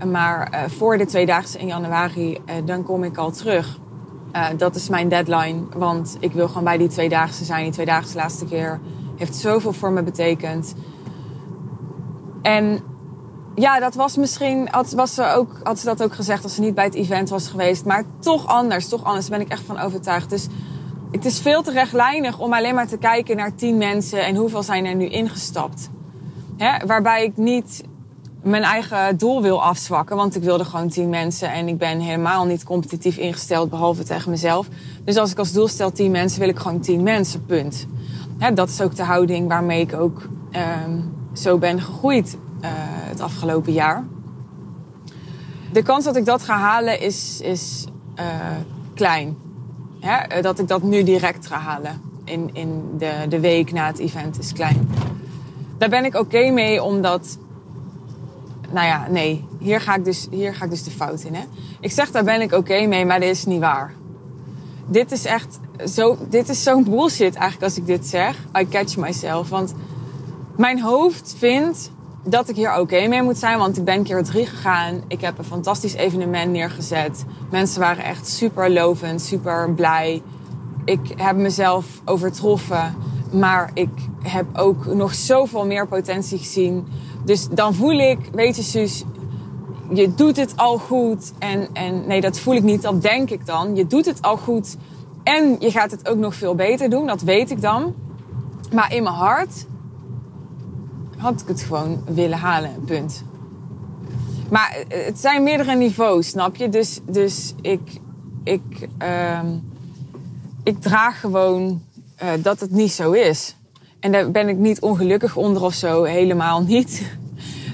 maar 0.06 0.52
uh, 0.54 0.70
voor 0.70 0.98
de 0.98 1.06
tweedaagse 1.06 1.58
in 1.58 1.68
januari, 1.68 2.38
dan 2.66 2.84
kom 2.84 3.04
ik 3.04 3.18
al 3.18 3.32
terug. 3.32 3.80
Dat 4.58 4.76
is 4.76 4.90
mijn 4.90 5.10
deadline, 5.10 5.64
want 5.76 6.18
ik 6.20 6.32
wil 6.32 6.48
gewoon 6.48 6.64
bij 6.64 6.78
die 6.78 6.88
tweedaagse 6.88 7.44
zijn. 7.44 7.64
Die 7.64 7.72
tweedaagse 7.72 8.16
laatste 8.16 8.46
keer 8.46 8.80
heeft 9.18 9.36
zoveel 9.36 9.74
voor 9.74 9.92
me 9.92 10.04
betekend. 10.04 10.74
En 12.42 12.80
ja, 13.56 13.80
dat 13.80 13.96
was 13.96 14.18
misschien, 14.18 14.68
had, 14.72 14.92
was 14.92 15.14
ze 15.14 15.24
ook, 15.24 15.60
had 15.64 15.80
ze 15.80 15.86
dat 15.86 16.04
ook 16.04 16.14
gezegd 16.14 16.44
als 16.44 16.56
ze 16.56 16.62
niet 16.62 16.76
bij 16.76 16.86
het 16.86 16.96
event 16.96 17.30
was 17.30 17.48
geweest. 17.48 17.86
Maar 17.86 18.04
toch 18.20 18.48
anders, 18.48 18.88
toch 18.88 19.04
anders, 19.04 19.30
ben 19.30 19.42
ik 19.42 19.50
echt 19.50 19.64
van 19.64 19.80
overtuigd. 19.80 20.30
Dus 20.30 20.48
het 21.12 21.26
is 21.26 21.40
veel 21.40 21.62
te 21.62 21.72
rechtlijnig 21.72 22.40
om 22.40 22.54
alleen 22.54 22.76
maar 22.76 22.88
te 22.88 22.98
kijken 22.98 23.38
naar 23.38 23.56
tien 23.56 23.78
mensen 23.78 24.26
en 24.26 24.36
hoeveel 24.36 24.64
zijn 24.64 24.86
er 24.86 24.96
nu 24.96 25.06
ingestapt. 25.06 25.90
Hè? 26.58 26.86
Waarbij 26.86 27.24
ik 27.24 27.38
niet 27.38 27.84
mijn 28.44 28.64
eigen 28.64 29.18
doel 29.18 29.42
wil 29.42 29.64
afzwakken, 29.64 30.16
want 30.16 30.36
ik 30.36 30.44
wilde 30.44 30.66
gewoon 30.66 30.90
tien 30.90 31.10
mensen 31.10 31.52
en 31.52 31.68
ik 31.68 31.78
ben 31.78 32.00
helemaal 32.00 32.46
niet 32.46 32.64
competitief 32.64 33.18
ingesteld, 33.18 33.70
behalve 33.70 34.04
tegen 34.04 34.32
mezelf. 34.32 34.68
Dus 35.04 35.16
als 35.16 35.32
ik 35.32 35.38
als 35.38 35.52
doel 35.52 35.68
stel 35.68 35.92
tien 35.92 36.12
mensen, 36.12 36.40
wil 36.40 36.50
ik 36.50 36.60
gewoon 36.60 36.80
tien 36.80 37.04
mensen, 37.04 37.46
punt. 37.46 37.88
Dat 38.54 38.70
is 38.70 38.82
ook 38.82 38.96
de 38.96 39.04
houding 39.04 39.48
waarmee 39.48 39.82
ik 39.82 39.94
ook 39.94 40.28
um, 40.86 41.14
zo 41.34 41.58
ben 41.58 41.82
gegroeid 41.82 42.38
uh, 42.62 42.70
het 42.74 43.22
afgelopen 43.22 43.74
jaar. 43.74 44.06
De 45.74 45.84
kans 45.84 46.06
dat 46.06 46.16
ik 46.16 46.26
dat 46.26 46.44
ga 46.44 46.58
halen 46.58 47.00
is, 47.00 47.42
is 47.42 47.86
uh, 48.20 48.26
klein. 48.94 49.38
Dat 50.42 50.60
ik 50.60 50.68
dat 50.68 50.84
nu 50.84 51.04
direct 51.04 51.48
ga 51.48 51.58
halen 51.58 52.02
in, 52.24 52.50
in 52.54 52.84
de, 52.98 53.12
de 53.30 53.40
week 53.40 53.72
na 53.72 53.88
het 53.88 54.00
event 54.00 54.40
is 54.40 54.54
klein. 54.54 54.90
Daar 55.78 55.90
ben 55.90 56.06
ik 56.06 56.16
oké 56.16 56.50
mee, 56.50 56.84
omdat. 56.84 57.38
Nou 58.72 58.88
ja, 58.88 59.08
nee, 59.10 59.46
hier 59.60 59.82
ga 59.82 59.96
ik 59.96 60.06
dus, 60.06 60.28
hier 60.32 60.56
ga 60.56 60.66
ik 60.66 60.72
dus 60.72 60.84
de 60.84 60.92
fout 60.92 61.22
in. 61.22 61.36
Hè? 61.36 61.44
Ik 61.80 61.92
zeg 61.92 62.12
daar 62.12 62.24
ben 62.24 62.42
ik 62.42 62.54
oké 62.54 62.86
mee, 62.88 63.06
maar 63.06 63.20
dat 63.20 63.30
is 63.30 63.46
niet 63.46 63.60
waar. 63.60 63.94
Dit 64.88 65.12
is 65.12 65.26
echt 65.26 65.60
zo, 65.86 66.18
dit 66.30 66.50
is 66.50 66.64
zo'n 66.64 66.84
bullshit 66.84 67.36
eigenlijk 67.36 67.64
als 67.64 67.78
ik 67.78 67.86
dit 67.86 68.08
zeg. 68.08 68.38
I 68.60 68.68
catch 68.68 68.98
myself. 68.98 69.50
Want 69.50 69.74
mijn 70.56 70.82
hoofd 70.82 71.36
vindt 71.38 71.92
dat 72.24 72.50
ik 72.50 72.56
hier 72.56 72.80
oké 72.80 73.08
mee 73.08 73.22
moet 73.22 73.38
zijn. 73.38 73.58
Want 73.58 73.78
ik 73.78 73.84
ben 73.84 74.04
keer 74.04 74.24
drie 74.24 74.46
gegaan. 74.46 75.02
Ik 75.08 75.22
heb 75.22 75.38
een 75.38 75.44
fantastisch 75.44 75.94
evenement 75.94 76.52
neergezet. 76.52 77.26
Mensen 77.50 77.80
waren 77.80 78.04
echt 78.04 78.28
super 78.28 78.72
lovend, 78.72 79.22
super 79.22 79.74
blij. 79.74 80.22
Ik 80.86 81.14
heb 81.16 81.36
mezelf 81.36 81.86
overtroffen. 82.06 82.96
Maar 83.32 83.72
ik 83.74 83.90
heb 84.22 84.46
ook 84.58 84.86
nog 84.86 85.14
zoveel 85.14 85.66
meer 85.66 85.88
potentie 85.88 86.38
gezien. 86.38 86.88
Dus 87.24 87.48
dan 87.48 87.74
voel 87.74 88.00
ik, 88.00 88.20
weet 88.32 88.56
je, 88.56 88.62
Suus, 88.62 89.04
je 89.94 90.14
doet 90.14 90.38
het 90.38 90.58
al 90.58 90.78
goed. 90.78 91.34
En, 91.40 91.68
en 91.74 92.08
nee, 92.08 92.22
dat 92.22 92.40
voel 92.40 92.56
ik 92.56 92.64
niet, 92.64 92.82
dat 92.82 93.02
denk 93.02 93.30
ik 93.30 93.46
dan. 93.46 93.76
Je 93.76 93.88
doet 93.88 94.06
het 94.06 94.22
al 94.22 94.38
goed. 94.38 94.78
En 95.24 95.56
je 95.60 95.72
gaat 95.72 95.92
het 95.92 96.10
ook 96.10 96.18
nog 96.18 96.36
veel 96.36 96.56
beter 96.56 96.90
doen, 96.90 97.08
dat 97.08 97.22
weet 97.22 97.52
ik 97.52 97.62
dan. 97.62 97.94
Maar 98.74 98.94
in 98.94 99.04
mijn 99.04 99.16
hart 99.16 99.66
had 101.18 101.42
ik 101.42 101.48
het 101.48 101.62
gewoon 101.62 102.04
willen 102.06 102.38
halen, 102.38 102.84
punt. 102.86 103.24
Maar 104.50 104.78
het 104.88 105.20
zijn 105.20 105.44
meerdere 105.44 105.76
niveaus, 105.76 106.28
snap 106.28 106.56
je? 106.56 106.70
Dus, 106.70 107.00
dus 107.06 107.54
ik, 107.62 108.00
ik, 108.44 108.90
uh, 109.02 109.40
ik 110.64 110.82
draag 110.82 111.20
gewoon 111.20 111.82
uh, 112.24 112.30
dat 112.40 112.60
het 112.60 112.72
niet 112.72 112.92
zo 112.92 113.12
is. 113.12 113.56
En 114.02 114.12
daar 114.12 114.32
ben 114.32 114.50
ik 114.50 114.58
niet 114.58 114.82
ongelukkig 114.82 115.36
onder 115.36 115.64
of 115.64 115.74
zo, 115.74 116.04
helemaal 116.04 116.62
niet. 116.62 117.18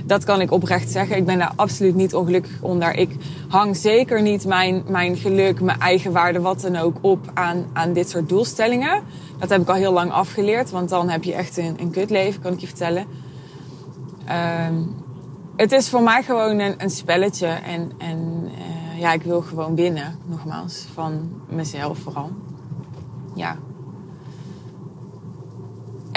Dat 0.06 0.24
kan 0.24 0.42
ik 0.42 0.52
oprecht 0.52 0.90
zeggen. 0.90 1.18
Ik 1.18 1.26
ben 1.26 1.38
daar 1.38 1.52
absoluut 1.56 1.96
niet 1.96 2.16
ongelukkig 2.16 2.62
onder. 2.62 2.96
Ik 2.96 3.16
hang 3.48 3.78
zeker 3.78 4.22
niet 4.22 4.46
mijn, 4.46 4.84
mijn 4.88 5.18
geluk, 5.18 5.62
mijn 5.62 5.80
eigen 5.80 6.12
waarde, 6.12 6.40
wat 6.40 6.62
dan 6.62 6.76
ook, 6.76 6.98
op 7.02 7.32
aan, 7.34 7.66
aan 7.74 7.94
dit 7.94 8.10
soort 8.10 8.30
doelstellingen. 8.30 9.02
Dat 9.40 9.50
heb 9.50 9.62
ik 9.62 9.68
al 9.68 9.76
heel 9.76 9.94
lang 9.94 10.12
afgeleerd, 10.12 10.70
want 10.70 10.90
dan 10.90 11.10
heb 11.10 11.24
je 11.24 11.34
echt 11.34 11.58
een, 11.58 11.76
een 11.80 11.92
kutleven, 11.92 12.42
kan 12.42 12.54
ik 12.54 12.60
je 12.60 12.68
vertellen. 12.68 13.06
Um, 14.70 14.96
het 15.56 15.72
is 15.72 15.90
voor 15.90 16.02
mij 16.02 16.24
gewoon 16.24 16.60
een, 16.60 16.76
een 16.78 16.90
spelletje. 16.90 17.48
En, 17.48 17.92
en 17.98 18.44
uh, 18.44 19.00
ja, 19.00 19.14
ik 19.14 19.22
wil 19.22 19.42
gewoon 19.42 19.76
winnen, 19.76 20.20
nogmaals. 20.26 20.86
Van 20.94 21.30
mezelf 21.50 21.98
vooral. 21.98 22.30
Ja. 23.36 23.58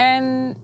En 0.01 0.55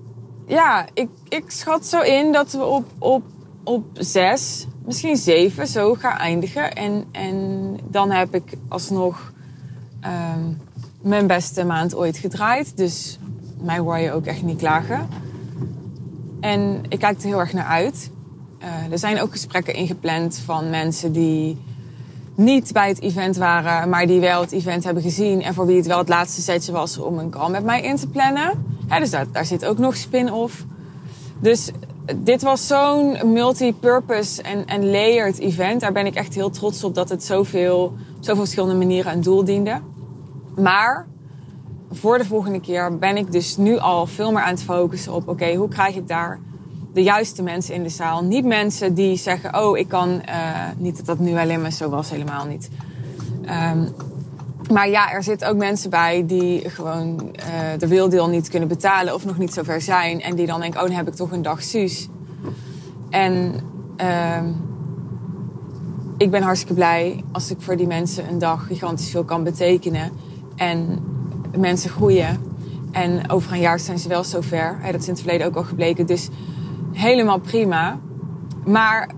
ja, 0.46 0.86
ik, 0.94 1.08
ik 1.28 1.50
schat 1.50 1.86
zo 1.86 2.00
in 2.00 2.32
dat 2.32 2.52
we 2.52 2.64
op, 2.64 2.84
op, 2.98 3.22
op 3.64 3.84
zes, 3.92 4.66
misschien 4.84 5.16
zeven, 5.16 5.66
zo 5.66 5.94
gaan 5.94 6.18
eindigen. 6.18 6.72
En, 6.72 7.04
en 7.12 7.78
dan 7.84 8.10
heb 8.10 8.34
ik 8.34 8.56
alsnog 8.68 9.32
um, 10.04 10.60
mijn 11.00 11.26
beste 11.26 11.64
maand 11.64 11.94
ooit 11.94 12.18
gedraaid. 12.18 12.76
Dus 12.76 13.18
mij 13.60 13.78
hoor 13.78 13.98
je 13.98 14.12
ook 14.12 14.26
echt 14.26 14.42
niet 14.42 14.58
klagen. 14.58 15.08
En 16.40 16.82
ik 16.88 16.98
kijk 16.98 17.18
er 17.18 17.26
heel 17.26 17.40
erg 17.40 17.52
naar 17.52 17.66
uit. 17.66 18.10
Uh, 18.62 18.92
er 18.92 18.98
zijn 18.98 19.20
ook 19.20 19.32
gesprekken 19.32 19.74
ingepland 19.74 20.38
van 20.44 20.70
mensen 20.70 21.12
die 21.12 21.58
niet 22.34 22.72
bij 22.72 22.88
het 22.88 23.00
event 23.00 23.36
waren, 23.36 23.88
maar 23.88 24.06
die 24.06 24.20
wel 24.20 24.40
het 24.40 24.52
event 24.52 24.84
hebben 24.84 25.02
gezien 25.02 25.42
en 25.42 25.54
voor 25.54 25.66
wie 25.66 25.76
het 25.76 25.86
wel 25.86 25.98
het 25.98 26.08
laatste 26.08 26.40
setje 26.40 26.72
was 26.72 26.98
om 26.98 27.18
een 27.18 27.30
call 27.30 27.50
met 27.50 27.64
mij 27.64 27.82
in 27.82 27.96
te 27.96 28.08
plannen. 28.08 28.76
Ja, 28.88 28.98
dus 28.98 29.10
daar, 29.10 29.26
daar 29.32 29.44
zit 29.44 29.64
ook 29.64 29.78
nog 29.78 29.96
spin-off. 29.96 30.64
Dus 31.40 31.70
dit 32.16 32.42
was 32.42 32.66
zo'n 32.66 33.32
multi-purpose 33.32 34.42
en, 34.42 34.66
en 34.66 34.90
layered 34.90 35.38
event. 35.38 35.80
Daar 35.80 35.92
ben 35.92 36.06
ik 36.06 36.14
echt 36.14 36.34
heel 36.34 36.50
trots 36.50 36.84
op 36.84 36.94
dat 36.94 37.08
het 37.08 37.24
zoveel, 37.24 37.94
zoveel 38.20 38.42
verschillende 38.42 38.74
manieren 38.74 39.12
een 39.12 39.20
doel 39.20 39.44
diende. 39.44 39.80
Maar 40.56 41.06
voor 41.90 42.18
de 42.18 42.24
volgende 42.24 42.60
keer 42.60 42.98
ben 42.98 43.16
ik 43.16 43.32
dus 43.32 43.56
nu 43.56 43.78
al 43.78 44.06
veel 44.06 44.32
meer 44.32 44.42
aan 44.42 44.54
het 44.54 44.62
focussen 44.62 45.12
op: 45.12 45.28
oké, 45.28 45.54
hoe 45.54 45.68
krijg 45.68 45.96
ik 45.96 46.08
daar 46.08 46.38
de 46.92 47.02
juiste 47.02 47.42
mensen 47.42 47.74
in 47.74 47.82
de 47.82 47.88
zaal? 47.88 48.24
Niet 48.24 48.44
mensen 48.44 48.94
die 48.94 49.16
zeggen: 49.16 49.58
oh, 49.62 49.78
ik 49.78 49.88
kan. 49.88 50.22
Uh, 50.28 50.68
niet 50.76 50.96
dat 50.96 51.06
dat 51.06 51.18
nu 51.18 51.38
alleen 51.38 51.60
maar 51.60 51.72
zo 51.72 51.88
was, 51.88 52.10
helemaal 52.10 52.46
niet. 52.46 52.70
Um, 53.72 53.88
maar 54.70 54.88
ja, 54.88 55.12
er 55.12 55.22
zitten 55.22 55.48
ook 55.48 55.56
mensen 55.56 55.90
bij 55.90 56.26
die 56.26 56.70
gewoon 56.70 57.32
uh, 57.36 57.44
de 57.78 57.88
wildeel 57.88 58.28
niet 58.28 58.48
kunnen 58.48 58.68
betalen 58.68 59.14
of 59.14 59.24
nog 59.24 59.38
niet 59.38 59.52
zo 59.52 59.62
ver 59.62 59.80
zijn. 59.80 60.20
En 60.20 60.36
die 60.36 60.46
dan 60.46 60.60
denken, 60.60 60.80
oh, 60.80 60.86
dan 60.86 60.96
heb 60.96 61.08
ik 61.08 61.14
toch 61.14 61.30
een 61.30 61.42
dag 61.42 61.62
Suus. 61.62 62.08
En 63.10 63.54
uh, 64.00 64.42
ik 66.16 66.30
ben 66.30 66.42
hartstikke 66.42 66.74
blij 66.74 67.24
als 67.32 67.50
ik 67.50 67.56
voor 67.60 67.76
die 67.76 67.86
mensen 67.86 68.28
een 68.28 68.38
dag 68.38 68.66
gigantisch 68.66 69.10
veel 69.10 69.24
kan 69.24 69.44
betekenen. 69.44 70.10
En 70.56 71.04
mensen 71.56 71.90
groeien. 71.90 72.42
En 72.92 73.30
over 73.30 73.52
een 73.52 73.60
jaar 73.60 73.78
zijn 73.80 73.98
ze 73.98 74.08
wel 74.08 74.24
zover. 74.24 74.78
dat 74.84 75.00
is 75.00 75.06
in 75.06 75.12
het 75.12 75.22
verleden 75.22 75.46
ook 75.46 75.56
al 75.56 75.64
gebleken. 75.64 76.06
Dus 76.06 76.28
helemaal 76.92 77.38
prima. 77.38 77.98
Maar 78.64 79.08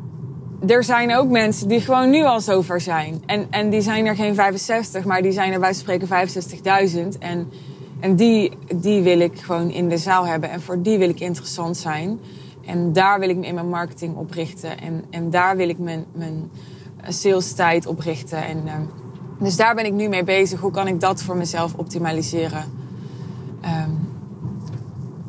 er 0.66 0.84
zijn 0.84 1.16
ook 1.16 1.28
mensen 1.28 1.68
die 1.68 1.80
gewoon 1.80 2.10
nu 2.10 2.24
al 2.24 2.40
zover 2.40 2.80
zijn. 2.80 3.22
En, 3.26 3.46
en 3.50 3.70
die 3.70 3.80
zijn 3.80 4.06
er 4.06 4.14
geen 4.14 4.34
65, 4.34 5.04
maar 5.04 5.22
die 5.22 5.32
zijn 5.32 5.52
er 5.52 5.60
bij 5.60 5.72
spreken 5.72 6.08
65.000. 6.08 7.18
En, 7.18 7.50
en 8.00 8.16
die, 8.16 8.52
die 8.74 9.02
wil 9.02 9.20
ik 9.20 9.40
gewoon 9.40 9.70
in 9.70 9.88
de 9.88 9.98
zaal 9.98 10.26
hebben. 10.26 10.50
En 10.50 10.62
voor 10.62 10.82
die 10.82 10.98
wil 10.98 11.08
ik 11.08 11.20
interessant 11.20 11.76
zijn. 11.76 12.20
En 12.66 12.92
daar 12.92 13.18
wil 13.18 13.28
ik 13.28 13.36
me 13.36 13.46
in 13.46 13.54
mijn 13.54 13.68
marketing 13.68 14.16
op 14.16 14.30
richten. 14.30 14.80
En, 14.80 15.04
en 15.10 15.30
daar 15.30 15.56
wil 15.56 15.68
ik 15.68 15.78
mijn, 15.78 16.04
mijn 16.12 16.50
sales 17.08 17.52
tijd 17.52 17.86
oprichten. 17.86 18.44
En, 18.44 18.62
ehm, 18.66 18.82
dus 19.38 19.56
daar 19.56 19.74
ben 19.74 19.84
ik 19.84 19.92
nu 19.92 20.08
mee 20.08 20.24
bezig. 20.24 20.60
Hoe 20.60 20.70
kan 20.70 20.86
ik 20.86 21.00
dat 21.00 21.22
voor 21.22 21.36
mezelf 21.36 21.74
optimaliseren? 21.74 22.64
Ehm, 23.60 23.90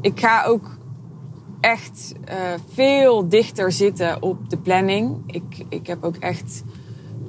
ik 0.01 0.19
ga 0.19 0.43
ook 0.43 0.79
echt 1.61 2.13
uh, 2.29 2.35
veel 2.73 3.29
dichter 3.29 3.71
zitten 3.71 4.21
op 4.21 4.49
de 4.49 4.57
planning. 4.57 5.17
Ik, 5.25 5.65
ik 5.69 5.87
heb 5.87 6.03
ook 6.03 6.15
echt 6.15 6.63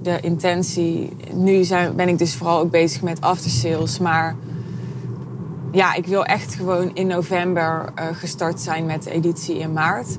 de 0.02 0.20
intentie. 0.20 1.16
Nu 1.32 1.64
zijn, 1.64 1.96
ben 1.96 2.08
ik 2.08 2.18
dus 2.18 2.34
vooral 2.34 2.58
ook 2.58 2.70
bezig 2.70 3.02
met 3.02 3.20
aftersales. 3.20 3.98
Maar 3.98 4.36
ja, 5.72 5.94
ik 5.94 6.06
wil 6.06 6.24
echt 6.24 6.54
gewoon 6.54 6.94
in 6.94 7.06
november 7.06 7.92
uh, 7.98 8.06
gestart 8.12 8.60
zijn 8.60 8.86
met 8.86 9.02
de 9.02 9.10
editie 9.10 9.58
in 9.58 9.72
maart. 9.72 10.18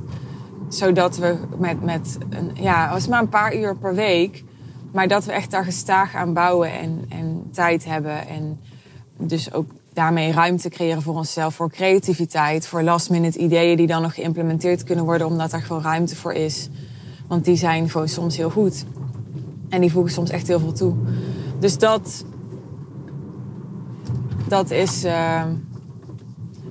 Zodat 0.68 1.18
we 1.18 1.38
met, 1.57 1.84
met 1.84 2.18
een, 2.30 2.51
ja, 2.53 2.89
was 2.89 3.07
maar 3.07 3.22
een 3.22 3.30
paar 3.30 3.55
uur 3.55 3.76
per 3.76 3.95
week. 3.95 4.43
Maar 4.91 5.07
dat 5.07 5.26
we 5.26 5.32
echt 5.32 5.51
daar 5.51 5.66
gestaag 5.66 6.16
aan 6.16 6.34
bouwen 6.34 6.72
en, 6.72 7.05
en 7.09 7.49
tijd 7.51 7.86
hebben. 7.86 8.28
En 8.28 8.59
dus 9.18 9.53
ook 9.53 9.72
daarmee 9.94 10.32
ruimte 10.32 10.70
creëren 10.70 11.02
voor 11.02 11.16
onszelf, 11.16 11.56
voor 11.56 11.72
creativiteit, 11.72 12.68
voor 12.68 12.84
last 12.84 13.10
minute 13.10 13.39
ideeën 13.39 13.78
die 13.78 13.88
dan 13.88 14.02
nog 14.02 14.14
geïmplementeerd 14.14 14.84
kunnen 14.84 15.06
worden, 15.06 15.28
omdat 15.28 15.54
er 15.54 15.62
gewoon 15.62 15.82
ruimte 15.82 16.16
voor 16.16 16.34
is. 16.34 16.70
Want 17.28 17.46
die 17.46 17.56
zijn 17.56 17.89
gewoon 17.89 18.08
soms 18.08 18.38
heel 18.38 18.50
goed. 18.50 18.86
En 19.70 19.82
die 19.82 19.91
voegen 19.91 20.12
soms 20.12 20.30
echt 20.30 20.48
heel 20.48 20.60
veel 20.60 20.74
toe. 20.74 20.94
Dus 21.60 21.78
dat, 21.78 22.26
dat 24.48 24.72
is, 24.72 25.06
uh, 25.06 25.44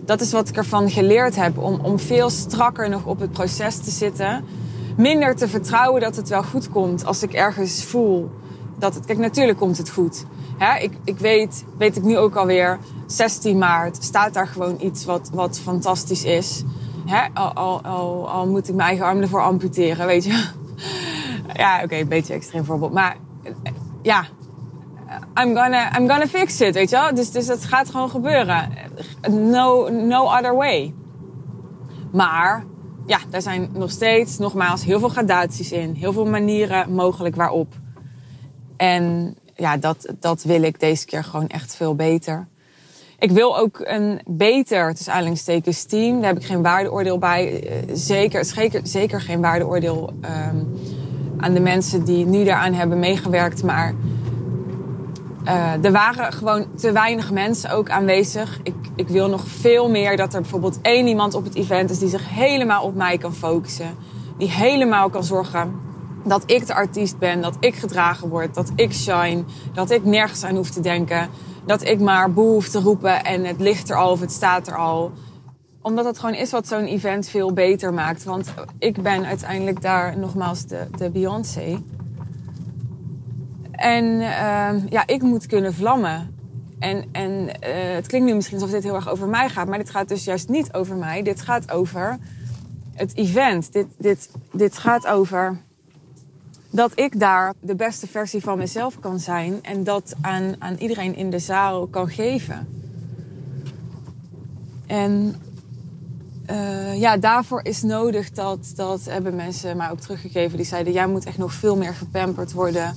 dat 0.05 0.21
is 0.21 0.33
wat 0.33 0.49
ik 0.49 0.57
ervan 0.57 0.91
geleerd 0.91 1.37
heb. 1.37 1.59
Om, 1.59 1.81
om 1.81 1.99
veel 1.99 2.31
strakker 2.31 2.89
nog 2.89 3.05
op 3.05 3.21
het 3.21 3.33
proces 3.33 3.77
te 3.77 3.91
zitten. 3.91 4.45
Minder 4.97 5.37
te 5.37 5.49
vertrouwen 5.49 6.01
dat 6.01 6.17
het 6.17 6.29
wel 6.29 6.43
goed 6.43 6.71
komt 6.71 7.05
als 7.05 7.23
ik 7.23 7.33
ergens 7.33 7.85
voel 7.85 8.31
dat 8.79 8.95
het. 8.95 9.05
Kijk, 9.05 9.19
natuurlijk 9.19 9.59
komt 9.59 9.79
het 9.79 9.91
goed. 9.91 10.25
Hè? 10.63 10.79
Ik, 10.79 10.93
ik 11.05 11.19
weet, 11.19 11.65
weet 11.79 11.97
ik 11.97 12.03
nu 12.03 12.19
ook 12.19 12.37
alweer, 12.37 12.79
16 13.07 13.59
maart 13.59 14.05
staat 14.05 14.35
daar 14.35 14.47
gewoon 14.47 14.77
iets 14.81 15.05
wat, 15.05 15.31
wat 15.33 15.61
fantastisch 15.61 16.25
is. 16.25 16.63
Hè? 17.07 17.27
Al, 17.35 17.53
al, 17.83 18.29
al, 18.29 18.47
moet 18.47 18.69
ik 18.69 18.75
mijn 18.75 18.89
eigen 18.89 19.07
arm 19.07 19.21
ervoor 19.21 19.43
amputeren, 19.43 20.07
weet 20.07 20.25
je. 20.25 20.45
ja, 21.63 21.83
oké, 21.85 21.97
een 21.97 22.09
beetje 22.09 22.35
extreem 22.35 22.65
voorbeeld. 22.65 22.93
Maar 22.93 23.17
ja, 24.03 24.25
I'm 25.41 25.57
gonna, 25.57 25.99
I'm 25.99 26.09
gonna 26.09 26.27
fix 26.27 26.61
it, 26.61 26.75
weet 26.75 26.91
je 26.91 26.97
wel. 26.97 27.15
Dus, 27.15 27.31
dus 27.31 27.47
dat 27.47 27.65
gaat 27.65 27.91
gewoon 27.91 28.11
gebeuren. 28.11 28.69
No, 29.31 29.89
no 29.89 30.25
other 30.25 30.55
way. 30.55 30.95
Maar 32.13 32.65
ja, 33.07 33.19
daar 33.31 33.43
zijn 33.43 33.71
nog 33.73 33.91
steeds, 33.91 34.39
nogmaals, 34.39 34.85
heel 34.85 34.99
veel 34.99 35.09
gradaties 35.09 35.73
in. 35.73 35.95
Heel 35.95 36.13
veel 36.13 36.27
manieren 36.27 36.93
mogelijk 36.93 37.37
waarop. 37.37 37.75
En 38.77 39.37
ja, 39.63 39.77
dat, 39.77 40.15
dat 40.21 40.43
wil 40.43 40.63
ik 40.63 40.81
deze 40.81 41.05
keer 41.05 41.25
gewoon 41.25 41.47
echt 41.47 41.77
veel 41.77 41.95
beter. 41.95 42.47
Ik 43.19 43.31
wil 43.31 43.59
ook 43.59 43.81
een 43.85 44.21
beter, 44.27 44.95
tussen 44.95 45.89
team. 45.89 46.21
Daar 46.21 46.33
heb 46.33 46.39
ik 46.39 46.47
geen 46.47 46.63
waardeoordeel 46.63 47.19
bij. 47.19 47.69
Eh, 47.69 47.95
zeker, 47.95 48.45
zeker, 48.45 48.81
zeker 48.85 49.21
geen 49.21 49.41
waardeoordeel 49.41 50.13
um, 50.13 50.81
aan 51.39 51.55
de 51.55 51.61
mensen 51.61 52.05
die 52.05 52.27
nu 52.27 52.45
daaraan 52.45 52.73
hebben 52.73 52.99
meegewerkt. 52.99 53.63
Maar 53.63 53.95
uh, 55.45 55.85
er 55.85 55.93
waren 55.93 56.33
gewoon 56.33 56.67
te 56.77 56.93
weinig 56.93 57.31
mensen 57.31 57.71
ook 57.71 57.91
aanwezig. 57.91 58.61
Ik, 58.63 58.75
ik 58.97 59.09
wil 59.09 59.29
nog 59.29 59.47
veel 59.47 59.91
meer 59.91 60.17
dat 60.17 60.35
er 60.35 60.41
bijvoorbeeld 60.41 60.79
één 60.81 61.07
iemand 61.07 61.35
op 61.35 61.45
het 61.45 61.55
event 61.55 61.91
is 61.91 61.99
die 61.99 62.09
zich 62.09 62.29
helemaal 62.29 62.85
op 62.85 62.95
mij 62.95 63.19
kan 63.19 63.35
focussen. 63.35 63.95
Die 64.39 64.51
helemaal 64.51 65.11
kan 65.11 65.25
zorgen 65.25 65.92
dat 66.25 66.43
ik 66.47 66.67
de 66.67 66.75
artiest 66.75 67.19
ben, 67.19 67.41
dat 67.41 67.57
ik 67.61 67.75
gedragen 67.75 68.29
word, 68.29 68.55
dat 68.55 68.73
ik 68.75 68.93
shine, 68.93 69.45
dat 69.73 69.91
ik 69.91 70.05
nergens 70.05 70.45
aan 70.45 70.57
hoef 70.57 70.71
te 70.71 70.81
denken. 70.81 71.29
Dat 71.67 71.85
ik 71.85 72.01
maar 72.01 72.33
boe 72.33 72.49
hoef 72.49 72.69
te 72.69 72.81
roepen 72.81 73.25
en 73.25 73.45
het 73.45 73.61
ligt 73.61 73.91
er 73.91 73.97
al 73.97 74.11
of 74.11 74.21
het 74.21 74.33
staat 74.33 74.67
er 74.67 74.77
al. 74.77 75.13
Omdat 75.83 76.05
het 76.05 76.19
gewoon 76.19 76.35
is 76.35 76.51
wat 76.51 76.69
zo'n 76.69 76.85
event 76.85 77.29
veel 77.29 77.53
beter 77.53 77.95
maakt. 77.95 78.25
Want 78.25 78.55
ik 78.79 79.03
ben 79.03 79.25
uiteindelijk 79.25 79.83
daar 79.83 80.19
nogmaals 80.19 80.67
de, 80.67 80.87
de 80.97 81.11
Beyoncé. 81.11 81.83
En 83.71 84.05
uh, 84.05 84.89
ja, 84.89 85.07
ik 85.07 85.23
moet 85.23 85.47
kunnen 85.47 85.75
vlammen. 85.75 86.37
En, 86.79 87.05
en 87.13 87.33
uh, 87.33 87.51
het 87.95 88.07
klinkt 88.07 88.27
nu 88.29 88.35
misschien 88.35 88.57
alsof 88.57 88.71
dit 88.71 88.83
heel 88.83 88.95
erg 88.95 89.09
over 89.09 89.29
mij 89.29 89.49
gaat, 89.49 89.69
maar 89.69 89.79
dit 89.79 89.91
gaat 89.91 90.09
dus 90.09 90.25
juist 90.25 90.49
niet 90.49 90.73
over 90.73 90.97
mij. 90.97 91.23
Dit 91.23 91.41
gaat 91.41 91.71
over 91.71 92.19
het 92.95 93.17
event. 93.17 93.73
Dit, 93.73 93.87
dit, 93.99 94.31
dit 94.53 94.79
gaat 94.79 95.07
over 95.07 95.59
dat 96.73 96.93
ik 96.95 97.21
daar 97.21 97.55
de 97.61 97.75
beste 97.75 98.07
versie 98.07 98.41
van 98.41 98.59
mezelf 98.59 99.01
kan 99.01 99.21
zijn 99.21 99.59
en 99.63 99.85
dat 99.85 100.15
aan, 100.21 100.55
aan 100.59 100.75
iedereen 100.75 101.17
in 101.17 101.31
de 101.31 101.39
zaal 101.39 101.87
kan 101.87 102.09
geven. 102.09 102.69
En 104.87 105.35
uh, 106.51 107.01
ja, 107.01 107.17
daarvoor 107.17 107.65
is 107.65 107.83
nodig 107.83 108.31
dat, 108.31 108.73
dat 108.75 109.05
hebben 109.05 109.37
mensen 109.37 109.77
mij 109.77 109.91
ook 109.91 110.01
teruggegeven. 110.01 110.57
Die 110.57 110.67
zeiden, 110.67 110.93
jij 110.93 111.07
moet 111.07 111.25
echt 111.25 111.39
nog 111.39 111.53
veel 111.53 111.77
meer 111.77 111.95
gepamperd 111.95 112.53
worden. 112.53 112.95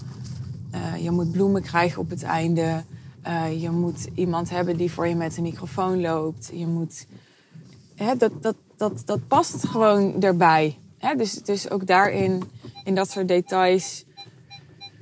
Uh, 0.75 1.03
je 1.03 1.11
moet 1.11 1.31
bloemen 1.31 1.61
krijgen 1.61 2.01
op 2.01 2.09
het 2.09 2.23
einde. 2.23 2.83
Uh, 3.27 3.61
je 3.61 3.69
moet 3.69 4.07
iemand 4.13 4.49
hebben 4.49 4.77
die 4.77 4.91
voor 4.91 5.07
je 5.07 5.15
met 5.15 5.37
een 5.37 5.43
microfoon 5.43 6.01
loopt. 6.01 6.49
Je 6.53 6.67
moet... 6.67 7.05
Hè, 7.95 8.15
dat, 8.15 8.31
dat, 8.41 8.55
dat, 8.77 9.01
dat 9.05 9.27
past 9.27 9.67
gewoon 9.67 10.21
erbij. 10.21 10.77
Hè? 10.97 11.15
Dus, 11.15 11.33
dus 11.33 11.69
ook 11.69 11.87
daarin 11.87 12.43
in 12.85 12.95
dat 12.95 13.11
soort 13.11 13.27
details. 13.27 14.05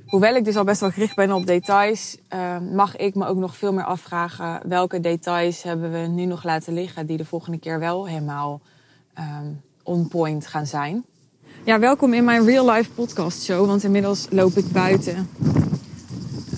Hoewel 0.06 0.34
ik 0.34 0.44
dus 0.44 0.56
al 0.56 0.64
best 0.64 0.80
wel 0.80 0.90
gericht 0.90 1.16
ben 1.16 1.32
op 1.32 1.46
details, 1.46 2.16
uh, 2.34 2.58
mag 2.72 2.96
ik 2.96 3.14
me 3.14 3.26
ook 3.26 3.36
nog 3.36 3.56
veel 3.56 3.72
meer 3.72 3.84
afvragen 3.84 4.60
welke 4.68 5.00
details 5.00 5.62
hebben 5.62 5.92
we 5.92 5.98
nu 5.98 6.24
nog 6.24 6.44
laten 6.44 6.74
liggen 6.74 7.06
die 7.06 7.16
de 7.16 7.24
volgende 7.24 7.58
keer 7.58 7.78
wel 7.78 8.06
helemaal 8.06 8.60
um, 9.18 9.60
on 9.82 10.08
point 10.08 10.46
gaan 10.46 10.66
zijn. 10.66 11.04
Ja, 11.64 11.78
welkom 11.78 12.14
in 12.14 12.24
mijn 12.24 12.44
real 12.44 12.70
life 12.70 12.90
podcast 12.90 13.42
show, 13.42 13.66
want 13.66 13.84
inmiddels 13.84 14.26
loop 14.30 14.52
ik 14.52 14.72
buiten. 14.72 15.28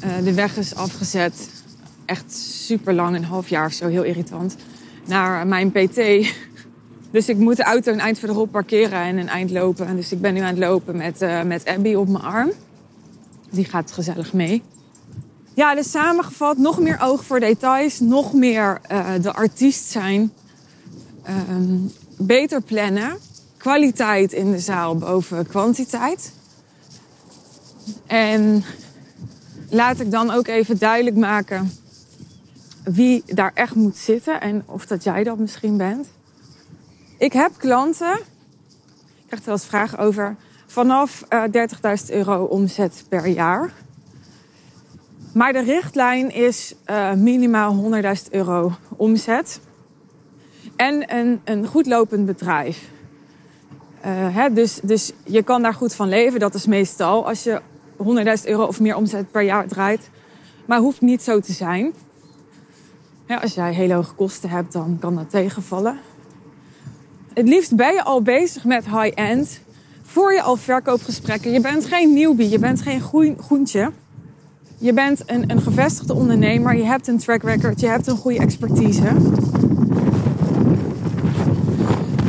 Uh, 0.04 0.24
de 0.24 0.34
weg 0.34 0.56
is 0.56 0.74
afgezet. 0.74 1.64
Echt 2.04 2.32
super 2.34 2.94
lang, 2.94 3.16
een 3.16 3.24
half 3.24 3.48
jaar 3.48 3.66
of 3.66 3.72
zo, 3.72 3.88
heel 3.88 4.02
irritant. 4.02 4.56
Naar 5.04 5.46
mijn 5.46 5.70
PT. 5.72 5.98
Dus 7.16 7.28
ik 7.28 7.36
moet 7.36 7.56
de 7.56 7.62
auto 7.62 7.92
een 7.92 8.00
eind 8.00 8.18
verderop 8.18 8.50
parkeren 8.50 9.00
en 9.00 9.16
een 9.16 9.28
eind 9.28 9.50
lopen. 9.50 9.86
En 9.86 9.96
dus 9.96 10.12
ik 10.12 10.20
ben 10.20 10.34
nu 10.34 10.40
aan 10.40 10.46
het 10.46 10.58
lopen 10.58 10.96
met, 10.96 11.22
uh, 11.22 11.42
met 11.42 11.66
Abby 11.66 11.94
op 11.94 12.08
mijn 12.08 12.24
arm. 12.24 12.52
Die 13.50 13.64
gaat 13.64 13.92
gezellig 13.92 14.32
mee. 14.32 14.62
Ja, 15.54 15.74
dus 15.74 15.90
samengevat, 15.90 16.58
nog 16.58 16.80
meer 16.80 16.98
oog 17.00 17.24
voor 17.24 17.40
details. 17.40 18.00
Nog 18.00 18.32
meer 18.32 18.80
uh, 18.92 19.08
de 19.22 19.32
artiest 19.32 19.84
zijn. 19.84 20.32
Um, 21.50 21.92
beter 22.18 22.60
plannen. 22.60 23.18
Kwaliteit 23.56 24.32
in 24.32 24.50
de 24.50 24.60
zaal 24.60 24.96
boven 24.96 25.46
kwantiteit. 25.46 26.32
En 28.06 28.64
laat 29.70 30.00
ik 30.00 30.10
dan 30.10 30.30
ook 30.30 30.46
even 30.46 30.78
duidelijk 30.78 31.16
maken 31.16 31.72
wie 32.84 33.22
daar 33.26 33.52
echt 33.54 33.74
moet 33.74 33.96
zitten. 33.96 34.40
En 34.40 34.62
of 34.66 34.86
dat 34.86 35.04
jij 35.04 35.24
dat 35.24 35.38
misschien 35.38 35.76
bent. 35.76 36.08
Ik 37.18 37.32
heb 37.32 37.52
klanten, 37.56 38.18
ik 39.16 39.26
krijg 39.26 39.40
er 39.40 39.46
wel 39.46 39.54
eens 39.54 39.66
vragen 39.66 39.98
over, 39.98 40.36
vanaf 40.66 41.24
uh, 41.32 41.62
eh, 41.62 41.68
30.000 42.08 42.14
euro 42.14 42.44
omzet 42.44 43.04
per 43.08 43.26
jaar. 43.26 43.72
Maar 45.34 45.52
de 45.52 45.62
richtlijn 45.62 46.34
is 46.34 46.74
uh, 46.86 47.12
minimaal 47.12 47.92
100.000 48.02 48.30
euro 48.30 48.72
omzet. 48.96 49.60
En 50.76 51.16
een, 51.16 51.40
een 51.44 51.66
goed 51.66 51.86
lopend 51.86 52.26
bedrijf. 52.26 52.90
Uh, 54.04 54.36
hè, 54.36 54.52
dus, 54.52 54.80
dus 54.82 55.12
je 55.24 55.42
kan 55.42 55.62
daar 55.62 55.74
goed 55.74 55.94
van 55.94 56.08
leven. 56.08 56.40
Dat 56.40 56.54
is 56.54 56.66
meestal 56.66 57.26
als 57.26 57.42
je 57.42 57.60
100.000 58.42 58.44
euro 58.44 58.64
of 58.64 58.80
meer 58.80 58.96
omzet 58.96 59.30
per 59.30 59.42
jaar 59.42 59.66
draait. 59.66 60.10
Maar 60.66 60.78
hoeft 60.78 61.00
niet 61.00 61.22
zo 61.22 61.40
te 61.40 61.52
zijn. 61.52 61.92
Ja, 63.26 63.36
als 63.36 63.54
jij 63.54 63.72
hele 63.72 63.94
hoge 63.94 64.14
kosten 64.14 64.50
hebt, 64.50 64.72
dan 64.72 64.96
kan 65.00 65.14
dat 65.14 65.30
tegenvallen. 65.30 65.98
Het 67.36 67.48
liefst 67.48 67.76
ben 67.76 67.92
je 67.92 68.04
al 68.04 68.22
bezig 68.22 68.64
met 68.64 68.84
high-end. 68.84 69.60
Voor 70.02 70.32
je 70.32 70.42
al 70.42 70.56
verkoopgesprekken. 70.56 71.52
Je 71.52 71.60
bent 71.60 71.84
geen 71.84 72.12
newbie, 72.14 72.48
je 72.48 72.58
bent 72.58 72.82
geen 72.82 73.00
groen, 73.00 73.36
groentje. 73.40 73.92
Je 74.78 74.92
bent 74.92 75.22
een, 75.26 75.50
een 75.50 75.60
gevestigde 75.60 76.14
ondernemer. 76.14 76.76
Je 76.76 76.84
hebt 76.84 77.08
een 77.08 77.18
track 77.18 77.42
record, 77.42 77.80
je 77.80 77.86
hebt 77.86 78.06
een 78.06 78.16
goede 78.16 78.38
expertise. 78.38 79.12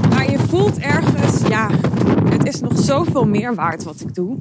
Maar 0.09 0.31
je 0.31 0.39
voelt 0.39 0.77
ergens, 0.77 1.47
ja, 1.47 1.69
het 2.29 2.47
is 2.47 2.59
nog 2.59 2.79
zoveel 2.79 3.27
meer 3.27 3.55
waard 3.55 3.83
wat 3.83 3.99
ik 3.99 4.15
doe. 4.15 4.37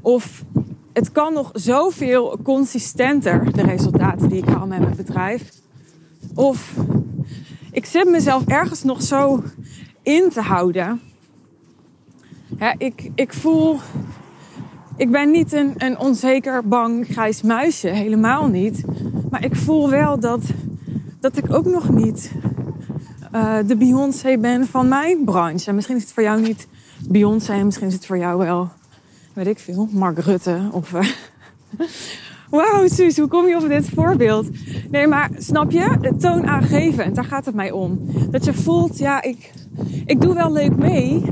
Of 0.00 0.44
het 0.92 1.12
kan 1.12 1.32
nog 1.32 1.50
zoveel 1.52 2.38
consistenter, 2.42 3.52
de 3.52 3.62
resultaten 3.62 4.28
die 4.28 4.38
ik 4.38 4.48
haal 4.48 4.66
met 4.66 4.80
mijn 4.80 4.96
bedrijf. 4.96 5.50
Of 6.34 6.74
ik 7.70 7.86
zit 7.86 8.08
mezelf 8.08 8.46
ergens 8.46 8.82
nog 8.82 9.02
zo 9.02 9.42
in 10.06 10.30
te 10.30 10.40
houden. 10.40 11.00
Ik, 12.78 13.10
ik 13.14 13.32
voel 13.32 13.80
ik 14.96 15.10
ben 15.10 15.30
niet 15.30 15.52
een, 15.52 15.74
een 15.76 15.98
onzeker, 15.98 16.68
bang, 16.68 17.06
grijs 17.06 17.42
muisje. 17.42 17.88
Helemaal 17.88 18.46
niet. 18.46 18.84
Maar 19.30 19.44
ik 19.44 19.56
voel 19.56 19.90
wel 19.90 20.20
dat, 20.20 20.42
dat 21.20 21.36
ik 21.36 21.54
ook 21.54 21.64
nog 21.64 21.88
niet 21.88 22.32
uh, 23.34 23.56
de 23.66 23.76
Beyoncé 23.76 24.38
ben 24.38 24.66
van 24.66 24.88
mijn 24.88 25.24
branche. 25.24 25.68
En 25.68 25.74
misschien 25.74 25.96
is 25.96 26.02
het 26.02 26.12
voor 26.12 26.22
jou 26.22 26.40
niet 26.40 26.68
Beyoncé. 27.08 27.64
Misschien 27.64 27.86
is 27.86 27.94
het 27.94 28.06
voor 28.06 28.18
jou 28.18 28.38
wel, 28.38 28.68
weet 29.32 29.46
ik 29.46 29.58
veel, 29.58 29.88
Mark 29.90 30.18
Rutte. 30.18 30.68
Of... 30.72 30.92
Uh, 30.92 31.00
Wauw, 32.56 32.88
Suus, 32.88 33.18
hoe 33.18 33.28
kom 33.28 33.46
je 33.46 33.56
op 33.56 33.68
dit 33.68 33.88
voorbeeld? 33.88 34.48
Nee, 34.90 35.06
maar 35.06 35.30
snap 35.38 35.70
je? 35.70 36.14
Toonaangevend, 36.18 37.14
daar 37.14 37.24
gaat 37.24 37.44
het 37.44 37.54
mij 37.54 37.70
om. 37.70 38.00
Dat 38.30 38.44
je 38.44 38.54
voelt, 38.54 38.98
ja, 38.98 39.22
ik, 39.22 39.52
ik 40.06 40.20
doe 40.20 40.34
wel 40.34 40.52
leuk 40.52 40.76
mee. 40.76 41.22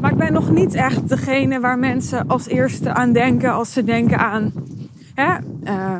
Maar 0.00 0.10
ik 0.10 0.16
ben 0.16 0.32
nog 0.32 0.50
niet 0.50 0.74
echt 0.74 1.08
degene 1.08 1.60
waar 1.60 1.78
mensen 1.78 2.26
als 2.26 2.46
eerste 2.46 2.94
aan 2.94 3.12
denken 3.12 3.52
als 3.52 3.72
ze 3.72 3.84
denken 3.84 4.18
aan 4.18 4.52
hè, 5.14 5.36
uh, 5.64 5.96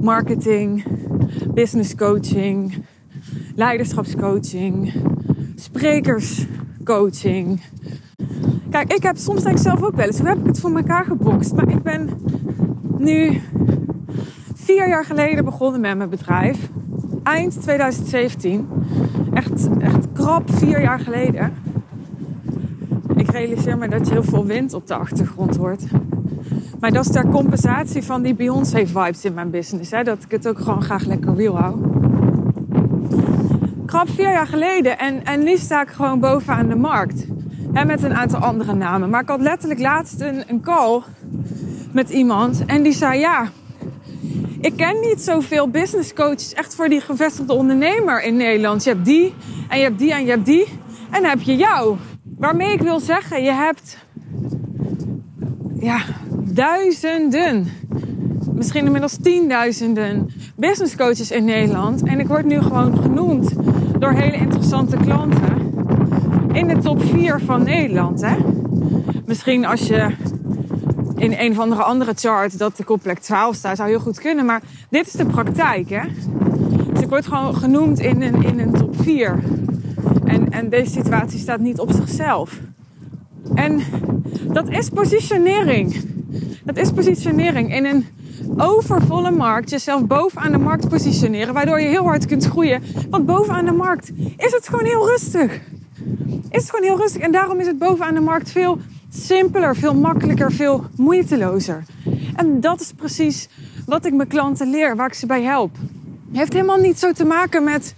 marketing, 0.00 0.84
business 1.54 1.94
coaching, 1.94 2.84
leiderschapscoaching, 3.54 4.92
sprekerscoaching. 5.56 7.60
Kijk, 8.70 8.92
ik 8.92 9.02
heb 9.02 9.16
soms 9.16 9.42
denk 9.42 9.56
ik 9.56 9.62
zelf 9.62 9.82
ook 9.82 9.96
wel 9.96 10.06
eens, 10.06 10.18
hoe 10.18 10.28
heb 10.28 10.38
ik 10.38 10.46
het 10.46 10.60
voor 10.60 10.76
elkaar 10.76 11.04
gebokst? 11.04 11.54
Maar 11.54 11.68
ik 11.68 11.82
ben 11.82 12.08
nu 13.02 13.40
vier 14.54 14.88
jaar 14.88 15.04
geleden 15.04 15.44
begonnen 15.44 15.80
met 15.80 15.96
mijn 15.96 16.10
bedrijf. 16.10 16.68
Eind 17.22 17.62
2017. 17.62 18.68
Echt, 19.34 19.68
echt 19.78 20.12
krap 20.12 20.50
vier 20.50 20.80
jaar 20.80 21.00
geleden. 21.00 21.52
Ik 23.16 23.30
realiseer 23.30 23.78
me 23.78 23.88
dat 23.88 24.06
je 24.06 24.12
heel 24.12 24.22
veel 24.22 24.46
wind 24.46 24.74
op 24.74 24.86
de 24.86 24.94
achtergrond 24.94 25.56
hoort. 25.56 25.82
Maar 26.80 26.92
dat 26.92 27.04
is 27.04 27.12
ter 27.12 27.28
compensatie 27.28 28.02
van 28.02 28.22
die 28.22 28.34
Beyoncé-vibes 28.34 29.24
in 29.24 29.34
mijn 29.34 29.50
business. 29.50 29.90
Hè? 29.90 30.02
Dat 30.02 30.22
ik 30.22 30.30
het 30.30 30.48
ook 30.48 30.58
gewoon 30.58 30.82
graag 30.82 31.04
lekker 31.04 31.34
real 31.34 31.58
hou. 31.58 31.76
Krap 33.86 34.08
vier 34.08 34.32
jaar 34.32 34.46
geleden. 34.46 34.98
En, 34.98 35.24
en 35.24 35.42
nu 35.42 35.56
sta 35.56 35.82
ik 35.82 35.88
gewoon 35.88 36.20
bovenaan 36.20 36.68
de 36.68 36.76
markt. 36.76 37.26
Hè, 37.72 37.84
met 37.84 38.02
een 38.02 38.14
aantal 38.14 38.40
andere 38.40 38.74
namen. 38.74 39.10
Maar 39.10 39.22
ik 39.22 39.28
had 39.28 39.40
letterlijk 39.40 39.80
laatst 39.80 40.20
een, 40.20 40.42
een 40.46 40.60
call 40.60 41.02
met 41.92 42.10
iemand. 42.10 42.64
En 42.64 42.82
die 42.82 42.92
zei, 42.92 43.18
ja, 43.18 43.50
ik 44.60 44.76
ken 44.76 45.00
niet 45.00 45.20
zoveel 45.20 45.68
business 45.68 46.12
coaches 46.12 46.52
echt 46.52 46.74
voor 46.74 46.88
die 46.88 47.00
gevestigde 47.00 47.52
ondernemer 47.52 48.22
in 48.22 48.36
Nederland. 48.36 48.84
Je 48.84 48.90
hebt 48.90 49.04
die 49.04 49.34
en 49.68 49.78
je 49.78 49.84
hebt 49.84 49.98
die 49.98 50.12
en 50.12 50.24
je 50.24 50.30
hebt 50.30 50.46
die. 50.46 50.66
En 51.10 51.20
dan 51.20 51.30
heb 51.30 51.40
je 51.40 51.56
jou. 51.56 51.96
Waarmee 52.38 52.72
ik 52.72 52.80
wil 52.80 53.00
zeggen, 53.00 53.42
je 53.42 53.52
hebt 53.52 53.98
ja, 55.78 56.00
duizenden, 56.44 57.66
misschien 58.54 58.84
inmiddels 58.84 59.16
tienduizenden 59.22 60.30
business 60.56 60.96
coaches 60.96 61.30
in 61.30 61.44
Nederland. 61.44 62.02
En 62.02 62.20
ik 62.20 62.28
word 62.28 62.44
nu 62.44 62.60
gewoon 62.60 63.02
genoemd 63.02 63.52
door 63.98 64.12
hele 64.12 64.36
interessante 64.36 64.96
klanten 64.96 65.72
in 66.52 66.68
de 66.68 66.78
top 66.78 67.02
4 67.02 67.40
van 67.40 67.62
Nederland. 67.62 68.20
Hè? 68.20 68.36
Misschien 69.24 69.66
als 69.66 69.86
je 69.86 70.06
in 71.22 71.34
een 71.38 71.50
of 71.50 71.58
andere 71.58 71.82
andere 71.82 72.12
chart 72.14 72.58
dat 72.58 72.80
op 72.86 73.02
plek 73.02 73.18
12 73.18 73.54
sta, 73.54 73.74
zou 73.74 73.88
heel 73.88 74.00
goed 74.00 74.20
kunnen. 74.20 74.44
Maar 74.44 74.62
dit 74.90 75.06
is 75.06 75.12
de 75.12 75.26
praktijk, 75.26 75.90
hè. 75.90 76.00
Dus 76.92 77.02
ik 77.02 77.08
word 77.08 77.26
gewoon 77.26 77.54
genoemd 77.54 78.00
in 78.00 78.22
een, 78.22 78.42
in 78.42 78.58
een 78.58 78.72
top 78.72 79.02
4. 79.02 79.38
En, 80.24 80.50
en 80.50 80.68
deze 80.68 80.90
situatie 80.90 81.38
staat 81.38 81.60
niet 81.60 81.78
op 81.78 81.92
zichzelf. 81.92 82.58
En 83.54 83.82
dat 84.52 84.68
is 84.68 84.88
positionering. 84.88 85.96
Dat 86.64 86.76
is 86.76 86.90
positionering. 86.90 87.74
In 87.74 87.84
een 87.84 88.06
overvolle 88.56 89.30
markt 89.30 89.70
jezelf 89.70 90.06
bovenaan 90.06 90.52
de 90.52 90.58
markt 90.58 90.88
positioneren, 90.88 91.54
waardoor 91.54 91.80
je 91.80 91.88
heel 91.88 92.04
hard 92.04 92.26
kunt 92.26 92.44
groeien. 92.44 92.82
Want 93.10 93.26
bovenaan 93.26 93.64
de 93.64 93.72
markt 93.72 94.12
is 94.36 94.52
het 94.52 94.68
gewoon 94.68 94.84
heel 94.84 95.08
rustig. 95.08 95.60
Is 96.50 96.60
het 96.60 96.70
gewoon 96.70 96.84
heel 96.84 96.98
rustig. 96.98 97.22
En 97.22 97.32
daarom 97.32 97.60
is 97.60 97.66
het 97.66 97.78
bovenaan 97.78 98.14
de 98.14 98.20
markt 98.20 98.50
veel 98.50 98.78
simpeler, 99.14 99.76
veel 99.76 99.94
makkelijker, 99.94 100.52
veel 100.52 100.84
moeitelozer. 100.96 101.84
En 102.34 102.60
dat 102.60 102.80
is 102.80 102.92
precies 102.92 103.48
wat 103.86 104.06
ik 104.06 104.12
mijn 104.12 104.28
klanten 104.28 104.70
leer, 104.70 104.96
waar 104.96 105.06
ik 105.06 105.14
ze 105.14 105.26
bij 105.26 105.42
help. 105.42 105.76
Het 106.28 106.40
heeft 106.40 106.52
helemaal 106.52 106.80
niet 106.80 106.98
zo 106.98 107.12
te 107.12 107.24
maken 107.24 107.64
met, 107.64 107.94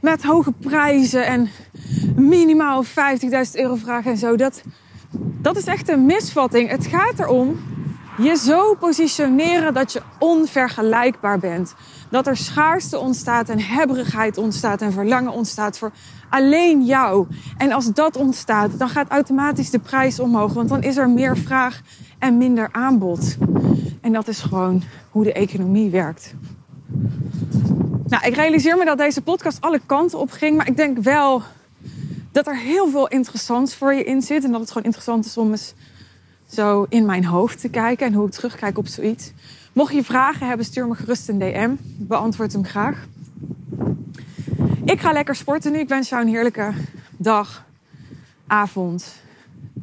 met 0.00 0.22
hoge 0.22 0.52
prijzen 0.52 1.26
en 1.26 1.48
minimaal 2.16 2.84
50.000 2.84 2.90
euro 3.52 3.74
vragen 3.74 4.10
en 4.10 4.16
zo. 4.16 4.36
Dat, 4.36 4.62
dat 5.40 5.56
is 5.56 5.64
echt 5.64 5.88
een 5.88 6.06
misvatting. 6.06 6.68
Het 6.70 6.86
gaat 6.86 7.18
erom 7.18 7.60
je 8.18 8.36
zo 8.36 8.74
positioneren 8.74 9.74
dat 9.74 9.92
je 9.92 10.02
onvergelijkbaar 10.18 11.38
bent. 11.38 11.74
Dat 12.14 12.26
er 12.26 12.36
schaarste 12.36 12.98
ontstaat 12.98 13.48
en 13.48 13.60
hebberigheid 13.60 14.38
ontstaat 14.38 14.82
en 14.82 14.92
verlangen 14.92 15.32
ontstaat 15.32 15.78
voor 15.78 15.92
alleen 16.28 16.84
jou. 16.84 17.26
En 17.56 17.72
als 17.72 17.92
dat 17.92 18.16
ontstaat, 18.16 18.78
dan 18.78 18.88
gaat 18.88 19.08
automatisch 19.08 19.70
de 19.70 19.78
prijs 19.78 20.20
omhoog, 20.20 20.52
want 20.52 20.68
dan 20.68 20.82
is 20.82 20.96
er 20.96 21.10
meer 21.10 21.36
vraag 21.36 21.80
en 22.18 22.38
minder 22.38 22.68
aanbod. 22.72 23.36
En 24.00 24.12
dat 24.12 24.28
is 24.28 24.40
gewoon 24.40 24.82
hoe 25.10 25.24
de 25.24 25.32
economie 25.32 25.90
werkt. 25.90 26.34
Nou, 28.06 28.26
ik 28.26 28.34
realiseer 28.34 28.76
me 28.76 28.84
dat 28.84 28.98
deze 28.98 29.22
podcast 29.22 29.60
alle 29.60 29.80
kanten 29.86 30.18
op 30.18 30.30
ging, 30.30 30.56
maar 30.56 30.68
ik 30.68 30.76
denk 30.76 30.98
wel 30.98 31.42
dat 32.32 32.46
er 32.46 32.58
heel 32.58 32.88
veel 32.88 33.08
interessants 33.08 33.74
voor 33.74 33.94
je 33.94 34.04
in 34.04 34.22
zit 34.22 34.44
en 34.44 34.50
dat 34.50 34.60
het 34.60 34.68
gewoon 34.68 34.84
interessant 34.84 35.24
is 35.24 35.36
om 35.36 35.50
eens 35.50 35.74
zo 36.46 36.86
in 36.88 37.04
mijn 37.04 37.24
hoofd 37.24 37.60
te 37.60 37.68
kijken 37.68 38.06
en 38.06 38.12
hoe 38.12 38.26
ik 38.26 38.32
terugkijk 38.32 38.78
op 38.78 38.86
zoiets. 38.86 39.32
Mocht 39.74 39.92
je 39.92 40.04
vragen 40.04 40.46
hebben, 40.46 40.66
stuur 40.66 40.86
me 40.86 40.94
gerust 40.94 41.28
een 41.28 41.38
DM. 41.38 41.70
Ik 41.98 42.08
beantwoord 42.08 42.52
hem 42.52 42.64
graag. 42.64 43.06
Ik 44.84 45.00
ga 45.00 45.12
lekker 45.12 45.34
sporten 45.34 45.72
nu. 45.72 45.78
Ik 45.78 45.88
wens 45.88 46.08
jou 46.08 46.22
een 46.22 46.28
heerlijke 46.28 46.72
dag, 47.16 47.64
avond. 48.46 49.14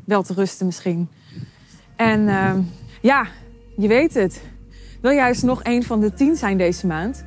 Wel 0.06 0.24
te 0.24 0.34
rusten 0.34 0.66
misschien. 0.66 1.10
En 1.96 2.20
uh, 2.20 2.54
ja, 3.02 3.28
je 3.78 3.88
weet 3.88 4.14
het. 4.14 4.42
Wil 5.02 5.12
jij 5.12 5.28
eens 5.28 5.42
nog 5.42 5.60
een 5.64 5.84
van 5.84 6.00
de 6.00 6.14
tien 6.14 6.36
zijn 6.36 6.58
deze 6.58 6.88
maand? 6.88 7.24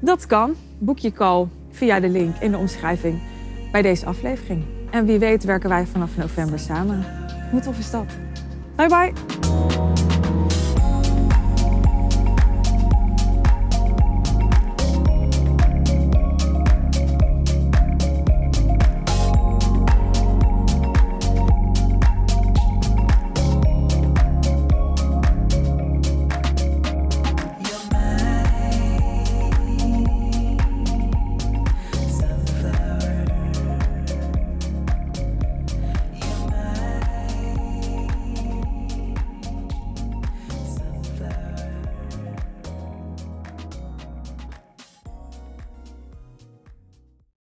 Dat 0.00 0.26
kan. 0.26 0.54
Boek 0.78 0.98
je 0.98 1.12
call 1.12 1.46
via 1.70 2.00
de 2.00 2.08
link 2.08 2.36
in 2.36 2.50
de 2.50 2.58
omschrijving 2.58 3.22
bij 3.72 3.82
deze 3.82 4.06
aflevering. 4.06 4.64
En 4.90 5.06
wie 5.06 5.18
weet 5.18 5.44
werken 5.44 5.68
wij 5.68 5.86
vanaf 5.86 6.16
november 6.16 6.58
samen. 6.58 7.04
Hoe 7.50 7.60
tof 7.60 7.78
is 7.78 7.90
dat? 7.90 8.06
Bye 8.76 8.88
bye! 8.88 10.13